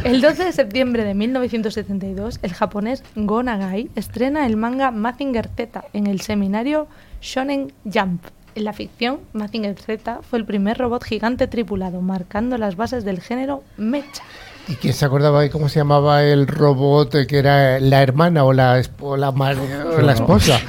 El 0.04 0.22
12 0.22 0.46
de 0.46 0.52
septiembre 0.52 1.04
de 1.04 1.14
1972, 1.14 2.40
el 2.42 2.54
japonés 2.54 3.04
Go 3.16 3.44
Nagai 3.44 3.90
estrena 3.96 4.46
el 4.46 4.58
manga 4.60 4.92
Mazinger 4.92 5.50
Z 5.56 5.86
en 5.94 6.08
el 6.08 6.22
seminario 6.22 6.88
Shonen 7.22 7.74
Jump. 7.86 8.24
En 8.56 8.64
la 8.66 8.74
ficción, 8.74 9.20
Mazinger 9.34 9.76
Z 9.80 10.22
fue 10.22 10.40
el 10.40 10.46
primer 10.46 10.78
robot 10.78 11.04
gigante 11.04 11.48
tripulado, 11.48 12.02
marcando 12.02 12.58
las 12.58 12.76
bases 12.76 13.06
del 13.06 13.22
género 13.22 13.64
mecha. 13.78 14.24
¿Y 14.70 14.76
quién 14.76 14.94
se 14.94 15.04
acordaba 15.04 15.42
de 15.42 15.50
cómo 15.50 15.68
se 15.68 15.80
llamaba 15.80 16.24
el 16.24 16.46
robot 16.46 17.26
que 17.28 17.40
era 17.40 17.80
la 17.80 18.04
hermana 18.04 18.44
o 18.44 18.54
la, 18.54 18.80
esp- 18.80 18.92
o 19.02 19.18
la, 19.18 19.32
madre- 19.32 19.58
o 19.98 20.02
la 20.02 20.14
esposa? 20.14 20.60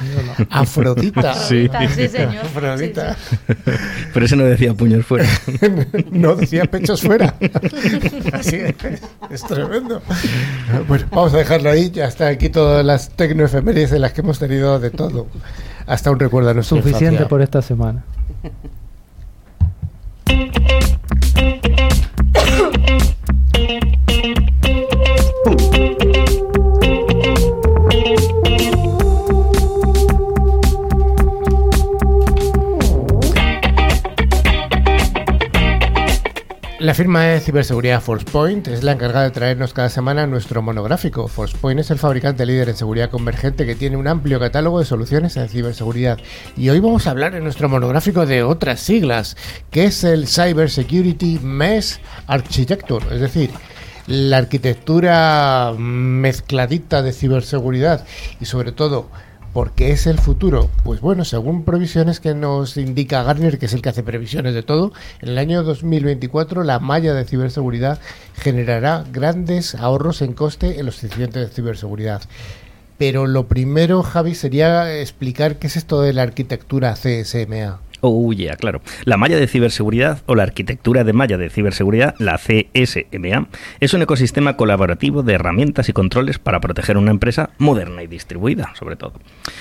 Afrodita. 0.49 1.35
Sí. 1.35 1.69
Sí, 1.95 2.07
señor. 2.07 2.37
Afrodita. 2.43 3.15
Pero 4.11 4.25
ese 4.25 4.35
no 4.35 4.43
decía 4.45 4.73
puños 4.73 5.05
fuera. 5.05 5.29
No 6.11 6.35
decía 6.35 6.65
pechos 6.65 7.01
fuera. 7.01 7.35
Así 8.33 8.55
es, 8.55 8.73
es 9.29 9.43
tremendo. 9.45 10.01
Bueno, 10.87 11.05
vamos 11.11 11.33
a 11.35 11.37
dejarlo 11.37 11.69
ahí. 11.69 11.91
Ya 11.91 12.05
está 12.07 12.27
aquí 12.27 12.49
todas 12.49 12.83
las 12.83 13.09
tecnoefemérides 13.09 13.91
en 13.91 14.01
las 14.01 14.13
que 14.13 14.21
hemos 14.21 14.39
tenido 14.39 14.79
de 14.79 14.89
todo. 14.89 15.27
Hasta 15.85 16.09
un 16.09 16.19
recuerdo 16.19 16.49
a 16.49 16.53
nuestra 16.55 16.75
Suficiente 16.77 17.05
infancia. 17.05 17.27
por 17.27 17.41
esta 17.43 17.61
semana. 17.61 18.03
La 25.43 25.47
firma 36.93 37.23
de 37.23 37.39
ciberseguridad 37.39 38.01
ForcePoint 38.01 38.67
es 38.67 38.83
la 38.83 38.91
encargada 38.91 39.23
de 39.23 39.31
traernos 39.31 39.73
cada 39.73 39.89
semana 39.89 40.27
nuestro 40.27 40.61
monográfico. 40.61 41.27
ForcePoint 41.27 41.79
es 41.79 41.89
el 41.89 41.97
fabricante 41.97 42.45
líder 42.45 42.69
en 42.69 42.75
seguridad 42.75 43.09
convergente 43.09 43.65
que 43.65 43.75
tiene 43.75 43.97
un 43.97 44.07
amplio 44.07 44.39
catálogo 44.39 44.77
de 44.77 44.85
soluciones 44.85 45.37
en 45.37 45.49
ciberseguridad. 45.49 46.19
Y 46.55 46.69
hoy 46.69 46.79
vamos 46.79 47.07
a 47.07 47.11
hablar 47.11 47.33
en 47.33 47.43
nuestro 47.43 47.67
monográfico 47.67 48.27
de 48.27 48.43
otras 48.43 48.79
siglas, 48.79 49.35
que 49.71 49.85
es 49.85 50.03
el 50.03 50.27
Cyber 50.27 50.69
Security 50.69 51.39
Mesh 51.41 51.99
Architecture, 52.27 53.05
es 53.11 53.21
decir, 53.21 53.49
la 54.07 54.37
arquitectura 54.37 55.73
mezcladita 55.77 57.01
de 57.01 57.13
ciberseguridad 57.13 58.05
y 58.39 58.45
sobre 58.45 58.71
todo 58.71 59.09
¿Por 59.53 59.73
qué 59.73 59.91
es 59.91 60.07
el 60.07 60.17
futuro? 60.17 60.69
Pues 60.85 61.01
bueno, 61.01 61.25
según 61.25 61.65
previsiones 61.65 62.21
que 62.21 62.33
nos 62.33 62.77
indica 62.77 63.21
Gartner, 63.23 63.59
que 63.59 63.65
es 63.65 63.73
el 63.73 63.81
que 63.81 63.89
hace 63.89 64.01
previsiones 64.01 64.53
de 64.53 64.63
todo, 64.63 64.93
en 65.19 65.27
el 65.27 65.37
año 65.37 65.61
2024 65.63 66.63
la 66.63 66.79
malla 66.79 67.13
de 67.13 67.25
ciberseguridad 67.25 67.99
generará 68.35 69.03
grandes 69.11 69.75
ahorros 69.75 70.21
en 70.21 70.31
coste 70.31 70.79
en 70.79 70.85
los 70.85 71.03
incidentes 71.03 71.49
de 71.49 71.53
ciberseguridad. 71.53 72.21
Pero 72.97 73.27
lo 73.27 73.47
primero, 73.47 74.03
Javi, 74.03 74.35
sería 74.35 74.97
explicar 74.97 75.57
qué 75.57 75.67
es 75.67 75.75
esto 75.75 76.01
de 76.01 76.13
la 76.13 76.21
arquitectura 76.21 76.93
CSMA. 76.93 77.81
Oh, 78.01 78.33
yeah, 78.33 78.55
claro. 78.55 78.81
La 79.05 79.17
malla 79.17 79.37
de 79.37 79.47
ciberseguridad 79.47 80.23
o 80.25 80.33
la 80.33 80.43
arquitectura 80.43 81.03
de 81.03 81.13
malla 81.13 81.37
de 81.37 81.51
ciberseguridad, 81.51 82.15
la 82.17 82.39
CSMA, 82.39 83.47
es 83.79 83.93
un 83.93 84.01
ecosistema 84.01 84.57
colaborativo 84.57 85.21
de 85.21 85.33
herramientas 85.33 85.87
y 85.87 85.93
controles 85.93 86.39
para 86.39 86.59
proteger 86.59 86.97
una 86.97 87.11
empresa 87.11 87.51
moderna 87.59 88.01
y 88.01 88.07
distribuida, 88.07 88.73
sobre 88.73 88.95
todo. 88.95 89.13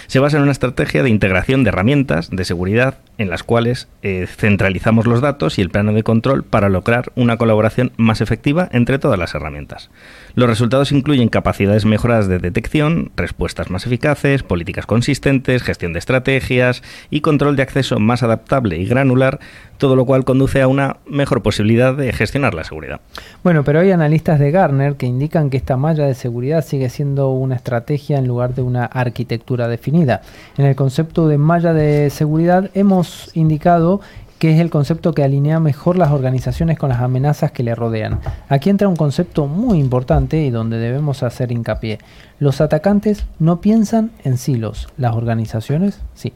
Se 0.06 0.20
basa 0.20 0.38
en 0.38 0.44
una 0.44 0.52
estrategia 0.52 1.02
de 1.02 1.10
integración 1.10 1.64
de 1.64 1.68
herramientas 1.68 2.30
de 2.30 2.44
seguridad 2.46 2.98
en 3.18 3.28
las 3.28 3.42
cuales 3.42 3.88
eh, 4.02 4.26
centralizamos 4.26 5.06
los 5.06 5.20
datos 5.20 5.58
y 5.58 5.62
el 5.62 5.68
plano 5.68 5.92
de 5.92 6.02
control 6.02 6.42
para 6.42 6.70
lograr 6.70 7.12
una 7.16 7.36
colaboración 7.36 7.92
más 7.98 8.22
efectiva 8.22 8.70
entre 8.72 8.98
todas 8.98 9.18
las 9.18 9.34
herramientas. 9.34 9.90
Los 10.34 10.48
resultados 10.48 10.92
incluyen 10.92 11.28
capacidades 11.28 11.84
mejoradas 11.84 12.28
de 12.28 12.38
detección, 12.38 13.10
respuestas 13.16 13.70
más 13.70 13.86
eficaces, 13.86 14.42
políticas 14.42 14.86
consistentes, 14.86 15.62
gestión 15.62 15.92
de 15.92 15.98
estrategias 15.98 16.82
y 17.10 17.20
control 17.20 17.56
de 17.56 17.62
acceso 17.62 17.98
más 17.98 18.22
adaptable 18.22 18.78
y 18.78 18.86
granular, 18.86 19.40
todo 19.78 19.96
lo 19.96 20.04
cual 20.04 20.24
conduce 20.24 20.60
a 20.60 20.68
una 20.68 20.98
mejor 21.06 21.42
posibilidad 21.42 21.94
de 21.94 22.12
gestionar 22.12 22.54
la 22.54 22.64
seguridad. 22.64 23.00
Bueno, 23.42 23.64
pero 23.64 23.80
hay 23.80 23.90
analistas 23.90 24.38
de 24.38 24.50
Gartner 24.50 24.96
que 24.96 25.06
indican 25.06 25.50
que 25.50 25.56
esta 25.56 25.76
malla 25.76 26.06
de 26.06 26.14
seguridad 26.14 26.64
sigue 26.64 26.90
siendo 26.90 27.30
una 27.30 27.56
estrategia 27.56 28.18
en 28.18 28.26
lugar 28.26 28.54
de 28.54 28.62
una 28.62 28.84
arquitectura 28.84 29.68
definida. 29.68 30.22
En 30.56 30.66
el 30.66 30.76
concepto 30.76 31.28
de 31.28 31.38
malla 31.38 31.72
de 31.72 32.10
seguridad 32.10 32.70
hemos 32.74 33.30
indicado 33.34 34.00
que 34.40 34.54
es 34.54 34.58
el 34.58 34.70
concepto 34.70 35.12
que 35.12 35.22
alinea 35.22 35.60
mejor 35.60 35.98
las 35.98 36.10
organizaciones 36.10 36.78
con 36.78 36.88
las 36.88 37.00
amenazas 37.00 37.52
que 37.52 37.62
le 37.62 37.74
rodean. 37.74 38.20
Aquí 38.48 38.70
entra 38.70 38.88
un 38.88 38.96
concepto 38.96 39.46
muy 39.46 39.78
importante 39.78 40.42
y 40.42 40.48
donde 40.48 40.78
debemos 40.78 41.22
hacer 41.22 41.52
hincapié. 41.52 41.98
Los 42.38 42.62
atacantes 42.62 43.26
no 43.38 43.60
piensan 43.60 44.12
en 44.24 44.38
silos, 44.38 44.88
las 44.96 45.14
organizaciones 45.14 46.00
sí. 46.14 46.32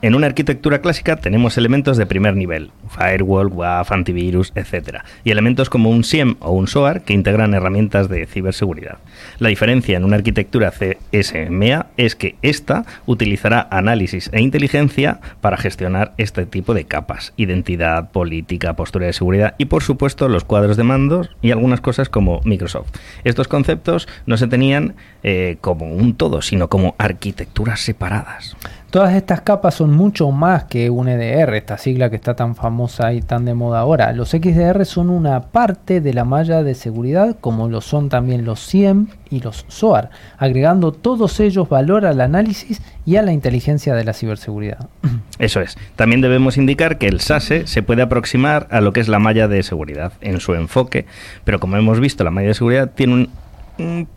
En 0.00 0.14
una 0.14 0.28
arquitectura 0.28 0.80
clásica 0.80 1.16
tenemos 1.16 1.58
elementos 1.58 1.96
de 1.96 2.06
primer 2.06 2.36
nivel, 2.36 2.70
firewall, 2.88 3.48
WAF, 3.48 3.90
antivirus, 3.90 4.52
etc. 4.54 4.98
Y 5.24 5.30
elementos 5.30 5.68
como 5.68 5.90
un 5.90 6.04
SIEM 6.04 6.36
o 6.40 6.52
un 6.52 6.68
SOAR 6.68 7.02
que 7.02 7.14
integran 7.14 7.52
herramientas 7.52 8.08
de 8.08 8.26
ciberseguridad. 8.26 8.98
La 9.38 9.50
diferencia 9.50 9.96
en 9.96 10.04
una 10.04 10.16
arquitectura 10.16 10.72
CSMA 10.72 11.86
es 11.96 12.16
que 12.16 12.34
esta 12.42 12.84
utilizará 13.06 13.68
análisis 13.70 14.30
e 14.32 14.40
inteligencia 14.40 15.20
para 15.40 15.56
gestionar 15.56 16.12
este 16.16 16.44
tipo 16.44 16.74
de 16.74 16.86
capas, 16.86 17.32
identidad, 17.36 18.10
política, 18.10 18.74
postura 18.74 19.06
de 19.06 19.12
seguridad 19.12 19.54
y 19.56 19.66
por 19.66 19.84
supuesto 19.84 20.28
los 20.28 20.44
cuadros 20.44 20.76
de 20.76 20.82
mandos 20.82 21.30
y 21.40 21.52
algunas 21.52 21.80
cosas 21.80 22.08
como 22.08 22.40
Microsoft. 22.44 22.90
Estos 23.22 23.46
conceptos 23.46 24.08
no 24.26 24.36
se 24.36 24.48
tenían 24.48 24.96
eh, 25.22 25.58
como 25.60 25.86
un 25.86 26.14
todo, 26.14 26.42
sino 26.42 26.68
como 26.68 26.96
arquitecturas 26.98 27.80
separadas. 27.80 28.56
Todas 28.90 29.14
estas 29.14 29.42
capas 29.42 29.74
son 29.74 29.90
mucho 29.92 30.30
más 30.30 30.64
que 30.64 30.88
un 30.88 31.08
EDR, 31.08 31.54
esta 31.56 31.76
sigla 31.76 32.08
que 32.08 32.16
está 32.16 32.34
tan 32.34 32.56
famosa 32.56 33.12
y 33.12 33.20
tan 33.20 33.44
de 33.44 33.52
moda 33.52 33.80
ahora. 33.80 34.14
Los 34.14 34.30
XDR 34.30 34.86
son 34.86 35.10
una 35.10 35.42
parte 35.42 36.00
de 36.00 36.14
la 36.14 36.24
malla 36.24 36.62
de 36.62 36.74
seguridad, 36.74 37.36
como 37.38 37.68
lo 37.68 37.82
son 37.82 38.08
también 38.08 38.46
los 38.46 38.60
SIEM 38.60 39.08
y 39.28 39.40
los 39.40 39.66
SOAR, 39.68 40.08
agregando 40.38 40.92
todos 40.92 41.38
ellos 41.38 41.68
valor 41.68 42.06
al 42.06 42.22
análisis 42.22 42.80
y 43.04 43.16
a 43.16 43.22
la 43.22 43.32
inteligencia 43.32 43.94
de 43.94 44.04
la 44.04 44.14
ciberseguridad. 44.14 44.88
Eso 45.38 45.60
es. 45.60 45.76
También 45.94 46.22
debemos 46.22 46.56
indicar 46.56 46.96
que 46.96 47.08
el 47.08 47.20
SASE 47.20 47.66
se 47.66 47.82
puede 47.82 48.00
aproximar 48.00 48.68
a 48.70 48.80
lo 48.80 48.94
que 48.94 49.00
es 49.00 49.08
la 49.08 49.18
malla 49.18 49.48
de 49.48 49.62
seguridad 49.64 50.14
en 50.22 50.40
su 50.40 50.54
enfoque, 50.54 51.04
pero 51.44 51.60
como 51.60 51.76
hemos 51.76 52.00
visto, 52.00 52.24
la 52.24 52.30
malla 52.30 52.48
de 52.48 52.54
seguridad 52.54 52.90
tiene 52.94 53.12
un, 53.12 53.30
un 53.78 54.08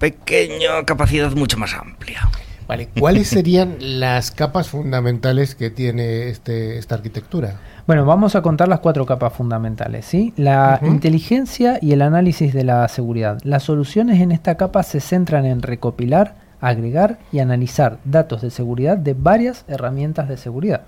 capacidad 0.85 1.29
mucho 1.33 1.57
más 1.57 1.73
amplia. 1.73 2.29
¿cuáles 2.99 3.27
serían 3.27 3.75
las 3.79 4.31
capas 4.31 4.69
fundamentales 4.69 5.55
que 5.55 5.69
tiene 5.69 6.29
este, 6.29 6.77
esta 6.77 6.95
arquitectura? 6.95 7.59
Bueno, 7.87 8.05
vamos 8.05 8.35
a 8.35 8.41
contar 8.41 8.67
las 8.67 8.79
cuatro 8.79 9.05
capas 9.05 9.33
fundamentales, 9.33 10.05
¿sí? 10.05 10.33
La 10.37 10.79
inteligencia 10.83 11.79
y 11.81 11.93
el 11.93 12.01
análisis 12.01 12.53
de 12.53 12.63
la 12.63 12.87
seguridad. 12.87 13.39
Las 13.43 13.63
soluciones 13.63 14.21
en 14.21 14.31
esta 14.31 14.55
capa 14.55 14.83
se 14.83 14.99
centran 14.99 15.45
en 15.45 15.61
recopilar, 15.61 16.35
agregar 16.61 17.19
y 17.31 17.39
analizar 17.39 17.97
datos 18.05 18.41
de 18.41 18.51
seguridad 18.51 18.97
de 18.97 19.13
varias 19.13 19.65
herramientas 19.67 20.29
de 20.29 20.37
seguridad. 20.37 20.81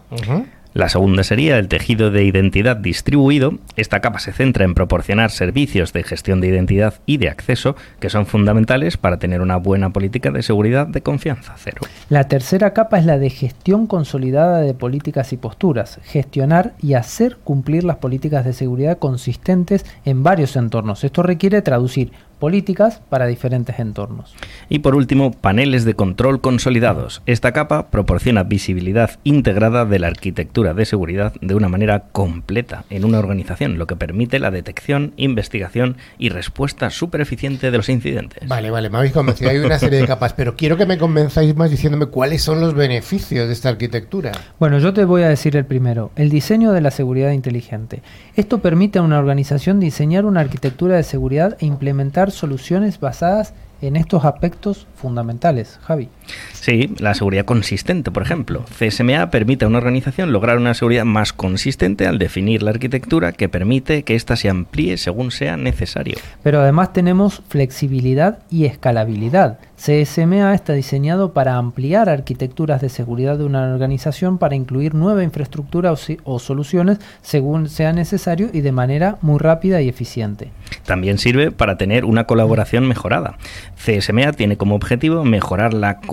La 0.74 0.90
segunda 0.90 1.24
sería 1.24 1.60
el 1.60 1.68
tejido 1.68 2.10
de 2.10 2.24
identidad 2.24 2.76
distribuido. 2.76 3.54
Esta 3.76 4.00
capa 4.00 4.18
se 4.18 4.34
centra 4.34 4.66
en 4.66 4.74
proporcionar 4.74 5.30
servicios 5.30 5.94
de 5.94 6.02
gestión 6.02 6.42
de 6.42 6.48
identidad 6.48 6.96
y 7.06 7.18
de 7.18 7.30
acceso 7.30 7.76
que 8.00 8.10
son 8.10 8.26
fundamentales 8.26 8.98
para 8.98 9.18
tener 9.18 9.42
una 9.42 9.58
buena 9.58 9.92
política 9.92 10.32
de 10.32 10.42
seguridad 10.42 10.88
de 10.88 11.02
confianza 11.02 11.54
cero. 11.58 11.82
La 12.10 12.24
tercera 12.24 12.74
capa 12.74 12.98
es 12.98 13.06
la 13.06 13.20
de 13.20 13.30
gestión 13.30 13.86
consolidada 13.86 14.62
de 14.62 14.74
políticas 14.74 15.32
y 15.32 15.38
posturas, 15.38 16.00
gestionar 16.06 16.74
y 16.82 16.96
hacer 16.96 17.38
cumplir 17.44 17.84
las 17.84 17.98
políticas 17.98 18.44
de 18.44 18.54
seguridad 18.54 18.98
consistentes 18.98 19.86
en 20.06 20.24
varios 20.24 20.56
entornos. 20.56 21.04
Esto 21.04 21.22
requiere 21.22 21.62
traducir 21.62 22.12
políticas 22.40 23.02
para 23.10 23.28
diferentes 23.28 23.80
entornos. 23.80 24.36
Y 24.70 24.80
por 24.80 24.96
último, 24.96 25.32
paneles 25.32 25.86
de 25.86 25.94
control 25.94 26.42
consolidados. 26.42 27.22
Esta 27.26 27.52
capa 27.54 27.88
proporciona 27.90 28.44
visibilidad 28.44 29.20
integrada 29.24 29.86
de 29.86 30.00
la 30.00 30.08
arquitectura 30.08 30.74
de 30.74 30.86
seguridad 30.86 31.34
de 31.42 31.56
una 31.56 31.70
manera 31.70 32.06
completa 32.12 32.86
en 32.90 33.06
una 33.06 33.20
organización, 33.20 33.78
lo 33.78 33.88
que 33.88 33.96
permite 33.96 34.40
la 34.40 34.52
detección, 34.52 35.14
investigación 35.18 35.98
y 36.18 36.30
respuesta 36.30 36.90
súper 36.90 37.22
eficiente 37.22 37.72
de 37.72 37.78
los 37.78 37.90
incidentes. 37.90 38.48
Vale, 38.48 38.72
vale, 38.72 38.90
me 38.90 38.98
habéis 38.98 39.14
convencido. 39.14 39.50
Hay 39.50 39.60
una 39.60 39.80
serie 39.80 40.00
de 40.00 40.08
capas, 40.08 40.34
pero 40.34 40.56
quiero 40.56 40.78
que 40.78 40.86
me 40.86 40.98
convenzáis 40.98 41.56
más 41.56 41.72
diciéndome 41.72 42.08
cuáles 42.08 42.42
son 42.42 42.60
los 42.60 42.74
beneficios 42.74 43.48
de 43.48 43.54
esta 43.54 43.70
arquitectura. 43.70 44.32
Bueno, 44.60 44.80
yo 44.80 44.94
te 44.94 45.06
voy 45.06 45.24
a 45.24 45.30
decir 45.30 45.56
el 45.56 45.66
primero, 45.66 46.12
el 46.16 46.30
diseño 46.30 46.72
de 46.72 46.82
la 46.82 46.92
seguridad 46.92 47.32
inteligente. 47.32 48.02
Esto 48.36 48.60
permite 48.60 49.00
a 49.00 49.02
una 49.02 49.20
organización 49.20 49.80
diseñar 49.80 50.26
una 50.26 50.42
arquitectura 50.42 50.96
de 50.96 51.04
seguridad 51.04 51.58
e 51.60 51.66
implementar 51.66 52.32
soluciones 52.34 53.00
basadas 53.00 53.54
en 53.82 53.96
estos 53.96 54.26
aspectos 54.26 54.88
fundamentales, 54.96 55.80
Javi. 55.84 56.10
Sí, 56.54 56.94
la 57.00 57.14
seguridad 57.14 57.46
consistente, 57.46 58.12
por 58.12 58.24
ejemplo. 58.24 58.64
CSMA 58.80 59.30
permite 59.30 59.66
a 59.66 59.68
una 59.68 59.80
organización 59.80 60.32
lograr 60.32 60.58
una 60.58 60.74
seguridad 60.74 61.06
más 61.06 61.34
consistente 61.34 62.08
al 62.08 62.20
definir 62.20 62.64
la 62.64 62.72
arquitectura 62.72 63.34
que 63.34 63.50
permite 63.50 64.04
que 64.04 64.16
ésta 64.16 64.36
se 64.36 64.50
amplíe 64.50 64.98
según 64.98 65.32
sea 65.32 65.58
necesario. 65.58 66.18
Pero 66.42 66.62
además 66.62 66.94
tenemos 66.94 67.42
flexibilidad 67.50 68.40
y 68.50 68.66
escalabilidad. 68.66 69.60
CSMA 69.76 70.54
está 70.54 70.72
diseñado 70.72 71.34
para 71.34 71.58
ampliar 71.58 72.08
arquitecturas 72.08 72.80
de 72.80 72.88
seguridad 72.88 73.38
de 73.38 73.44
una 73.44 73.74
organización 73.74 74.38
para 74.38 74.56
incluir 74.56 74.96
nueva 74.96 75.24
infraestructura 75.24 75.92
o, 75.92 75.98
o 76.24 76.40
soluciones 76.40 77.00
según 77.22 77.68
sea 77.68 77.92
necesario 77.92 78.50
y 78.54 78.62
de 78.62 78.72
manera 78.72 79.18
muy 79.22 79.40
rápida 79.40 79.82
y 79.82 79.90
eficiente. 79.90 80.52
También 80.86 81.18
sirve 81.18 81.52
para 81.52 81.78
tener 81.78 82.06
una 82.06 82.26
colaboración 82.26 82.88
mejorada. 82.88 83.38
CSMA 83.76 84.32
tiene 84.32 84.56
como 84.56 84.76
objetivo 84.76 85.26
mejorar 85.26 85.74
la 85.74 86.00
colaboración 86.00 86.13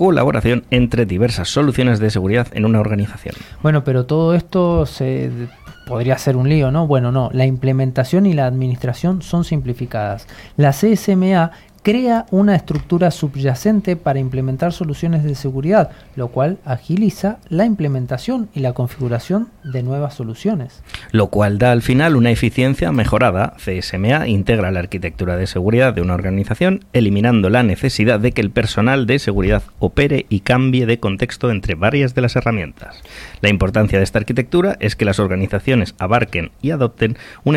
entre 0.71 1.05
diversas 1.05 1.49
soluciones 1.49 1.99
de 1.99 2.09
seguridad 2.09 2.47
en 2.53 2.65
una 2.65 2.79
organización. 2.79 3.35
Bueno, 3.61 3.83
pero 3.83 4.05
todo 4.05 4.33
esto 4.33 4.85
se 4.85 5.29
podría 5.85 6.17
ser 6.17 6.37
un 6.37 6.47
lío, 6.49 6.71
¿no? 6.71 6.87
Bueno, 6.87 7.11
no, 7.11 7.29
la 7.33 7.45
implementación 7.45 8.25
y 8.25 8.33
la 8.33 8.45
administración 8.45 9.21
son 9.21 9.43
simplificadas. 9.43 10.27
La 10.57 10.71
CSMA 10.71 11.51
crea 11.83 12.25
una 12.31 12.55
estructura 12.55 13.11
subyacente 13.11 13.95
para 13.95 14.19
implementar 14.19 14.71
soluciones 14.73 15.23
de 15.23 15.35
seguridad, 15.35 15.91
lo 16.15 16.27
cual 16.27 16.59
agiliza 16.65 17.39
la 17.49 17.65
implementación 17.65 18.49
y 18.53 18.59
la 18.59 18.73
configuración 18.73 19.49
de 19.63 19.83
nuevas 19.83 20.13
soluciones. 20.13 20.83
Lo 21.11 21.27
cual 21.27 21.57
da 21.57 21.71
al 21.71 21.81
final 21.81 22.15
una 22.15 22.31
eficiencia 22.31 22.91
mejorada. 22.91 23.55
CSMA 23.57 24.27
integra 24.27 24.71
la 24.71 24.79
arquitectura 24.79 25.37
de 25.37 25.47
seguridad 25.47 25.93
de 25.93 26.01
una 26.01 26.13
organización, 26.13 26.85
eliminando 26.93 27.49
la 27.49 27.63
necesidad 27.63 28.19
de 28.19 28.31
que 28.31 28.41
el 28.41 28.51
personal 28.51 29.07
de 29.07 29.19
seguridad 29.19 29.63
opere 29.79 30.25
y 30.29 30.41
cambie 30.41 30.85
de 30.85 30.99
contexto 30.99 31.49
entre 31.51 31.75
varias 31.75 32.13
de 32.13 32.21
las 32.21 32.35
herramientas. 32.35 33.01
La 33.41 33.49
importancia 33.49 33.97
de 33.97 34.03
esta 34.03 34.19
arquitectura 34.19 34.77
es 34.79 34.95
que 34.95 35.05
las 35.05 35.19
organizaciones 35.19 35.95
abarquen 35.97 36.51
y 36.61 36.71
adopten 36.71 37.17
un 37.43 37.55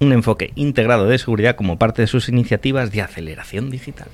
un 0.00 0.12
enfoque 0.12 0.52
integrado 0.54 1.06
de 1.06 1.18
seguridad 1.18 1.56
como 1.56 1.78
parte 1.78 2.02
de 2.02 2.08
sus 2.08 2.28
iniciativas 2.28 2.90
de 2.92 3.02
aceleración 3.02 3.70
digital. 3.70 4.08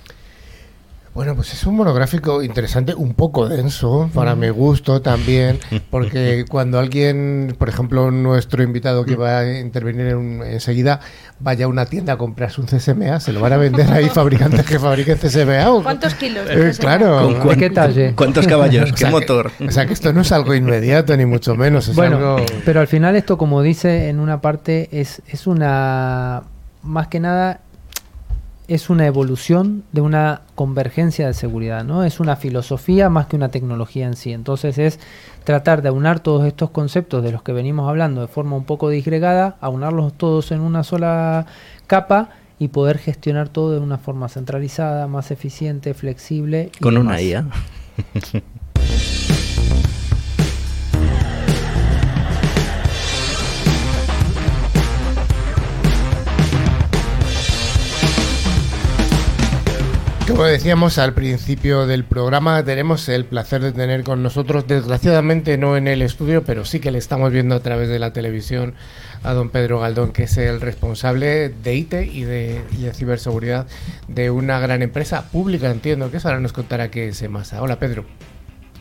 Bueno, 1.12 1.34
pues 1.34 1.52
es 1.52 1.66
un 1.66 1.74
monográfico 1.74 2.40
interesante, 2.40 2.94
un 2.94 3.14
poco 3.14 3.48
denso, 3.48 4.08
para 4.14 4.36
mi 4.36 4.48
gusto 4.48 5.02
también, 5.02 5.58
porque 5.90 6.44
cuando 6.48 6.78
alguien, 6.78 7.56
por 7.58 7.68
ejemplo, 7.68 8.12
nuestro 8.12 8.62
invitado 8.62 9.04
que 9.04 9.16
va 9.16 9.40
a 9.40 9.58
intervenir 9.58 10.06
enseguida, 10.46 11.00
vaya 11.40 11.64
a 11.64 11.68
una 11.68 11.86
tienda 11.86 12.12
a 12.12 12.16
comprarse 12.16 12.60
un 12.60 12.68
CSMA, 12.68 13.18
se 13.18 13.32
lo 13.32 13.40
van 13.40 13.52
a 13.54 13.56
vender 13.56 13.90
ahí 13.90 14.08
fabricantes 14.14 14.64
que 14.64 14.78
fabriquen 14.78 15.18
CSMA. 15.18 15.82
¿Cuántos 15.82 16.14
kilos? 16.14 16.46
Eh, 16.48 16.72
claro. 16.78 17.40
¿Con 17.42 17.56
qué 17.56 17.70
talle? 17.70 18.14
¿Cuántos 18.14 18.46
caballos? 18.46 18.92
¿Qué 18.96 19.06
motor? 19.06 19.50
o 19.66 19.70
sea, 19.72 19.86
que 19.86 19.94
esto 19.94 20.12
no 20.12 20.20
es 20.20 20.30
algo 20.30 20.54
inmediato, 20.54 21.16
ni 21.16 21.26
mucho 21.26 21.56
menos. 21.56 21.88
Es 21.88 21.96
bueno, 21.96 22.36
pero 22.64 22.80
al 22.80 22.86
final 22.86 23.16
esto, 23.16 23.36
como 23.36 23.62
dice 23.62 24.10
en 24.10 24.20
una 24.20 24.40
parte, 24.40 24.88
es, 24.92 25.22
es 25.26 25.48
una, 25.48 26.44
más 26.84 27.08
que 27.08 27.18
nada, 27.18 27.60
es 28.70 28.88
una 28.88 29.04
evolución 29.04 29.82
de 29.90 30.00
una 30.00 30.42
convergencia 30.54 31.26
de 31.26 31.34
seguridad, 31.34 31.82
¿no? 31.82 32.04
Es 32.04 32.20
una 32.20 32.36
filosofía 32.36 33.10
más 33.10 33.26
que 33.26 33.34
una 33.34 33.48
tecnología 33.48 34.06
en 34.06 34.14
sí. 34.14 34.32
Entonces 34.32 34.78
es 34.78 35.00
tratar 35.42 35.82
de 35.82 35.88
aunar 35.88 36.20
todos 36.20 36.46
estos 36.46 36.70
conceptos 36.70 37.24
de 37.24 37.32
los 37.32 37.42
que 37.42 37.52
venimos 37.52 37.88
hablando 37.88 38.20
de 38.20 38.28
forma 38.28 38.54
un 38.54 38.62
poco 38.62 38.88
disgregada, 38.88 39.56
aunarlos 39.60 40.12
todos 40.12 40.52
en 40.52 40.60
una 40.60 40.84
sola 40.84 41.46
capa 41.88 42.28
y 42.60 42.68
poder 42.68 42.98
gestionar 42.98 43.48
todo 43.48 43.72
de 43.72 43.80
una 43.80 43.98
forma 43.98 44.28
centralizada, 44.28 45.08
más 45.08 45.32
eficiente, 45.32 45.92
flexible. 45.92 46.70
Con 46.80 46.96
una 46.96 47.20
IA. 47.20 47.46
Como 60.30 60.44
decíamos 60.44 60.98
al 60.98 61.12
principio 61.12 61.88
del 61.88 62.04
programa, 62.04 62.64
tenemos 62.64 63.08
el 63.08 63.24
placer 63.24 63.62
de 63.62 63.72
tener 63.72 64.04
con 64.04 64.22
nosotros, 64.22 64.64
desgraciadamente 64.66 65.58
no 65.58 65.76
en 65.76 65.88
el 65.88 66.02
estudio, 66.02 66.44
pero 66.44 66.64
sí 66.64 66.78
que 66.78 66.92
le 66.92 66.98
estamos 66.98 67.32
viendo 67.32 67.56
a 67.56 67.60
través 67.60 67.88
de 67.88 67.98
la 67.98 68.12
televisión 68.12 68.74
a 69.24 69.32
don 69.32 69.50
Pedro 69.50 69.80
Galdón, 69.80 70.12
que 70.12 70.22
es 70.22 70.36
el 70.36 70.60
responsable 70.60 71.48
de 71.48 71.74
IT 71.74 71.94
y 72.12 72.22
de, 72.22 72.62
ciberseguridad 72.94 73.66
de 74.06 74.30
una 74.30 74.60
gran 74.60 74.82
empresa 74.82 75.28
pública, 75.30 75.68
entiendo, 75.68 76.12
que 76.12 76.18
es 76.18 76.24
ahora 76.24 76.38
nos 76.38 76.52
contará 76.52 76.92
qué 76.92 77.08
es 77.08 77.20
EMASA. 77.20 77.60
Hola 77.60 77.80
Pedro. 77.80 78.04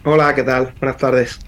Hola, 0.05 0.35
¿qué 0.35 0.43
tal? 0.43 0.75
Buenas 0.79 0.97
tardes. 0.97 1.39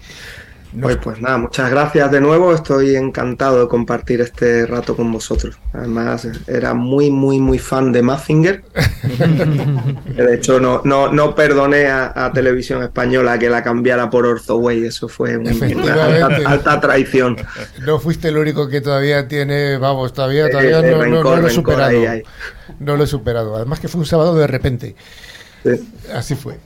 Pues, 0.79 0.97
pues 0.97 1.19
nada, 1.19 1.37
muchas 1.37 1.69
gracias 1.69 2.11
de 2.11 2.21
nuevo. 2.21 2.53
Estoy 2.53 2.95
encantado 2.95 3.61
de 3.61 3.67
compartir 3.67 4.21
este 4.21 4.65
rato 4.65 4.95
con 4.95 5.11
vosotros. 5.11 5.57
Además, 5.73 6.27
era 6.47 6.73
muy, 6.73 7.11
muy, 7.11 7.39
muy 7.39 7.59
fan 7.59 7.91
de 7.91 8.01
Mazinger. 8.01 8.63
de 10.15 10.35
hecho, 10.35 10.61
no, 10.61 10.81
no, 10.85 11.11
no 11.11 11.35
perdoné 11.35 11.87
a, 11.87 12.31
Televisión 12.33 12.81
Española 12.83 13.37
que 13.37 13.49
la 13.49 13.61
cambiara 13.61 14.09
por 14.09 14.25
Orthoway. 14.25 14.85
Eso 14.85 15.09
fue 15.09 15.37
una 15.37 15.51
alta, 16.45 16.79
traición. 16.79 17.35
No 17.85 17.99
fuiste 17.99 18.29
el 18.29 18.37
único 18.37 18.69
que 18.69 18.79
todavía 18.79 19.27
tiene, 19.27 19.77
vamos, 19.77 20.13
todavía, 20.13 20.49
todavía 20.49 20.79
eh, 20.79 20.91
no, 20.91 21.23
no, 21.23 21.35
lo 21.35 21.47
he 21.47 21.49
superado. 21.49 21.99
No 22.79 22.95
lo 22.95 23.03
he 23.03 23.07
superado. 23.07 23.55
Además 23.57 23.81
que 23.81 23.89
fue 23.89 23.99
un 23.99 24.07
sábado 24.07 24.35
de 24.35 24.47
repente. 24.47 24.95
Así 26.13 26.35
fue. 26.35 26.57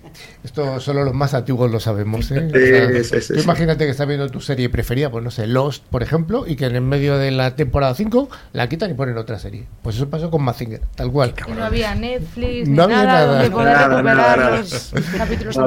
Esto 0.43 0.79
solo 0.79 1.03
los 1.03 1.13
más 1.13 1.33
antiguos 1.33 1.71
lo 1.71 1.79
sabemos. 1.79 2.31
¿eh? 2.31 3.01
imagínate 3.41 3.85
que 3.85 3.91
estás 3.91 4.07
viendo 4.07 4.29
tu 4.29 4.41
serie 4.41 4.69
preferida, 4.69 5.09
pues 5.09 5.23
no 5.23 5.31
sé, 5.31 5.47
Lost, 5.47 5.83
por 5.85 6.03
ejemplo, 6.03 6.45
y 6.47 6.55
que 6.55 6.65
en 6.65 6.75
el 6.75 6.81
medio 6.81 7.17
de 7.17 7.31
la 7.31 7.55
temporada 7.55 7.93
5 7.95 8.29
la 8.53 8.69
quitan 8.69 8.91
y 8.91 8.93
ponen 8.93 9.17
otra 9.17 9.39
serie. 9.39 9.65
Pues 9.81 9.95
eso 9.97 10.09
pasó 10.09 10.29
con 10.31 10.43
Mazinger, 10.43 10.81
tal 10.95 11.11
cual. 11.11 11.33
no 11.55 11.63
había 11.63 11.95
Netflix, 11.95 12.67
no 12.69 12.83
había 12.83 13.03
nada, 13.03 13.25
donde 13.25 13.51
poder 13.51 13.77
recuperar 13.77 14.59
los 14.59 14.93
capítulos. 15.17 15.57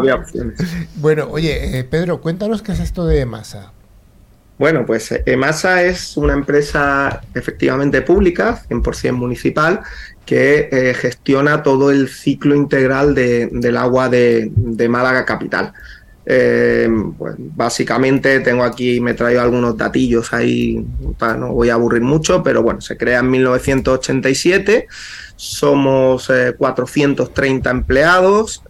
Bueno, 0.97 1.29
oye, 1.31 1.79
eh, 1.79 1.85
Pedro, 1.85 2.21
cuéntanos 2.21 2.63
qué 2.63 2.73
es 2.73 2.81
esto 2.81 3.07
de 3.07 3.27
Masa. 3.27 3.73
Bueno, 4.59 4.85
pues 4.85 5.15
EMASA 5.25 5.85
es 5.85 6.17
una 6.17 6.33
empresa 6.33 7.21
efectivamente 7.33 8.03
pública, 8.03 8.61
100% 8.69 9.13
municipal, 9.13 9.83
que 10.27 10.69
eh, 10.73 10.95
gestiona 10.95 11.63
todo 11.63 11.93
el 11.93 12.09
ciclo 12.09 12.57
integral 12.57 13.15
del 13.15 13.77
agua 13.77 14.09
de, 14.09 14.51
Málaga 14.91 15.25
Capital. 15.25 15.73
Eh, 16.27 16.91
pues 17.17 17.37
básicamente 17.39 18.41
tengo 18.41 18.65
aquí, 18.65 19.01
me 19.01 19.15
traigo 19.15 19.41
algunos 19.41 19.77
datillos 19.77 20.33
ahí, 20.35 20.85
no 21.21 21.55
voy 21.55 21.71
a 21.71 21.75
aburrir 21.75 22.03
mucho, 22.03 22.43
pero 22.43 22.63
bueno, 22.63 22.81
se 22.81 22.97
crea 22.97 23.21
en 23.21 23.31
1987, 23.31 24.89
somos 25.37 26.31
430 26.59 27.71
eh, 27.71 27.73
empleados 27.73 28.63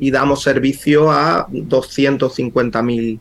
y 0.00 0.10
damos 0.10 0.42
servicio 0.42 1.12
a 1.12 1.46
250.000 1.48 3.20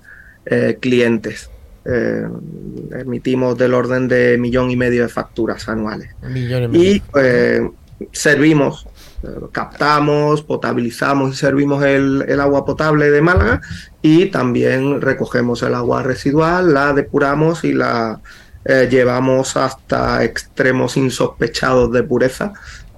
clientes 0.81 1.51
eh, 1.86 2.27
emitimos 2.99 3.57
del 3.57 3.73
orden 3.73 4.07
de 4.07 4.38
millón 4.38 4.71
y 4.71 4.75
medio 4.75 5.03
de 5.03 5.09
facturas 5.09 5.67
anuales. 5.69 6.09
y, 6.73 7.01
eh, 7.15 7.69
servimos, 8.11 8.88
eh, 9.23 9.27
captamos, 9.51 10.41
potabilizamos 10.41 11.33
y 11.33 11.36
servimos 11.36 11.83
el, 11.83 12.39
agua 12.39 12.65
potable 12.65 13.09
de 13.09 13.21
Málaga 13.21 13.61
y 14.01 14.27
también 14.27 15.01
recogemos 15.01 15.63
el 15.63 15.75
agua 15.75 16.03
residual, 16.03 16.73
la 16.73 16.93
depuramos 16.93 17.63
y 17.63 17.73
la 17.73 18.19
eh, 18.65 18.88
llevamos 18.89 19.55
hasta 19.57 20.23
extremos 20.23 20.97
insospechados 20.97 21.91
de 21.91 22.03
pureza 22.03 22.53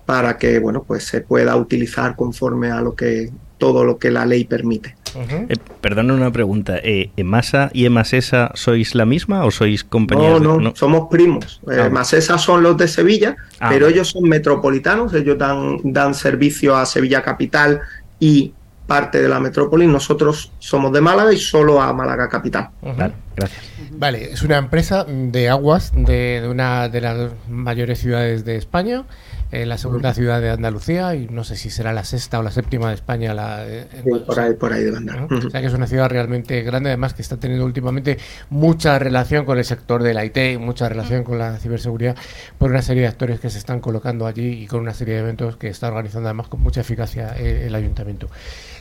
para 0.05 0.37
que 0.37 0.59
bueno 0.59 0.83
pues 0.83 1.03
se 1.03 1.19
pueda 1.21 1.55
utilizar 1.57 2.15
conforme 2.15 2.71
a 2.71 2.81
lo 2.81 2.95
que 2.95 3.31
todo 3.57 3.83
lo 3.83 3.97
que 3.97 4.11
la 4.11 4.25
ley 4.25 4.45
permite. 4.45 4.95
Eh, 5.17 5.55
perdona 5.81 6.13
una 6.13 6.31
pregunta. 6.31 6.77
Eh, 6.77 7.11
¿Emasa 7.17 7.69
y 7.73 7.85
Emasesa 7.85 8.51
sois 8.53 8.95
la 8.95 9.05
misma 9.05 9.45
o 9.45 9.51
sois 9.51 9.83
compañeros? 9.83 10.41
No, 10.41 10.59
no, 10.59 10.75
somos 10.75 11.07
primos. 11.09 11.61
Eh, 11.69 11.77
ah. 11.81 11.85
Emasesa 11.87 12.37
son 12.37 12.63
los 12.63 12.77
de 12.77 12.87
Sevilla, 12.87 13.35
ah, 13.59 13.69
pero 13.69 13.87
ellos 13.87 14.09
son 14.09 14.23
metropolitanos. 14.23 15.13
Ellos 15.13 15.37
dan, 15.37 15.79
dan 15.83 16.13
servicio 16.13 16.75
a 16.75 16.85
Sevilla 16.85 17.23
Capital 17.23 17.81
y 18.19 18.53
parte 18.85 19.21
de 19.21 19.27
la 19.27 19.39
metrópoli. 19.39 19.87
Nosotros 19.87 20.51
somos 20.59 20.93
de 20.93 21.01
Málaga 21.01 21.33
y 21.33 21.37
solo 21.37 21.81
a 21.81 21.91
Málaga 21.93 22.29
Capital. 22.29 22.69
Vale, 22.81 23.13
gracias. 23.35 23.65
Vale, 23.91 24.31
es 24.31 24.43
una 24.43 24.57
empresa 24.57 25.05
de 25.07 25.49
aguas 25.49 25.91
de, 25.95 26.41
de 26.41 26.47
una 26.47 26.87
de 26.87 27.01
las 27.01 27.31
mayores 27.49 27.99
ciudades 27.99 28.45
de 28.45 28.55
España 28.55 29.05
la 29.51 29.77
segunda 29.77 30.13
ciudad 30.13 30.41
de 30.41 30.49
Andalucía 30.49 31.15
y 31.15 31.27
no 31.27 31.43
sé 31.43 31.55
si 31.55 31.69
será 31.69 31.93
la 31.93 32.03
sexta 32.03 32.39
o 32.39 32.43
la 32.43 32.51
séptima 32.51 32.89
de 32.89 32.95
España. 32.95 33.33
La, 33.33 33.65
eh, 33.67 33.87
por 34.25 34.39
ahí, 34.39 34.53
por 34.53 34.73
ahí 34.73 34.83
de 34.83 34.97
andar. 34.97 35.27
O 35.31 35.49
sea 35.49 35.61
que 35.61 35.67
es 35.67 35.73
una 35.73 35.87
ciudad 35.87 36.09
realmente 36.09 36.61
grande, 36.63 36.89
además 36.89 37.13
que 37.13 37.21
está 37.21 37.37
teniendo 37.37 37.65
últimamente 37.65 38.17
mucha 38.49 38.99
relación 38.99 39.45
con 39.45 39.57
el 39.57 39.65
sector 39.65 40.03
de 40.03 40.13
la 40.13 40.25
IT, 40.25 40.59
mucha 40.59 40.89
relación 40.89 41.23
con 41.23 41.37
la 41.37 41.57
ciberseguridad, 41.57 42.15
por 42.57 42.71
una 42.71 42.81
serie 42.81 43.03
de 43.03 43.07
actores 43.07 43.39
que 43.39 43.49
se 43.49 43.57
están 43.57 43.79
colocando 43.79 44.25
allí 44.25 44.63
y 44.63 44.67
con 44.67 44.81
una 44.81 44.93
serie 44.93 45.15
de 45.15 45.21
eventos 45.21 45.57
que 45.57 45.69
está 45.69 45.87
organizando 45.87 46.27
además 46.27 46.47
con 46.47 46.61
mucha 46.61 46.81
eficacia 46.81 47.33
el, 47.35 47.73
ayuntamiento. 47.73 48.27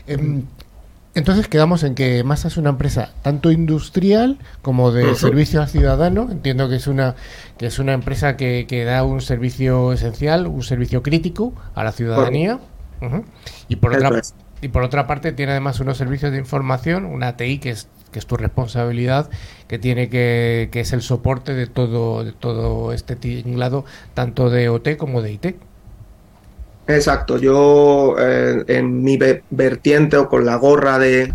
Em, 0.07 0.43
entonces 1.17 1.49
quedamos 1.49 1.83
en 1.83 1.95
que 1.95 2.23
Masa 2.25 2.49
es 2.49 2.59
una 2.59 2.69
empresa 2.69 3.11
tanto 3.23 3.51
industrial 3.51 4.39
como 4.61 4.93
de 4.93 5.15
servicio 5.15 5.63
al 5.63 5.69
ciudadano. 5.69 6.29
Entiendo 6.31 6.69
que 6.69 6.77
es 6.77 6.87
una 6.87 7.15
que 7.57 7.65
es 7.65 7.79
una 7.79 7.95
empresa 7.95 8.37
que, 8.37 8.85
da 8.85 9.03
un 9.03 9.23
servicio 9.23 9.95
esencial, 9.95 10.47
un 10.47 10.63
servicio 10.63 11.03
crítico 11.03 11.55
a 11.75 11.85
la 11.85 11.93
ciudadanía. 11.93 12.61
Y 13.67 13.77
por 13.77 13.95
otra 13.95 14.21
y 14.61 14.69
por 14.69 14.83
otra 14.83 15.07
parte 15.07 15.33
tiene 15.33 15.53
además 15.53 15.81
unos 15.81 15.97
servicios 15.97 16.33
de 16.33 16.39
información, 16.39 17.07
una 17.07 17.39
TI 17.39 17.61
que 17.61 17.71
es 17.71 17.89
que 18.13 18.19
es 18.19 18.27
tu 18.27 18.37
responsabilidad, 18.37 19.31
que 19.69 19.79
tiene 19.79 20.11
que, 20.11 20.69
que 20.71 20.81
es 20.81 20.93
el 20.93 21.01
soporte 21.01 21.55
de 21.55 21.67
todo 21.67 22.25
de 22.25 22.33
todo 22.33 22.93
este 22.93 23.17
tinglado 23.17 23.87
tanto 24.13 24.51
de 24.51 24.69
OT 24.69 24.99
como 24.99 25.23
de 25.23 25.33
IT. 25.33 25.57
Exacto, 26.89 27.39
yo 27.39 28.15
eh, 28.19 28.65
en 28.69 29.03
mi 29.03 29.19
vertiente 29.51 30.17
o 30.17 30.29
con 30.29 30.47
la 30.47 30.55
gorra 30.57 30.99
de, 30.99 31.33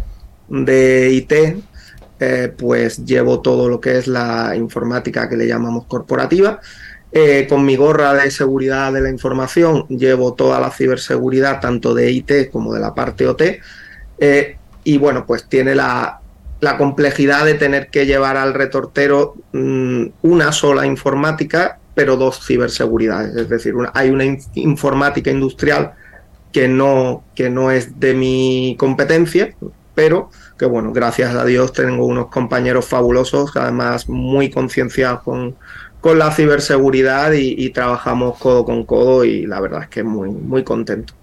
de 0.47 1.10
IT, 1.12 1.34
eh, 2.20 2.54
pues 2.58 3.04
llevo 3.06 3.41
todo 3.41 3.68
lo 3.68 3.82
que 3.82 3.97
es 3.97 4.08
la 4.08 4.56
informática 4.56 5.28
que 5.28 5.36
le 5.36 5.47
llamamos 5.47 5.86
corporativa. 5.88 6.62
Eh, 7.12 7.47
con 7.49 7.66
mi 7.66 7.76
gorra 7.76 8.14
de 8.14 8.32
seguridad 8.32 8.93
de 8.93 9.02
la 9.02 9.10
información 9.10 9.86
llevo 9.89 10.34
toda 10.34 10.62
la 10.62 10.72
ciberseguridad, 10.72 11.60
tanto 11.60 11.93
de 11.93 12.10
IT 12.10 12.49
como 12.49 12.74
de 12.74 12.80
la 12.80 12.95
parte 12.95 13.28
OT. 13.28 13.60
y 14.84 14.97
bueno, 14.97 15.26
pues 15.26 15.49
tiene 15.49 15.76
la, 15.76 16.22
la, 16.62 16.78
complejidad 16.78 17.45
de 17.45 17.56
tener 17.56 17.89
que 17.89 18.06
llevar 18.06 18.38
al 18.38 18.54
retortero 18.54 19.36
mm, 19.52 20.06
una 20.22 20.52
sola 20.54 20.86
informática 20.86 21.81
pero 21.94 22.18
dos 22.18 22.46
ciberseguridades. 22.46 23.36
Es 23.36 23.50
decir, 23.50 23.74
hay 23.94 24.10
una 24.10 24.26
informática 24.56 25.32
industrial 25.32 25.94
que 26.52 26.68
no, 26.68 27.24
que 27.36 27.50
no 27.50 27.72
es 27.72 28.00
de 28.00 28.14
mi 28.14 28.76
competencia, 28.78 29.54
pero 29.96 30.30
que 30.58 30.66
bueno, 30.66 30.94
gracias 30.94 31.34
a 31.36 31.44
Dios 31.46 31.74
tengo 31.74 32.06
unos 32.06 32.28
compañeros 32.28 32.86
fabulosos, 32.86 33.56
además 33.56 34.08
muy 34.08 34.50
concienciados 34.50 35.22
con, 35.22 35.56
con 36.02 36.20
la 36.20 36.32
ciberseguridad 36.32 37.32
y, 37.34 37.70
trabajamos 37.72 38.38
codo 38.38 38.66
con 38.66 38.86
codo 38.86 39.24
y 39.24 39.46
la 39.46 39.60
verdad 39.60 39.84
es 39.84 39.89
que 39.89 40.04
muy, 40.04 40.30
muy 40.30 40.64
contento. 40.64 41.14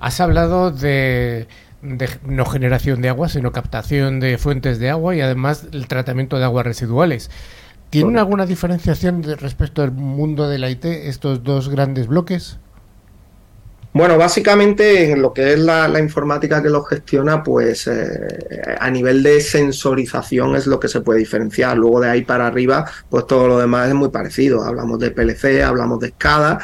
Has 0.00 0.20
hablado 0.20 0.70
de, 0.70 1.48
de, 1.82 2.08
no 2.26 2.44
generación 2.46 3.02
de 3.02 3.08
agua, 3.08 3.28
sino 3.28 3.52
captación 3.52 4.20
de 4.20 4.38
fuentes 4.38 4.78
de 4.78 4.90
agua 4.90 5.14
y 5.14 5.20
además 5.20 5.66
el 5.72 5.86
tratamiento 5.86 6.38
de 6.38 6.44
aguas 6.44 6.66
residuales. 6.66 7.30
¿Tienen 7.90 8.18
alguna 8.18 8.46
diferenciación 8.46 9.22
respecto 9.22 9.82
al 9.82 9.90
mundo 9.90 10.48
del 10.48 10.64
IT 10.64 10.84
estos 10.84 11.42
dos 11.42 11.68
grandes 11.68 12.06
bloques? 12.06 12.58
Bueno, 13.92 14.16
básicamente 14.16 15.10
en 15.10 15.20
lo 15.20 15.32
que 15.34 15.54
es 15.54 15.58
la, 15.58 15.98
informática 15.98 16.62
que 16.62 16.70
lo 16.70 16.84
gestiona, 16.84 17.42
pues 17.42 17.88
eh, 17.88 18.76
a 18.78 18.88
nivel 18.88 19.20
de 19.24 19.40
sensorización 19.40 20.54
es 20.54 20.68
lo 20.68 20.78
que 20.78 20.86
se 20.86 21.00
puede 21.00 21.18
diferenciar. 21.18 21.76
Luego 21.76 22.00
de 22.00 22.08
ahí 22.08 22.22
para 22.22 22.46
arriba, 22.46 22.88
pues 23.08 23.26
todo 23.26 23.48
lo 23.48 23.58
demás 23.58 23.88
es 23.88 23.94
muy 23.94 24.10
parecido. 24.10 24.62
Hablamos 24.62 25.00
de 25.00 25.10
PLC, 25.10 25.64
hablamos 25.64 25.98
de 25.98 26.10
SCADA 26.10 26.60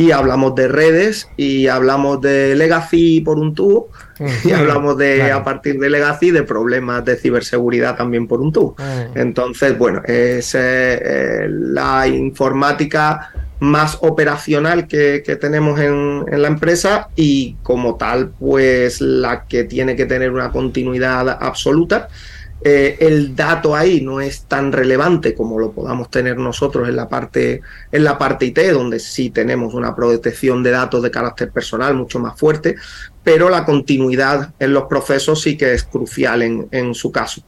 y 0.00 0.12
hablamos 0.12 0.54
de 0.54 0.66
redes 0.66 1.28
y 1.36 1.66
hablamos 1.66 2.22
de 2.22 2.56
legacy 2.56 3.20
por 3.20 3.38
un 3.38 3.54
tubo 3.54 3.90
y 4.44 4.50
hablamos 4.50 4.96
de 4.96 5.30
a 5.30 5.44
partir 5.44 5.78
de 5.78 5.90
legacy 5.90 6.30
de 6.30 6.42
problemas 6.42 7.04
de 7.04 7.16
ciberseguridad 7.16 7.98
también 7.98 8.26
por 8.26 8.40
un 8.40 8.50
tubo. 8.50 8.76
Entonces, 9.14 9.76
bueno, 9.76 10.00
es 10.06 10.54
eh, 10.58 11.46
la 11.50 12.08
informática 12.08 13.30
más 13.58 13.98
operacional 14.00 14.88
que, 14.88 15.20
tenemos 15.38 15.78
en, 15.78 16.24
la 16.30 16.48
empresa 16.48 17.10
y 17.14 17.56
como 17.62 17.96
tal, 17.96 18.30
pues 18.40 19.02
la 19.02 19.44
que 19.44 19.64
tiene 19.64 19.96
que 19.96 20.06
tener 20.06 20.30
una 20.32 20.50
continuidad 20.50 21.28
absoluta. 21.28 22.08
Eh, 22.62 22.98
el 23.00 23.34
dato 23.34 23.74
ahí 23.74 24.02
no 24.02 24.20
es 24.20 24.42
tan 24.42 24.70
relevante 24.70 25.34
como 25.34 25.58
lo 25.58 25.72
podamos 25.72 26.10
tener 26.10 26.36
nosotros 26.36 26.88
en 26.88 26.96
la 26.96 27.08
parte 27.08 27.62
en 27.90 28.04
la 28.04 28.18
parte 28.18 28.46
IT, 28.46 28.58
donde 28.72 29.00
sí 29.00 29.30
tenemos 29.30 29.72
una 29.72 29.96
protección 29.96 30.62
de 30.62 30.70
datos 30.70 31.02
de 31.02 31.10
carácter 31.10 31.50
personal 31.50 31.94
mucho 31.94 32.18
más 32.18 32.38
fuerte, 32.38 32.76
pero 33.24 33.48
la 33.48 33.64
continuidad 33.64 34.52
en 34.58 34.74
los 34.74 34.84
procesos 34.84 35.40
sí 35.40 35.56
que 35.56 35.72
es 35.72 35.84
crucial 35.84 36.42
en, 36.42 36.68
en 36.70 36.94
su 36.94 37.10
caso. 37.10 37.42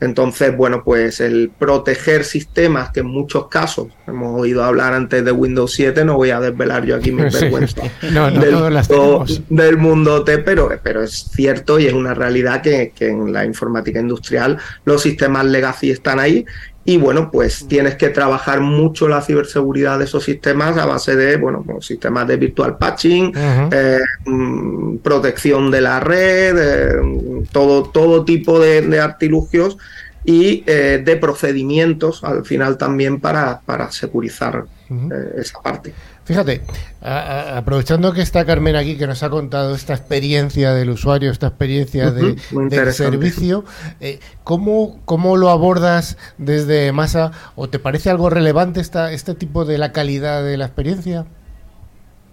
Entonces, 0.00 0.56
bueno, 0.56 0.82
pues 0.84 1.20
el 1.20 1.50
proteger 1.58 2.24
sistemas 2.24 2.90
que 2.90 3.00
en 3.00 3.06
muchos 3.06 3.48
casos 3.48 3.88
hemos 4.06 4.40
oído 4.40 4.62
hablar 4.62 4.94
antes 4.94 5.24
de 5.24 5.32
Windows 5.32 5.72
7, 5.72 6.04
no 6.04 6.16
voy 6.16 6.30
a 6.30 6.40
desvelar 6.40 6.84
yo 6.84 6.96
aquí 6.96 7.10
mi 7.10 7.22
vergüenza 7.30 7.82
del, 9.48 9.76
mundo 9.76 10.24
T, 10.24 10.38
pero, 10.38 10.70
pero 10.82 11.02
es 11.02 11.30
cierto 11.32 11.78
y 11.80 11.86
es 11.86 11.92
una 11.92 12.14
realidad 12.14 12.62
que, 12.62 12.92
que 12.94 13.08
en 13.08 13.32
la 13.32 13.44
informática 13.44 13.98
industrial 13.98 14.58
los 14.84 15.02
sistemas 15.02 15.44
legacy 15.46 15.90
están 15.90 16.20
ahí 16.20 16.44
y 16.88 16.96
bueno, 16.96 17.30
pues 17.30 17.66
tienes 17.68 17.96
que 17.96 18.08
trabajar 18.08 18.62
mucho 18.62 19.08
la 19.08 19.20
ciberseguridad 19.20 19.98
de 19.98 20.06
esos 20.06 20.24
sistemas 20.24 20.78
a 20.78 20.86
base 20.86 21.16
de, 21.16 21.36
bueno, 21.36 21.62
pues, 21.62 21.84
sistemas 21.84 22.26
de 22.26 22.38
virtual 22.38 22.78
patching, 22.78 23.30
eh, 23.70 23.98
mm, 24.24 24.96
protección 24.96 25.70
de 25.70 25.82
la 25.82 26.00
red, 26.00 26.56
eh, 26.58 27.44
todo, 27.52 27.82
todo 27.82 28.24
tipo 28.24 28.58
de, 28.58 28.98
artilugios 29.00 29.76
y 30.24 30.64
eh, 30.66 31.02
de 31.04 31.16
procedimientos 31.16 32.24
al 32.24 32.46
final 32.46 32.78
también 32.78 33.20
para, 33.20 33.60
para 33.60 33.92
securizar 33.92 34.64
esa 35.36 35.60
parte. 35.60 35.92
Fíjate, 36.28 36.60
aprovechando 37.00 38.12
que 38.12 38.20
está 38.20 38.44
Carmen 38.44 38.76
aquí, 38.76 38.98
que 38.98 39.06
nos 39.06 39.22
ha 39.22 39.30
contado 39.30 39.74
esta 39.74 39.94
experiencia 39.94 40.74
del 40.74 40.90
usuario, 40.90 41.30
esta 41.30 41.46
experiencia 41.46 42.10
de, 42.10 42.36
del 42.68 42.92
servicio, 42.92 43.64
eh, 44.00 44.20
¿cómo, 44.44 45.00
¿cómo, 45.06 45.38
lo 45.38 45.48
abordas 45.48 46.18
desde 46.36 46.92
Masa? 46.92 47.32
¿O 47.56 47.70
te 47.70 47.78
parece 47.78 48.10
algo 48.10 48.28
relevante 48.28 48.78
esta, 48.78 49.10
este 49.10 49.34
tipo 49.34 49.64
de 49.64 49.78
la 49.78 49.92
calidad 49.92 50.44
de 50.44 50.58
la 50.58 50.66
experiencia? 50.66 51.24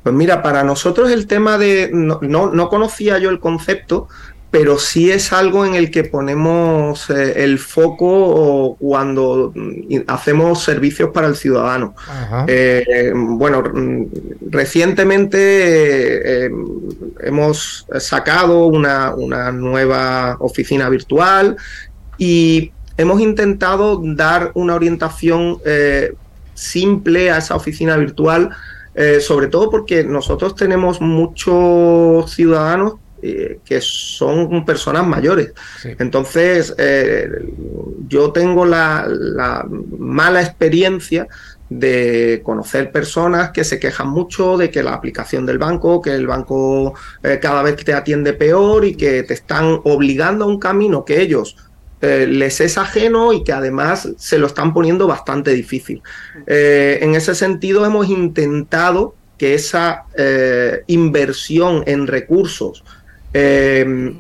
Pues 0.04 0.14
mira, 0.14 0.44
para 0.44 0.66
nosotros 0.66 1.10
el 1.10 1.26
tema 1.26 1.58
de... 1.58 1.90
No, 1.94 2.20
no, 2.22 2.52
no 2.52 2.68
conocía 2.68 3.18
yo 3.18 3.30
el 3.30 3.40
concepto, 3.40 4.10
pero 4.58 4.80
sí 4.80 5.12
es 5.12 5.34
algo 5.34 5.66
en 5.66 5.76
el 5.76 5.92
que 5.92 6.06
ponemos 6.06 7.10
eh, 7.10 7.44
el 7.44 7.60
foco 7.60 8.78
cuando 8.80 9.52
mm, 9.54 10.04
hacemos 10.08 10.64
servicios 10.64 11.10
para 11.10 11.28
el 11.28 11.36
ciudadano. 11.36 11.94
Eh, 12.48 13.12
bueno, 13.14 13.62
recientemente 14.50 16.46
eh, 16.46 16.52
hemos 17.20 17.86
sacado 18.00 18.68
una, 18.68 19.14
nueva 19.52 20.38
oficina 20.40 20.88
virtual 20.88 21.58
y 22.18 22.72
hemos 22.96 23.20
intentado 23.20 24.02
dar 24.06 24.52
una 24.54 24.76
orientación 24.76 25.58
simple 26.54 27.30
a 27.30 27.40
esa 27.40 27.58
oficina 27.58 27.98
virtual, 27.98 28.52
sobre 29.20 29.48
todo 29.48 29.70
porque 29.70 30.06
nosotros 30.06 30.56
tenemos 30.56 31.02
muchos 31.02 32.32
ciudadanos 32.32 32.94
eh, 33.28 33.60
que 33.66 33.82
son 33.82 34.64
personas 34.66 35.08
mayores. 35.08 35.52
Entonces, 35.84 36.76
eh, 36.78 37.28
yo 38.08 38.32
tengo 38.32 38.66
la, 38.66 39.66
mala 39.98 40.42
experiencia 40.42 41.28
de 41.68 42.42
conocer 42.46 42.92
personas 42.92 43.50
que 43.50 43.64
se 43.64 43.80
quejan 43.80 44.10
mucho 44.10 44.58
de 44.58 44.70
que 44.70 44.84
la 44.84 44.94
aplicación 44.94 45.44
del 45.48 45.58
banco, 45.58 46.04
que 46.04 46.14
el 46.14 46.28
banco 46.28 46.94
eh, 47.24 47.40
cada 47.42 47.64
vez 47.64 47.78
te 47.78 47.96
atiende 47.96 48.34
peor 48.34 48.86
y 48.86 48.94
que 48.94 49.24
te 49.24 49.34
están 49.34 49.80
obligando 49.86 50.46
a 50.46 50.48
un 50.48 50.60
camino 50.60 51.04
que 51.04 51.22
ellos 51.22 51.58
les 52.02 52.62
es 52.62 52.78
ajeno 52.78 53.34
y 53.34 53.44
que 53.44 53.52
además 53.52 54.10
se 54.18 54.38
lo 54.38 54.46
están 54.46 54.76
poniendo 54.76 55.08
bastante 55.08 55.52
difícil. 55.54 56.04
en 56.46 57.16
ese 57.16 57.34
sentido 57.34 57.84
hemos 57.84 58.10
intentado 58.10 59.16
que 59.40 59.56
esa 59.56 60.06
inversión 60.86 61.84
en 61.88 62.06
recursos 62.06 62.84
Em, 63.38 64.16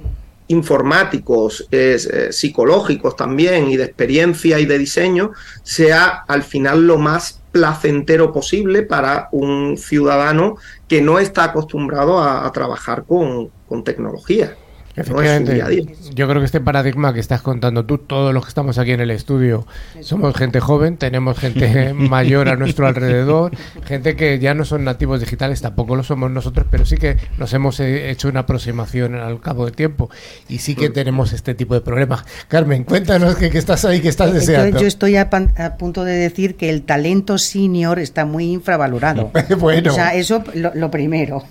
informáticos, 0.49 1.66
eh, 1.72 2.28
psicológicos 2.32 3.16
también 3.16 3.70
y 3.70 3.78
de 3.78 3.86
experiencia 3.86 4.59
y 4.59 4.66
de 4.66 4.78
diseño, 4.78 5.32
sea 5.63 6.26
al 6.28 6.43
final 6.43 6.86
lo 6.86 6.97
más 6.97 7.41
placentero 7.53 8.34
posible 8.34 8.84
para 8.84 9.30
un 9.32 9.78
ciudadano 9.78 10.57
que 10.89 11.01
no 11.01 11.18
está 11.18 11.45
acostumbrado 11.45 12.22
a, 12.22 12.51
trabajar 12.51 13.05
con, 13.05 13.49
con 13.70 13.86
tecnología. 13.86 14.57
Efectivamente, 14.96 15.86
yo 16.14 16.28
creo 16.28 16.39
que 16.39 16.46
este 16.46 16.62
paradigma 16.62 17.14
que 17.14 17.20
estás 17.20 17.41
contando 17.41 17.86
tú, 17.86 17.98
todos 17.98 18.34
los 18.34 18.46
que 18.46 18.50
estamos 18.50 18.78
aquí 18.78 18.91
en 18.91 19.02
el 19.02 19.12
estudio, 19.12 19.68
somos 20.00 20.36
gente 20.36 20.62
joven, 20.62 20.98
tenemos 20.98 21.38
gente 21.38 21.93
mayor 21.93 22.48
a 22.48 22.56
nuestro 22.56 22.88
alrededor, 22.88 23.52
gente 23.86 24.16
que 24.16 24.39
ya 24.39 24.54
no 24.54 24.64
son 24.64 24.86
nativos 24.86 25.20
digitales, 25.20 25.62
tampoco 25.62 25.96
lo 25.96 26.04
somos 26.04 26.32
nosotros, 26.32 26.66
pero 26.72 26.86
sí 26.86 26.96
que 26.96 27.18
nos 27.38 27.54
hemos 27.54 27.80
eh, 27.82 28.10
hecho 28.10 28.30
una 28.30 28.41
aproximación 28.41 29.16
al 29.16 29.41
cabo 29.41 29.66
del 29.66 29.76
tiempo 29.76 30.10
y 30.48 30.60
sí 30.60 30.76
que 30.76 30.89
tenemos 30.89 31.34
este 31.34 31.56
tipo 31.56 31.74
de 31.74 31.82
problemas. 31.82 32.24
Carmen, 32.48 32.86
cuéntanos 32.86 33.36
que, 33.36 33.48
estás 33.48 33.84
ahí, 33.84 34.00
que 34.00 34.10
estás 34.10 34.34
deseando. 34.34 34.80
Yo, 34.80 34.88
estoy 34.88 35.18
a, 35.18 35.30
punto 35.78 36.04
de 36.06 36.14
decir 36.14 36.56
que 36.56 36.70
el 36.70 36.84
talento 36.84 37.38
senior 37.38 38.00
está 38.00 38.26
muy 38.26 38.52
infravalorado. 38.52 39.32
bueno. 39.60 39.91
O 39.91 39.96
sea, 39.96 40.16
eso 40.16 40.43
lo, 40.54 40.89
primero. 40.89 41.43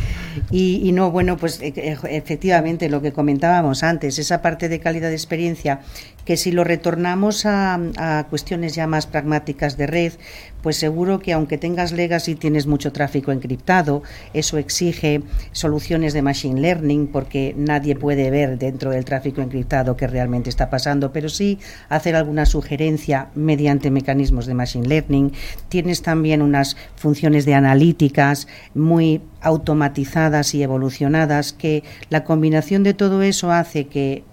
y, 0.50 0.80
y 0.82 0.92
no, 0.92 1.10
bueno, 1.10 1.36
pues 1.36 1.60
e, 1.60 1.68
e, 1.76 2.16
efectivamente 2.16 2.87
lo 2.88 3.02
que 3.02 3.12
comentábamos 3.12 3.82
antes, 3.82 4.18
esa 4.18 4.42
parte 4.42 4.68
de 4.68 4.80
calidad 4.80 5.08
de 5.08 5.14
experiencia, 5.14 5.80
que 6.28 6.36
si 6.36 6.52
lo 6.52 6.62
retornamos 6.62 7.46
a, 7.46 8.26
cuestiones 8.28 8.74
ya 8.74 8.86
más 8.86 9.06
pragmáticas 9.06 9.78
de 9.78 9.86
red, 9.86 10.12
pues 10.60 10.76
seguro 10.76 11.20
que 11.20 11.32
aunque 11.32 11.56
tengas 11.56 11.92
legacy 11.92 12.34
tienes 12.34 12.66
mucho 12.66 12.92
tráfico 12.92 13.32
encriptado, 13.32 14.02
eso 14.34 14.58
exige 14.58 15.22
soluciones 15.52 16.12
de 16.12 16.20
machine 16.20 16.60
learning 16.60 17.06
porque 17.06 17.54
nadie 17.56 17.96
puede 17.96 18.30
ver 18.30 18.58
dentro 18.58 18.90
del 18.90 19.06
tráfico 19.06 19.40
encriptado 19.40 19.96
qué 19.96 20.06
realmente 20.06 20.50
está 20.50 20.68
pasando, 20.68 21.14
pero 21.14 21.30
sí 21.30 21.60
hacer 21.88 22.14
alguna 22.14 22.44
sugerencia 22.44 23.28
mediante 23.34 23.90
mecanismos 23.90 24.44
de 24.44 24.52
machine 24.52 24.86
learning. 24.86 25.32
Tienes 25.70 26.02
también 26.02 26.42
unas 26.42 26.76
funciones 26.96 27.46
de 27.46 27.54
analíticas 27.54 28.48
muy 28.74 29.22
automatizadas 29.40 30.54
y 30.54 30.62
evolucionadas 30.62 31.54
que 31.54 31.84
la 32.10 32.24
combinación 32.24 32.82
de 32.82 32.92
todo 32.92 33.22
eso 33.22 33.50
hace 33.50 33.86
que 33.86 34.24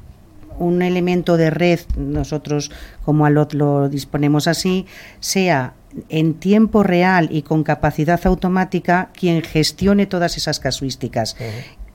un 0.60 0.82
elemento 0.82 1.38
de 1.38 1.50
red, 1.50 1.80
nosotros 1.98 2.72
como 3.04 3.26
ALOT 3.26 3.54
lo 3.54 3.90
disponemos 3.90 4.48
así, 4.48 4.86
sea 5.20 5.74
en 6.10 6.34
tiempo 6.34 6.84
real 6.84 7.30
y 7.32 7.42
con 7.42 7.64
capacidad 7.64 8.20
automática 8.26 9.10
quien 9.14 9.42
gestione 9.42 10.06
todas 10.06 10.38
esas 10.38 10.60
casuísticas 10.60 11.38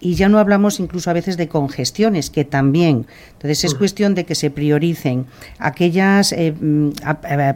y 0.00 0.14
ya 0.14 0.28
no 0.28 0.38
hablamos 0.38 0.80
incluso 0.80 1.10
a 1.10 1.12
veces 1.12 1.36
de 1.36 1.46
congestiones, 1.48 2.30
que 2.30 2.44
también. 2.44 3.06
Entonces 3.32 3.64
es 3.64 3.74
cuestión 3.74 4.14
de 4.14 4.24
que 4.24 4.34
se 4.34 4.50
prioricen 4.50 5.26
aquellas 5.58 6.32
eh, 6.32 6.52
mm, 6.58 6.90
eh, 7.28 7.54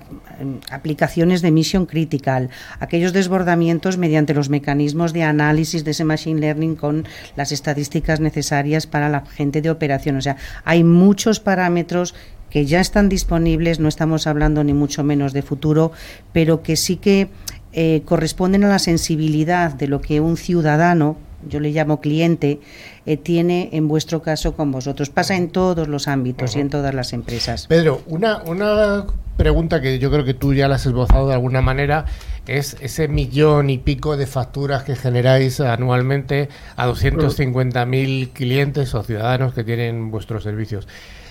aplicaciones 0.71 1.41
de 1.41 1.51
mission 1.51 1.87
critical, 1.87 2.51
aquellos 2.81 3.13
desbordamientos 3.15 3.97
mediante 3.97 4.35
los 4.35 4.51
mecanismos 4.51 5.13
de 5.15 5.23
análisis 5.23 5.85
de 5.85 5.93
ese 5.93 6.05
machine 6.05 6.41
learning 6.41 6.77
con 6.77 7.07
las 7.35 7.51
estadísticas 7.51 8.21
necesarias 8.21 8.87
para 8.87 9.09
la 9.09 9.25
gente 9.25 9.63
de 9.63 9.71
operación. 9.71 10.17
O 10.17 10.21
sea, 10.21 10.37
hay 10.65 10.85
muchos 10.85 11.41
parámetros 11.41 12.15
que 12.51 12.67
ya 12.67 12.81
están 12.81 13.09
disponibles, 13.09 13.81
no 13.81 13.89
estamos 13.89 14.27
hablando 14.27 14.63
ni 14.63 14.75
mucho 14.75 15.03
menos 15.03 15.33
de 15.33 15.43
futuro, 15.43 15.93
pero 16.33 16.63
que 16.63 16.77
sí 16.77 16.97
que 16.97 17.29
eh, 17.73 18.03
corresponden 18.05 18.63
a 18.63 18.69
la 18.69 18.79
sensibilidad 18.79 19.73
de 19.73 19.89
lo 19.89 20.01
que 20.01 20.21
un 20.21 20.37
ciudadano 20.37 21.17
yo 21.49 21.61
le 21.61 21.71
llamo 21.71 22.01
cliente, 22.01 22.61
eh, 23.07 23.17
tiene 23.17 23.71
en 23.73 23.89
vuestro 23.89 24.23
caso 24.23 24.55
con 24.55 24.73
vosotros. 24.73 25.11
Pasa 25.11 25.37
en 25.37 25.51
todos 25.51 25.89
los 25.89 26.09
ámbitos 26.09 26.57
y 26.57 26.61
en 26.61 26.71
todas 26.71 26.95
las 26.95 27.13
empresas. 27.13 27.67
Pedro, 27.67 28.03
una, 28.07 28.43
una 28.45 29.07
pregunta 29.37 29.81
que 29.81 29.99
yo 29.99 30.11
creo 30.11 30.25
que 30.25 30.35
tú 30.35 30.55
ya 30.55 30.69
la 30.69 30.77
has 30.77 30.87
esbozado 30.87 31.29
de 31.29 31.35
alguna 31.35 31.61
manera 31.61 32.07
es 32.47 32.77
ese 32.81 33.09
millón 33.09 33.71
y 33.71 33.79
pico 33.79 34.17
de 34.17 34.27
facturas 34.27 34.85
que 34.85 34.97
generáis 34.97 35.61
anualmente 35.61 36.49
a 36.77 36.87
250.000 36.87 38.33
clientes 38.33 38.95
o 38.95 39.03
ciudadanos 39.03 39.55
que 39.55 39.65
tienen 39.65 40.11
vuestros 40.11 40.43
servicios. 40.43 40.87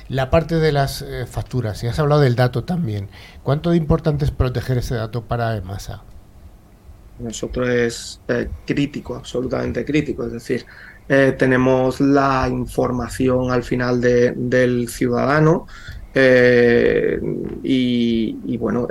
La 0.10 0.30
parte 0.30 0.56
de 0.56 0.72
las 0.72 1.02
eh, 1.02 1.26
facturas, 1.26 1.84
y 1.84 1.88
has 1.88 1.98
hablado 2.00 2.22
del 2.22 2.36
dato 2.36 2.64
también, 2.64 3.10
¿cuánto 3.42 3.70
de 3.70 3.78
importante 3.78 4.26
es 4.26 4.32
proteger 4.32 4.78
ese 4.78 4.96
dato 4.96 5.24
para 5.24 5.56
EMASA? 5.56 6.02
Nosotros 7.20 7.70
es 7.70 8.22
eh, 8.28 8.48
crítico, 8.66 9.16
absolutamente 9.16 9.86
crítico. 9.86 10.26
Es 10.26 10.34
decir, 10.34 10.66
eh, 11.08 11.36
tenemos 11.38 12.00
la 12.00 12.48
información 12.50 13.52
al 13.52 13.64
final 13.64 14.02
del 14.02 14.88
ciudadano 14.90 15.68
eh, 16.16 17.20
y, 17.64 18.58
bueno, 18.58 18.88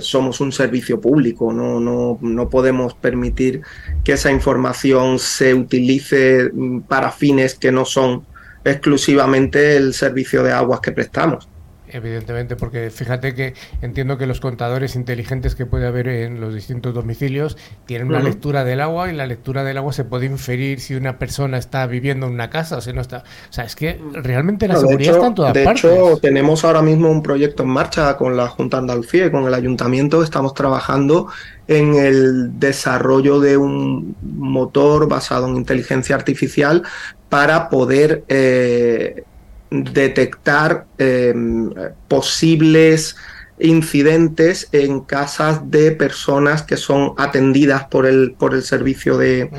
somos 0.00 0.40
un 0.40 0.52
servicio 0.52 1.00
público, 1.00 1.52
no, 1.52 1.78
no, 1.78 2.18
no, 2.20 2.50
podemos 2.50 2.94
permitir 2.94 3.62
que 4.02 4.12
esa 4.12 4.32
información 4.32 5.18
se 5.18 5.54
utilice 5.54 6.50
mm, 6.52 6.80
para 6.82 7.12
fines 7.12 7.54
que 7.54 7.70
no 7.70 7.84
son 7.84 8.26
exclusivamente 8.64 9.76
el 9.76 9.94
servicio 9.94 10.42
de 10.42 10.52
aguas 10.52 10.80
que 10.80 10.92
prestamos. 10.92 11.48
Evidentemente, 11.96 12.56
porque 12.56 12.90
fíjate 12.90 13.34
que 13.34 13.54
entiendo 13.80 14.18
que 14.18 14.26
los 14.26 14.38
contadores 14.38 14.96
inteligentes 14.96 15.54
que 15.54 15.64
puede 15.64 15.86
haber 15.86 16.08
en 16.08 16.40
los 16.42 16.52
distintos 16.52 16.92
domicilios 16.92 17.56
tienen 17.86 18.08
una 18.08 18.20
lectura 18.20 18.64
del 18.64 18.82
agua 18.82 19.10
y 19.10 19.16
la 19.16 19.26
lectura 19.26 19.64
del 19.64 19.78
agua 19.78 19.94
se 19.94 20.04
puede 20.04 20.26
inferir 20.26 20.80
si 20.80 20.94
una 20.94 21.18
persona 21.18 21.56
está 21.56 21.86
viviendo 21.86 22.26
en 22.26 22.34
una 22.34 22.50
casa 22.50 22.76
o 22.76 22.80
si 22.82 22.92
no 22.92 23.00
está. 23.00 23.24
O 23.48 23.52
sea, 23.52 23.64
es 23.64 23.74
que 23.74 23.98
realmente 24.12 24.68
la 24.68 24.76
seguridad 24.76 25.14
está 25.14 25.26
en 25.28 25.34
todas 25.34 25.54
de 25.54 25.64
partes. 25.64 25.82
De 25.84 25.96
hecho, 25.96 26.18
tenemos 26.18 26.66
ahora 26.66 26.82
mismo 26.82 27.10
un 27.10 27.22
proyecto 27.22 27.62
en 27.62 27.70
marcha 27.70 28.14
con 28.18 28.36
la 28.36 28.48
Junta 28.48 28.76
Andalucía 28.76 29.24
y 29.24 29.30
con 29.30 29.44
el 29.44 29.54
Ayuntamiento. 29.54 30.22
Estamos 30.22 30.52
trabajando 30.52 31.28
en 31.66 31.94
el 31.94 32.60
desarrollo 32.60 33.40
de 33.40 33.56
un 33.56 34.16
motor 34.22 35.08
basado 35.08 35.48
en 35.48 35.56
inteligencia 35.56 36.14
artificial 36.14 36.82
para 37.30 37.70
poder 37.70 38.22
eh, 38.28 39.24
detectar 39.70 40.86
em, 40.98 41.70
posibles 42.08 43.16
incidentes 43.58 44.68
en 44.72 45.00
casas 45.00 45.70
de 45.70 45.92
personas 45.92 46.62
que 46.62 46.76
son 46.76 47.14
atendidas 47.16 47.84
por 47.84 48.06
el, 48.06 48.34
por 48.38 48.54
el 48.54 48.62
servicio 48.62 49.16
de, 49.16 49.50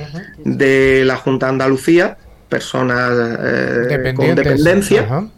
de 0.44 1.04
la 1.04 1.18
Junta 1.18 1.48
de 1.48 1.52
Andalucía, 1.54 2.18
personas 2.50 3.12
eh, 3.40 4.14
con 4.16 4.36
dependencia. 4.36 5.30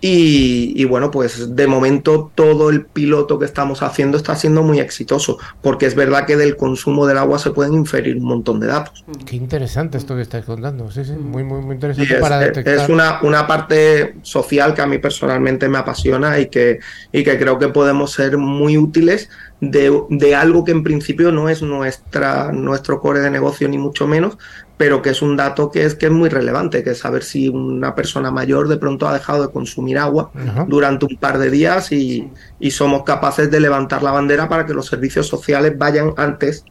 Y, 0.00 0.84
bueno, 0.84 1.10
pues 1.10 1.56
de 1.56 1.66
momento 1.66 2.30
todo 2.34 2.70
el 2.70 2.86
piloto 2.86 3.38
que 3.38 3.44
estamos 3.44 3.82
haciendo 3.82 4.16
está 4.16 4.36
siendo 4.36 4.62
muy 4.62 4.78
exitoso, 4.78 5.38
porque 5.60 5.86
es 5.86 5.96
verdad 5.96 6.24
que 6.24 6.36
del 6.36 6.56
consumo 6.56 7.06
del 7.06 7.18
agua 7.18 7.38
se 7.40 7.50
pueden 7.50 7.74
inferir 7.74 8.16
un 8.16 8.24
montón 8.24 8.60
de 8.60 8.68
datos. 8.68 9.04
Qué 9.26 9.34
interesante 9.34 9.98
esto 9.98 10.14
que 10.14 10.22
estáis 10.22 10.44
contando, 10.44 10.90
sí, 10.92 11.04
sí, 11.04 11.12
muy, 11.12 11.42
muy, 11.42 11.62
muy 11.62 11.74
interesante 11.74 12.14
es, 12.14 12.20
para 12.20 12.38
detectar. 12.38 12.74
Es 12.76 12.88
una, 12.88 13.20
una 13.22 13.46
parte 13.46 14.16
social 14.22 14.72
que 14.72 14.82
a 14.82 14.86
mí 14.86 14.98
personalmente 14.98 15.68
me 15.68 15.78
apasiona 15.78 16.38
y 16.38 16.46
que, 16.46 16.78
y 17.10 17.24
que 17.24 17.36
creo 17.36 17.58
que 17.58 17.68
podemos 17.68 18.12
ser 18.12 18.38
muy 18.38 18.78
útiles 18.78 19.28
de, 19.60 20.02
de, 20.10 20.34
algo 20.34 20.64
que 20.64 20.72
en 20.72 20.82
principio 20.82 21.32
no 21.32 21.48
es 21.48 21.62
nuestra, 21.62 22.52
nuestro 22.52 23.00
core 23.00 23.20
de 23.20 23.30
negocio 23.30 23.68
ni 23.68 23.78
mucho 23.78 24.06
menos, 24.06 24.38
pero 24.76 25.02
que 25.02 25.10
es 25.10 25.20
un 25.20 25.36
dato 25.36 25.70
que 25.70 25.84
es, 25.84 25.94
que 25.94 26.06
es 26.06 26.12
muy 26.12 26.28
relevante, 26.28 26.84
que 26.84 26.90
es 26.90 26.98
saber 26.98 27.24
si 27.24 27.48
una 27.48 27.94
persona 27.94 28.30
mayor 28.30 28.68
de 28.68 28.76
pronto 28.76 29.08
ha 29.08 29.12
dejado 29.12 29.42
de 29.42 29.52
consumir 29.52 29.98
agua 29.98 30.30
Ajá. 30.34 30.64
durante 30.68 31.06
un 31.06 31.16
par 31.16 31.38
de 31.38 31.50
días 31.50 31.90
y, 31.90 32.30
y, 32.60 32.70
somos 32.70 33.02
capaces 33.02 33.50
de 33.50 33.60
levantar 33.60 34.02
la 34.02 34.12
bandera 34.12 34.48
para 34.48 34.64
que 34.64 34.74
los 34.74 34.86
servicios 34.86 35.26
sociales 35.26 35.76
vayan 35.76 36.12
antes 36.16 36.64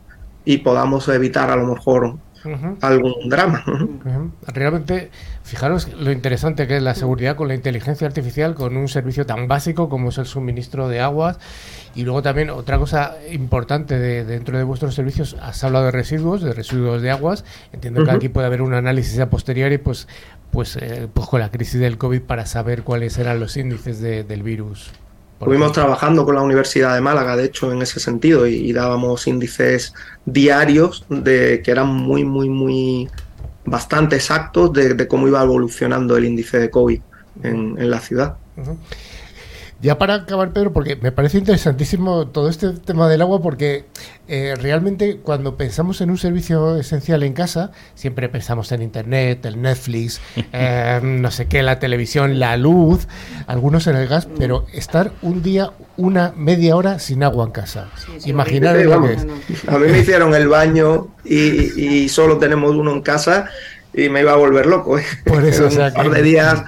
y 0.45 0.59
podamos 0.59 1.09
evitar 1.09 1.49
a 1.51 1.57
lo 1.57 1.67
mejor 1.67 2.17
algún 2.81 3.29
drama. 3.29 3.63
Realmente, 4.47 5.11
fijaros 5.47 5.87
lo 5.93 6.11
interesante 6.11 6.67
que 6.67 6.77
es 6.77 6.83
la 6.83 6.93
seguridad 6.93 7.37
con 7.37 7.47
la 7.47 7.55
inteligencia 7.55 8.05
artificial, 8.05 8.53
con 8.53 8.75
un 8.75 8.89
servicio 8.89 9.25
tan 9.25 9.47
básico 9.47 9.87
como 9.87 10.09
es 10.09 10.17
el 10.17 10.25
suministro 10.25 10.89
de 10.89 10.99
aguas. 10.99 11.39
Y 11.95 12.03
luego 12.03 12.21
también 12.21 12.49
otra 12.49 12.77
cosa 12.77 13.15
importante 13.31 13.97
de, 13.97 14.25
dentro 14.25 14.57
de 14.57 14.65
vuestros 14.65 14.93
servicios, 14.93 15.37
has 15.41 15.63
hablado 15.63 15.85
de 15.85 15.91
residuos, 15.91 16.41
de 16.41 16.53
residuos 16.53 17.01
de 17.01 17.11
aguas. 17.11 17.45
Entiendo 17.71 18.03
que 18.03 18.11
aquí 18.11 18.29
puede 18.29 18.45
haber 18.45 18.61
un 18.61 18.73
análisis 18.73 19.17
a 19.19 19.29
posteriori, 19.29 19.77
pues, 19.77 20.07
pues, 20.51 20.75
eh, 20.75 21.07
pues 21.11 21.27
con 21.27 21.39
la 21.39 21.49
crisis 21.49 21.79
del 21.79 21.97
COVID 21.97 22.21
para 22.21 22.45
saber 22.45 22.83
cuáles 22.83 23.17
eran 23.17 23.39
los 23.39 23.55
índices 23.55 24.01
de, 24.01 24.25
del 24.25 24.43
virus. 24.43 24.91
Estuvimos 25.39 25.71
trabajando 25.71 26.25
con 26.25 26.35
la 26.35 26.41
Universidad 26.41 26.93
de 26.95 27.01
Málaga, 27.01 27.37
de 27.37 27.45
hecho, 27.45 27.71
en 27.71 27.81
ese 27.81 27.99
sentido, 27.99 28.47
y, 28.47 28.55
y, 28.55 28.73
dábamos 28.73 29.27
índices 29.27 29.93
diarios 30.25 31.05
de 31.09 31.61
que 31.63 31.71
eran 31.71 31.87
muy, 31.87 32.25
muy, 32.25 32.49
muy 32.49 33.07
bastante 33.67 34.15
exactos 34.15 34.71
de, 34.73 34.93
de 34.93 35.07
cómo 35.07 35.27
iba 35.27 35.43
evolucionando 35.43 36.15
el 36.17 36.25
índice 36.25 36.57
de 36.57 36.69
COVID 36.71 37.01
en, 37.43 37.75
en 37.77 37.89
la 37.89 37.99
ciudad. 37.99 38.37
Ya 39.79 39.99
para 39.99 40.15
acabar, 40.15 40.53
Pedro, 40.53 40.73
porque 40.73 40.95
me 40.95 41.11
parece 41.11 41.37
interesantísimo 41.37 42.27
todo 42.27 42.49
este 42.49 42.69
tema 42.71 43.07
del 43.07 43.21
agua, 43.21 43.43
porque 43.43 43.85
eh, 44.27 44.55
realmente 44.59 45.17
cuando 45.17 45.55
pensamos 45.55 46.01
en 46.01 46.09
un 46.09 46.17
servicio 46.17 46.77
esencial 46.77 47.21
en 47.21 47.33
casa, 47.33 47.71
siempre 47.93 48.27
pensamos 48.27 48.71
en 48.71 48.81
Internet, 48.81 49.45
el 49.45 49.61
Netflix, 49.61 50.19
eh, 50.51 50.99
no 51.03 51.29
sé 51.29 51.45
qué, 51.45 51.61
la 51.61 51.77
televisión, 51.77 52.39
la 52.39 52.57
luz, 52.57 53.07
algunos 53.45 53.85
en 53.85 53.97
el 53.97 54.07
gas, 54.07 54.27
pero 54.39 54.65
estar 54.73 55.11
un 55.21 55.43
día, 55.43 55.69
una 55.95 56.33
media 56.35 56.75
hora 56.75 56.97
sin 56.97 57.21
agua 57.21 57.45
en 57.45 57.51
casa. 57.51 57.89
Sí, 57.97 58.11
sí, 58.17 58.29
Imaginar 58.31 58.77
sí, 58.77 58.83
lo 58.83 59.03
que 59.03 59.13
es. 59.13 59.27
A 59.67 59.77
mí 59.77 59.91
me 59.91 59.99
hicieron 59.99 60.33
el 60.33 60.47
baño 60.47 61.09
y, 61.23 62.03
y, 62.03 62.09
solo 62.09 62.37
tenemos 62.37 62.73
uno 62.73 62.93
en 62.93 63.01
casa 63.01 63.47
y 63.93 64.09
me 64.09 64.21
iba 64.21 64.31
a 64.31 64.37
volver 64.37 64.65
loco. 64.65 64.97
¿eh? 64.97 65.03
Por 65.23 65.45
eso, 65.45 65.67
o 65.67 65.69
sea, 65.69 65.87
un 65.87 65.93
par 65.93 66.09
de 66.09 66.23
días 66.23 66.63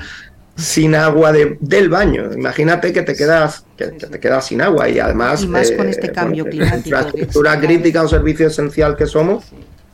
sin 0.60 0.95
agua 0.95 1.32
de, 1.32 1.57
del 1.60 1.89
baño. 1.89 2.32
Imagínate 2.34 2.93
que 2.93 3.01
te 3.01 3.16
quedas 3.16 3.66
que, 3.78 3.91
que 3.97 4.07
te 4.07 4.20
quedas 4.20 4.47
sin 4.47 4.62
agua 4.62 4.89
y 4.89 4.99
además 4.99 5.43
y 5.43 5.47
más 5.47 5.72
eh, 5.72 5.78
con 5.78 5.88
este 5.88 6.12
cambio 6.12 6.43
bueno, 6.43 6.57
climático. 6.57 6.97
Infraestructura 6.97 7.60
crítica 7.60 8.03
o 8.03 8.07
servicio 8.07 8.47
esencial 8.47 8.95
que 8.95 9.05
somos. 9.05 9.45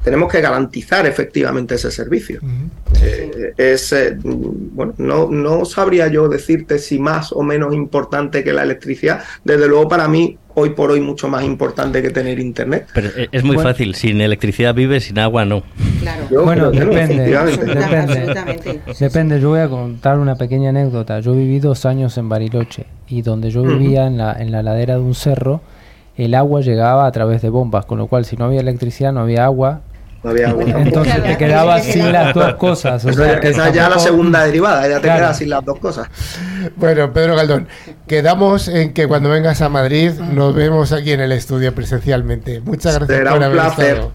Tenemos 0.04 0.32
que 0.32 0.40
garantizar 0.40 1.08
efectivamente 1.08 1.76
ese 1.76 1.90
servicio. 1.90 2.40
Uh 2.44 2.46
-huh. 2.46 2.70
eh, 3.02 3.54
es 3.58 3.92
eh, 3.92 4.16
bueno, 4.22 4.94
no, 4.98 5.30
no 5.32 5.66
sabría 5.66 6.08
yo 6.10 6.30
decirte 6.30 6.78
si 6.78 7.00
más 7.00 7.32
o 7.32 7.42
menos 7.42 7.74
importante 7.74 8.44
que 8.44 8.54
la 8.54 8.62
electricidad. 8.64 9.24
Desde 9.44 9.68
luego, 9.68 9.88
para 9.88 10.08
mí, 10.08 10.38
hoy 10.54 10.72
por 10.72 10.92
hoy 10.92 11.02
mucho 11.02 11.28
más 11.28 11.44
importante 11.44 12.02
que 12.02 12.12
tener 12.12 12.40
internet. 12.40 12.88
Pero 12.94 13.10
es 13.32 13.44
muy 13.44 13.56
bueno. 13.56 13.70
fácil, 13.70 13.96
sin 13.96 14.22
electricidad 14.22 14.76
vive, 14.76 15.00
sin 15.00 15.18
agua 15.18 15.44
no. 15.44 15.64
Claro. 16.06 16.28
Yo, 16.30 16.44
bueno, 16.44 16.70
depende, 16.70 17.24
depende. 17.26 18.82
Depende, 19.00 19.40
yo 19.42 19.50
voy 19.50 19.60
a 19.60 19.68
contar 19.68 20.20
una 20.20 20.36
pequeña 20.36 20.70
anécdota. 20.70 21.20
Yo 21.20 21.34
viví 21.34 21.60
dos 21.60 21.86
años 21.88 22.16
en 22.20 22.30
Bariloche 22.30 22.86
y 23.08 23.24
donde 23.24 23.50
yo 23.50 23.64
vivía 23.64 24.02
uh 24.02 24.06
-huh. 24.06 24.08
en, 24.08 24.18
la, 24.18 24.34
en 24.34 24.52
la 24.52 24.62
ladera 24.62 24.94
de 24.96 25.02
un 25.02 25.16
cerro, 25.16 25.62
el 26.16 26.36
agua 26.36 26.62
llegaba 26.62 27.08
a 27.08 27.12
través 27.12 27.42
de 27.42 27.50
bombas, 27.50 27.86
con 27.86 27.98
lo 27.98 28.06
cual 28.06 28.24
si 28.24 28.38
no 28.38 28.46
había 28.46 28.60
electricidad 28.60 29.12
no 29.12 29.22
había 29.22 29.46
agua, 29.46 29.82
no 30.24 30.30
había 30.30 30.50
agua. 30.50 30.64
Entonces 30.64 31.14
claro, 31.14 31.24
te 31.24 31.38
quedabas 31.38 31.84
sin 31.94 32.12
las 32.12 32.34
dos 32.34 32.56
cosas. 32.56 33.04
O 33.06 33.14
sea, 33.14 33.40
que 33.40 33.50
esa 33.50 33.70
ya 33.72 33.90
la 33.90 34.00
segunda 34.00 34.44
derivada, 34.44 34.88
ya 34.88 34.96
te 34.96 35.02
claro. 35.02 35.20
quedas 35.22 35.38
sin 35.38 35.50
las 35.50 35.66
dos 35.66 35.80
cosas. 35.80 36.08
Bueno, 36.76 37.12
Pedro 37.14 37.36
Galdón, 37.36 37.68
quedamos 38.08 38.68
en 38.68 38.94
que 38.94 39.08
cuando 39.08 39.30
vengas 39.30 39.62
a 39.62 39.70
Madrid 39.70 40.12
nos 40.20 40.54
vemos 40.56 40.92
aquí 40.92 41.12
en 41.12 41.22
el 41.22 41.32
estudio 41.32 41.74
presencialmente. 41.76 42.62
Muchas 42.62 42.96
gracias 42.96 43.18
Será 43.18 43.32
por 43.32 43.40
un 43.40 43.44
haber 43.44 43.58
placer. 43.58 43.86
estado. 43.96 44.12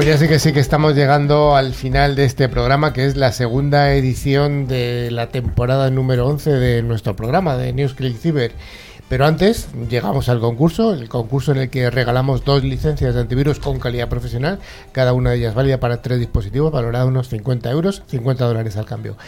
Pues 0.00 0.08
ya 0.08 0.16
sí 0.16 0.28
que 0.28 0.38
sí 0.38 0.54
que 0.54 0.60
estamos 0.60 0.94
llegando 0.94 1.56
al 1.56 1.74
final 1.74 2.16
de 2.16 2.24
este 2.24 2.48
programa, 2.48 2.94
que 2.94 3.04
es 3.04 3.18
la 3.18 3.32
segunda 3.32 3.92
edición 3.92 4.66
de 4.66 5.10
la 5.10 5.26
temporada 5.26 5.90
número 5.90 6.26
11 6.26 6.52
de 6.52 6.82
nuestro 6.82 7.14
programa 7.16 7.58
de 7.58 7.74
NewsClick 7.74 8.16
Cyber. 8.16 8.52
Pero 9.10 9.26
antes 9.26 9.68
llegamos 9.90 10.30
al 10.30 10.40
concurso, 10.40 10.94
el 10.94 11.10
concurso 11.10 11.52
en 11.52 11.58
el 11.58 11.68
que 11.68 11.90
regalamos 11.90 12.46
dos 12.46 12.64
licencias 12.64 13.12
de 13.14 13.20
antivirus 13.20 13.58
con 13.58 13.78
calidad 13.78 14.08
profesional, 14.08 14.58
cada 14.92 15.12
una 15.12 15.32
de 15.32 15.36
ellas 15.36 15.54
válida 15.54 15.80
para 15.80 16.00
tres 16.00 16.18
dispositivos, 16.18 16.72
valorada 16.72 17.04
unos 17.04 17.28
50 17.28 17.70
euros, 17.70 18.02
50 18.06 18.42
dólares 18.46 18.78
al 18.78 18.86
cambio. 18.86 19.18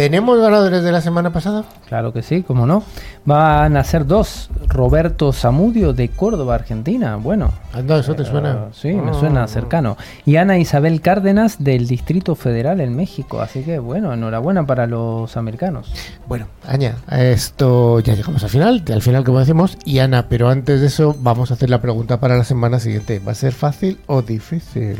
¿Tenemos 0.00 0.40
ganadores 0.40 0.82
de 0.82 0.92
la 0.92 1.02
semana 1.02 1.30
pasada? 1.30 1.62
Claro 1.86 2.14
que 2.14 2.22
sí, 2.22 2.42
cómo 2.42 2.64
no. 2.66 2.82
Van 3.26 3.76
a 3.76 3.84
ser 3.84 4.06
dos. 4.06 4.48
Roberto 4.66 5.30
Zamudio 5.30 5.92
de 5.92 6.08
Córdoba, 6.08 6.54
Argentina. 6.54 7.16
Bueno. 7.16 7.52
Anda, 7.74 7.98
eso 7.98 8.14
te 8.14 8.24
suena. 8.24 8.68
Uh, 8.70 8.72
sí, 8.72 8.92
oh. 8.92 9.04
me 9.04 9.12
suena 9.12 9.46
cercano. 9.46 9.98
Y 10.24 10.36
Ana 10.36 10.56
Isabel 10.56 11.02
Cárdenas 11.02 11.62
del 11.62 11.86
Distrito 11.86 12.34
Federal 12.34 12.80
en 12.80 12.96
México. 12.96 13.42
Así 13.42 13.62
que, 13.62 13.78
bueno, 13.78 14.14
enhorabuena 14.14 14.64
para 14.64 14.86
los 14.86 15.36
americanos. 15.36 15.92
Bueno, 16.26 16.46
Aña, 16.66 16.94
esto 17.10 18.00
ya 18.00 18.14
llegamos 18.14 18.42
al 18.42 18.48
final. 18.48 18.82
Al 18.90 19.02
final, 19.02 19.22
como 19.22 19.40
decimos. 19.40 19.76
Y 19.84 19.98
Ana, 19.98 20.30
pero 20.30 20.48
antes 20.48 20.80
de 20.80 20.86
eso, 20.86 21.14
vamos 21.20 21.50
a 21.50 21.54
hacer 21.54 21.68
la 21.68 21.82
pregunta 21.82 22.20
para 22.20 22.38
la 22.38 22.44
semana 22.44 22.80
siguiente. 22.80 23.18
¿Va 23.18 23.32
a 23.32 23.34
ser 23.34 23.52
fácil 23.52 23.98
o 24.06 24.22
difícil? 24.22 24.96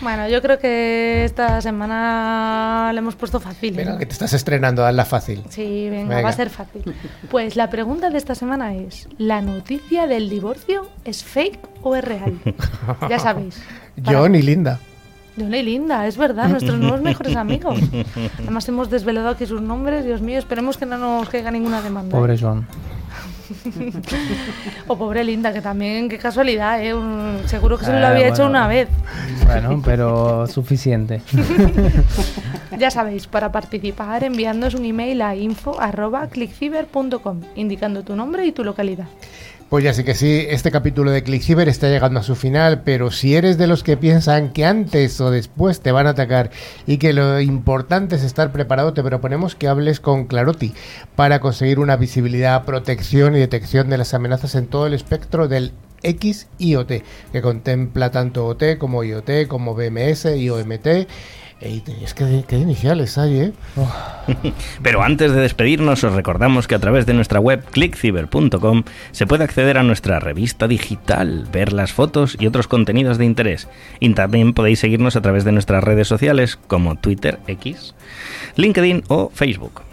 Bueno, 0.00 0.28
yo 0.28 0.40
creo 0.40 0.58
que 0.58 1.24
esta 1.24 1.60
semana 1.60 2.90
le 2.92 2.98
hemos 2.98 3.16
puesto 3.16 3.38
fácil. 3.38 3.74
Venga, 3.74 3.92
¿no? 3.92 3.98
que 3.98 4.06
te 4.06 4.12
estás 4.12 4.32
estrenando, 4.32 4.84
hazla 4.84 5.04
fácil. 5.04 5.42
Sí, 5.50 5.88
venga, 5.90 6.08
venga, 6.08 6.22
va 6.22 6.28
a 6.30 6.32
ser 6.32 6.48
fácil. 6.50 6.82
Pues 7.30 7.56
la 7.56 7.68
pregunta 7.68 8.08
de 8.10 8.18
esta 8.18 8.34
semana 8.34 8.74
es, 8.74 9.08
¿la 9.18 9.42
noticia 9.42 10.06
del 10.06 10.30
divorcio 10.30 10.88
es 11.04 11.22
fake 11.22 11.60
o 11.82 11.96
es 11.96 12.04
real? 12.04 12.38
ya 13.08 13.18
sabéis. 13.18 13.62
John 14.04 14.34
y 14.34 14.42
Linda. 14.42 14.80
John 15.38 15.54
y 15.54 15.62
Linda, 15.62 16.06
es 16.06 16.16
verdad, 16.16 16.48
nuestros 16.48 16.78
nuevos 16.78 17.02
mejores 17.02 17.36
amigos. 17.36 17.78
Además 18.38 18.68
hemos 18.68 18.90
desvelado 18.90 19.28
aquí 19.28 19.46
sus 19.46 19.60
nombres, 19.60 20.04
Dios 20.04 20.22
mío, 20.22 20.38
esperemos 20.38 20.78
que 20.78 20.86
no 20.86 20.96
nos 20.96 21.28
caiga 21.28 21.50
ninguna 21.50 21.82
demanda. 21.82 22.16
Pobre 22.16 22.36
John. 22.38 22.66
O 24.86 24.96
pobre 24.96 25.24
Linda, 25.24 25.52
que 25.52 25.60
también, 25.60 26.08
qué 26.08 26.16
casualidad, 26.18 26.80
¿eh? 26.82 26.94
Un, 26.94 27.40
seguro 27.46 27.76
que 27.78 27.84
se 27.84 27.92
lo 27.92 27.98
había 27.98 28.20
bueno, 28.20 28.34
hecho 28.34 28.46
una 28.46 28.66
vez. 28.68 28.88
Bueno, 29.46 29.82
pero 29.84 30.46
suficiente. 30.46 31.20
ya 32.78 32.90
sabéis, 32.90 33.26
para 33.26 33.52
participar 33.52 34.24
enviándonos 34.24 34.74
un 34.74 34.84
email 34.84 35.22
a 35.22 35.34
info.clickciber.com 35.36 37.40
indicando 37.56 38.02
tu 38.02 38.14
nombre 38.16 38.44
y 38.46 38.52
tu 38.52 38.64
localidad. 38.64 39.06
Pues 39.70 39.84
ya 39.84 39.94
sí 39.94 40.02
que 40.02 40.16
sí, 40.16 40.46
este 40.48 40.72
capítulo 40.72 41.12
de 41.12 41.22
ClickCiber 41.22 41.68
está 41.68 41.88
llegando 41.88 42.18
a 42.18 42.24
su 42.24 42.34
final, 42.34 42.82
pero 42.82 43.12
si 43.12 43.36
eres 43.36 43.56
de 43.56 43.68
los 43.68 43.84
que 43.84 43.96
piensan 43.96 44.52
que 44.52 44.64
antes 44.64 45.20
o 45.20 45.30
después 45.30 45.80
te 45.80 45.92
van 45.92 46.08
a 46.08 46.10
atacar 46.10 46.50
y 46.88 46.98
que 46.98 47.12
lo 47.12 47.40
importante 47.40 48.16
es 48.16 48.24
estar 48.24 48.50
preparado, 48.50 48.94
te 48.94 49.04
proponemos 49.04 49.54
que 49.54 49.68
hables 49.68 50.00
con 50.00 50.26
Claroti 50.26 50.74
para 51.14 51.38
conseguir 51.38 51.78
una 51.78 51.94
visibilidad, 51.94 52.64
protección 52.64 53.36
y 53.36 53.38
detección 53.38 53.88
de 53.90 53.98
las 53.98 54.12
amenazas 54.12 54.56
en 54.56 54.66
todo 54.66 54.88
el 54.88 54.92
espectro 54.92 55.46
del 55.46 55.70
XIoT, 56.02 57.04
que 57.30 57.40
contempla 57.40 58.10
tanto 58.10 58.46
OT 58.46 58.76
como 58.76 59.04
IoT, 59.04 59.46
como 59.46 59.76
BMS, 59.76 60.36
IOMT 60.36 61.06
es 61.60 62.14
que 62.14 62.44
qué 62.48 62.58
iniciales 62.58 63.18
hay, 63.18 63.38
¿eh? 63.38 63.52
Pero 64.82 65.02
antes 65.02 65.32
de 65.32 65.40
despedirnos, 65.40 66.02
os 66.04 66.14
recordamos 66.14 66.66
que 66.66 66.74
a 66.74 66.78
través 66.78 67.04
de 67.04 67.12
nuestra 67.12 67.38
web 67.38 67.62
clickciber.com 67.70 68.84
se 69.12 69.26
puede 69.26 69.44
acceder 69.44 69.76
a 69.76 69.82
nuestra 69.82 70.20
revista 70.20 70.68
digital, 70.68 71.46
ver 71.52 71.72
las 71.72 71.92
fotos 71.92 72.36
y 72.40 72.46
otros 72.46 72.66
contenidos 72.66 73.18
de 73.18 73.26
interés. 73.26 73.68
Y 73.98 74.12
también 74.14 74.54
podéis 74.54 74.78
seguirnos 74.78 75.16
a 75.16 75.20
través 75.20 75.44
de 75.44 75.52
nuestras 75.52 75.84
redes 75.84 76.08
sociales 76.08 76.58
como 76.66 76.96
Twitter, 76.96 77.38
X, 77.46 77.94
LinkedIn 78.56 79.04
o 79.08 79.30
Facebook. 79.34 79.89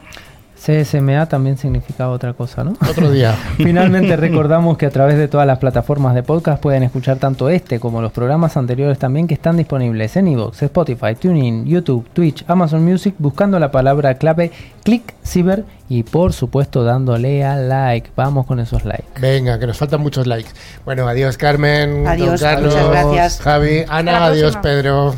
CSMA 0.68 1.28
también 1.28 1.58
significaba 1.58 2.12
otra 2.12 2.34
cosa, 2.34 2.66
¿no? 2.66 2.74
Otro 2.90 3.10
día. 3.10 3.34
Finalmente 3.56 4.16
recordamos 4.18 4.78
que 4.78 4.86
a 4.86 4.90
través 4.90 5.18
de 5.18 5.30
todas 5.30 5.48
las 5.48 5.60
plataformas 5.60 6.14
de 6.14 6.24
podcast 6.24 6.62
pueden 6.62 6.84
escuchar 6.84 7.20
tanto 7.20 7.48
este 7.48 7.80
como 7.80 8.02
los 8.02 8.12
programas 8.12 8.58
anteriores 8.58 9.00
también 9.00 9.28
que 9.28 9.34
están 9.34 9.56
disponibles 9.56 10.18
en 10.18 10.28
iVoox, 10.28 10.62
Spotify, 10.64 11.16
TuneIn, 11.16 11.66
YouTube, 11.66 12.06
Twitch, 12.12 12.44
Amazon 12.48 12.84
Music 12.84 13.16
buscando 13.18 13.60
la 13.60 13.72
palabra 13.72 14.16
clave 14.16 14.52
Click 14.84 15.14
Cyber 15.26 15.64
y 15.88 16.04
por 16.04 16.34
supuesto 16.34 16.84
dándole 16.84 17.46
a 17.46 17.56
like. 17.56 18.10
Vamos 18.18 18.46
con 18.46 18.60
esos 18.60 18.84
likes. 18.84 19.08
Venga, 19.22 19.58
que 19.60 19.68
nos 19.68 19.78
faltan 19.78 20.02
muchos 20.02 20.28
likes. 20.28 20.50
Bueno, 20.84 21.08
adiós 21.08 21.38
Carmen, 21.38 22.06
adiós, 22.06 22.42
Carlos, 22.42 22.76
muchas 22.76 22.90
gracias. 22.90 23.40
Javi, 23.40 23.86
Ana, 23.88 24.26
adiós 24.26 24.58
Pedro. 24.58 25.16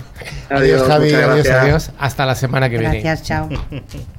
Adiós, 0.52 0.84
Javi, 0.84 1.12
adiós, 1.12 1.50
adiós. 1.50 1.92
Hasta 1.98 2.28
la 2.28 2.36
semana 2.36 2.70
que 2.70 2.78
viene. 2.78 3.02
Gracias, 3.02 3.24
chao. 3.24 3.50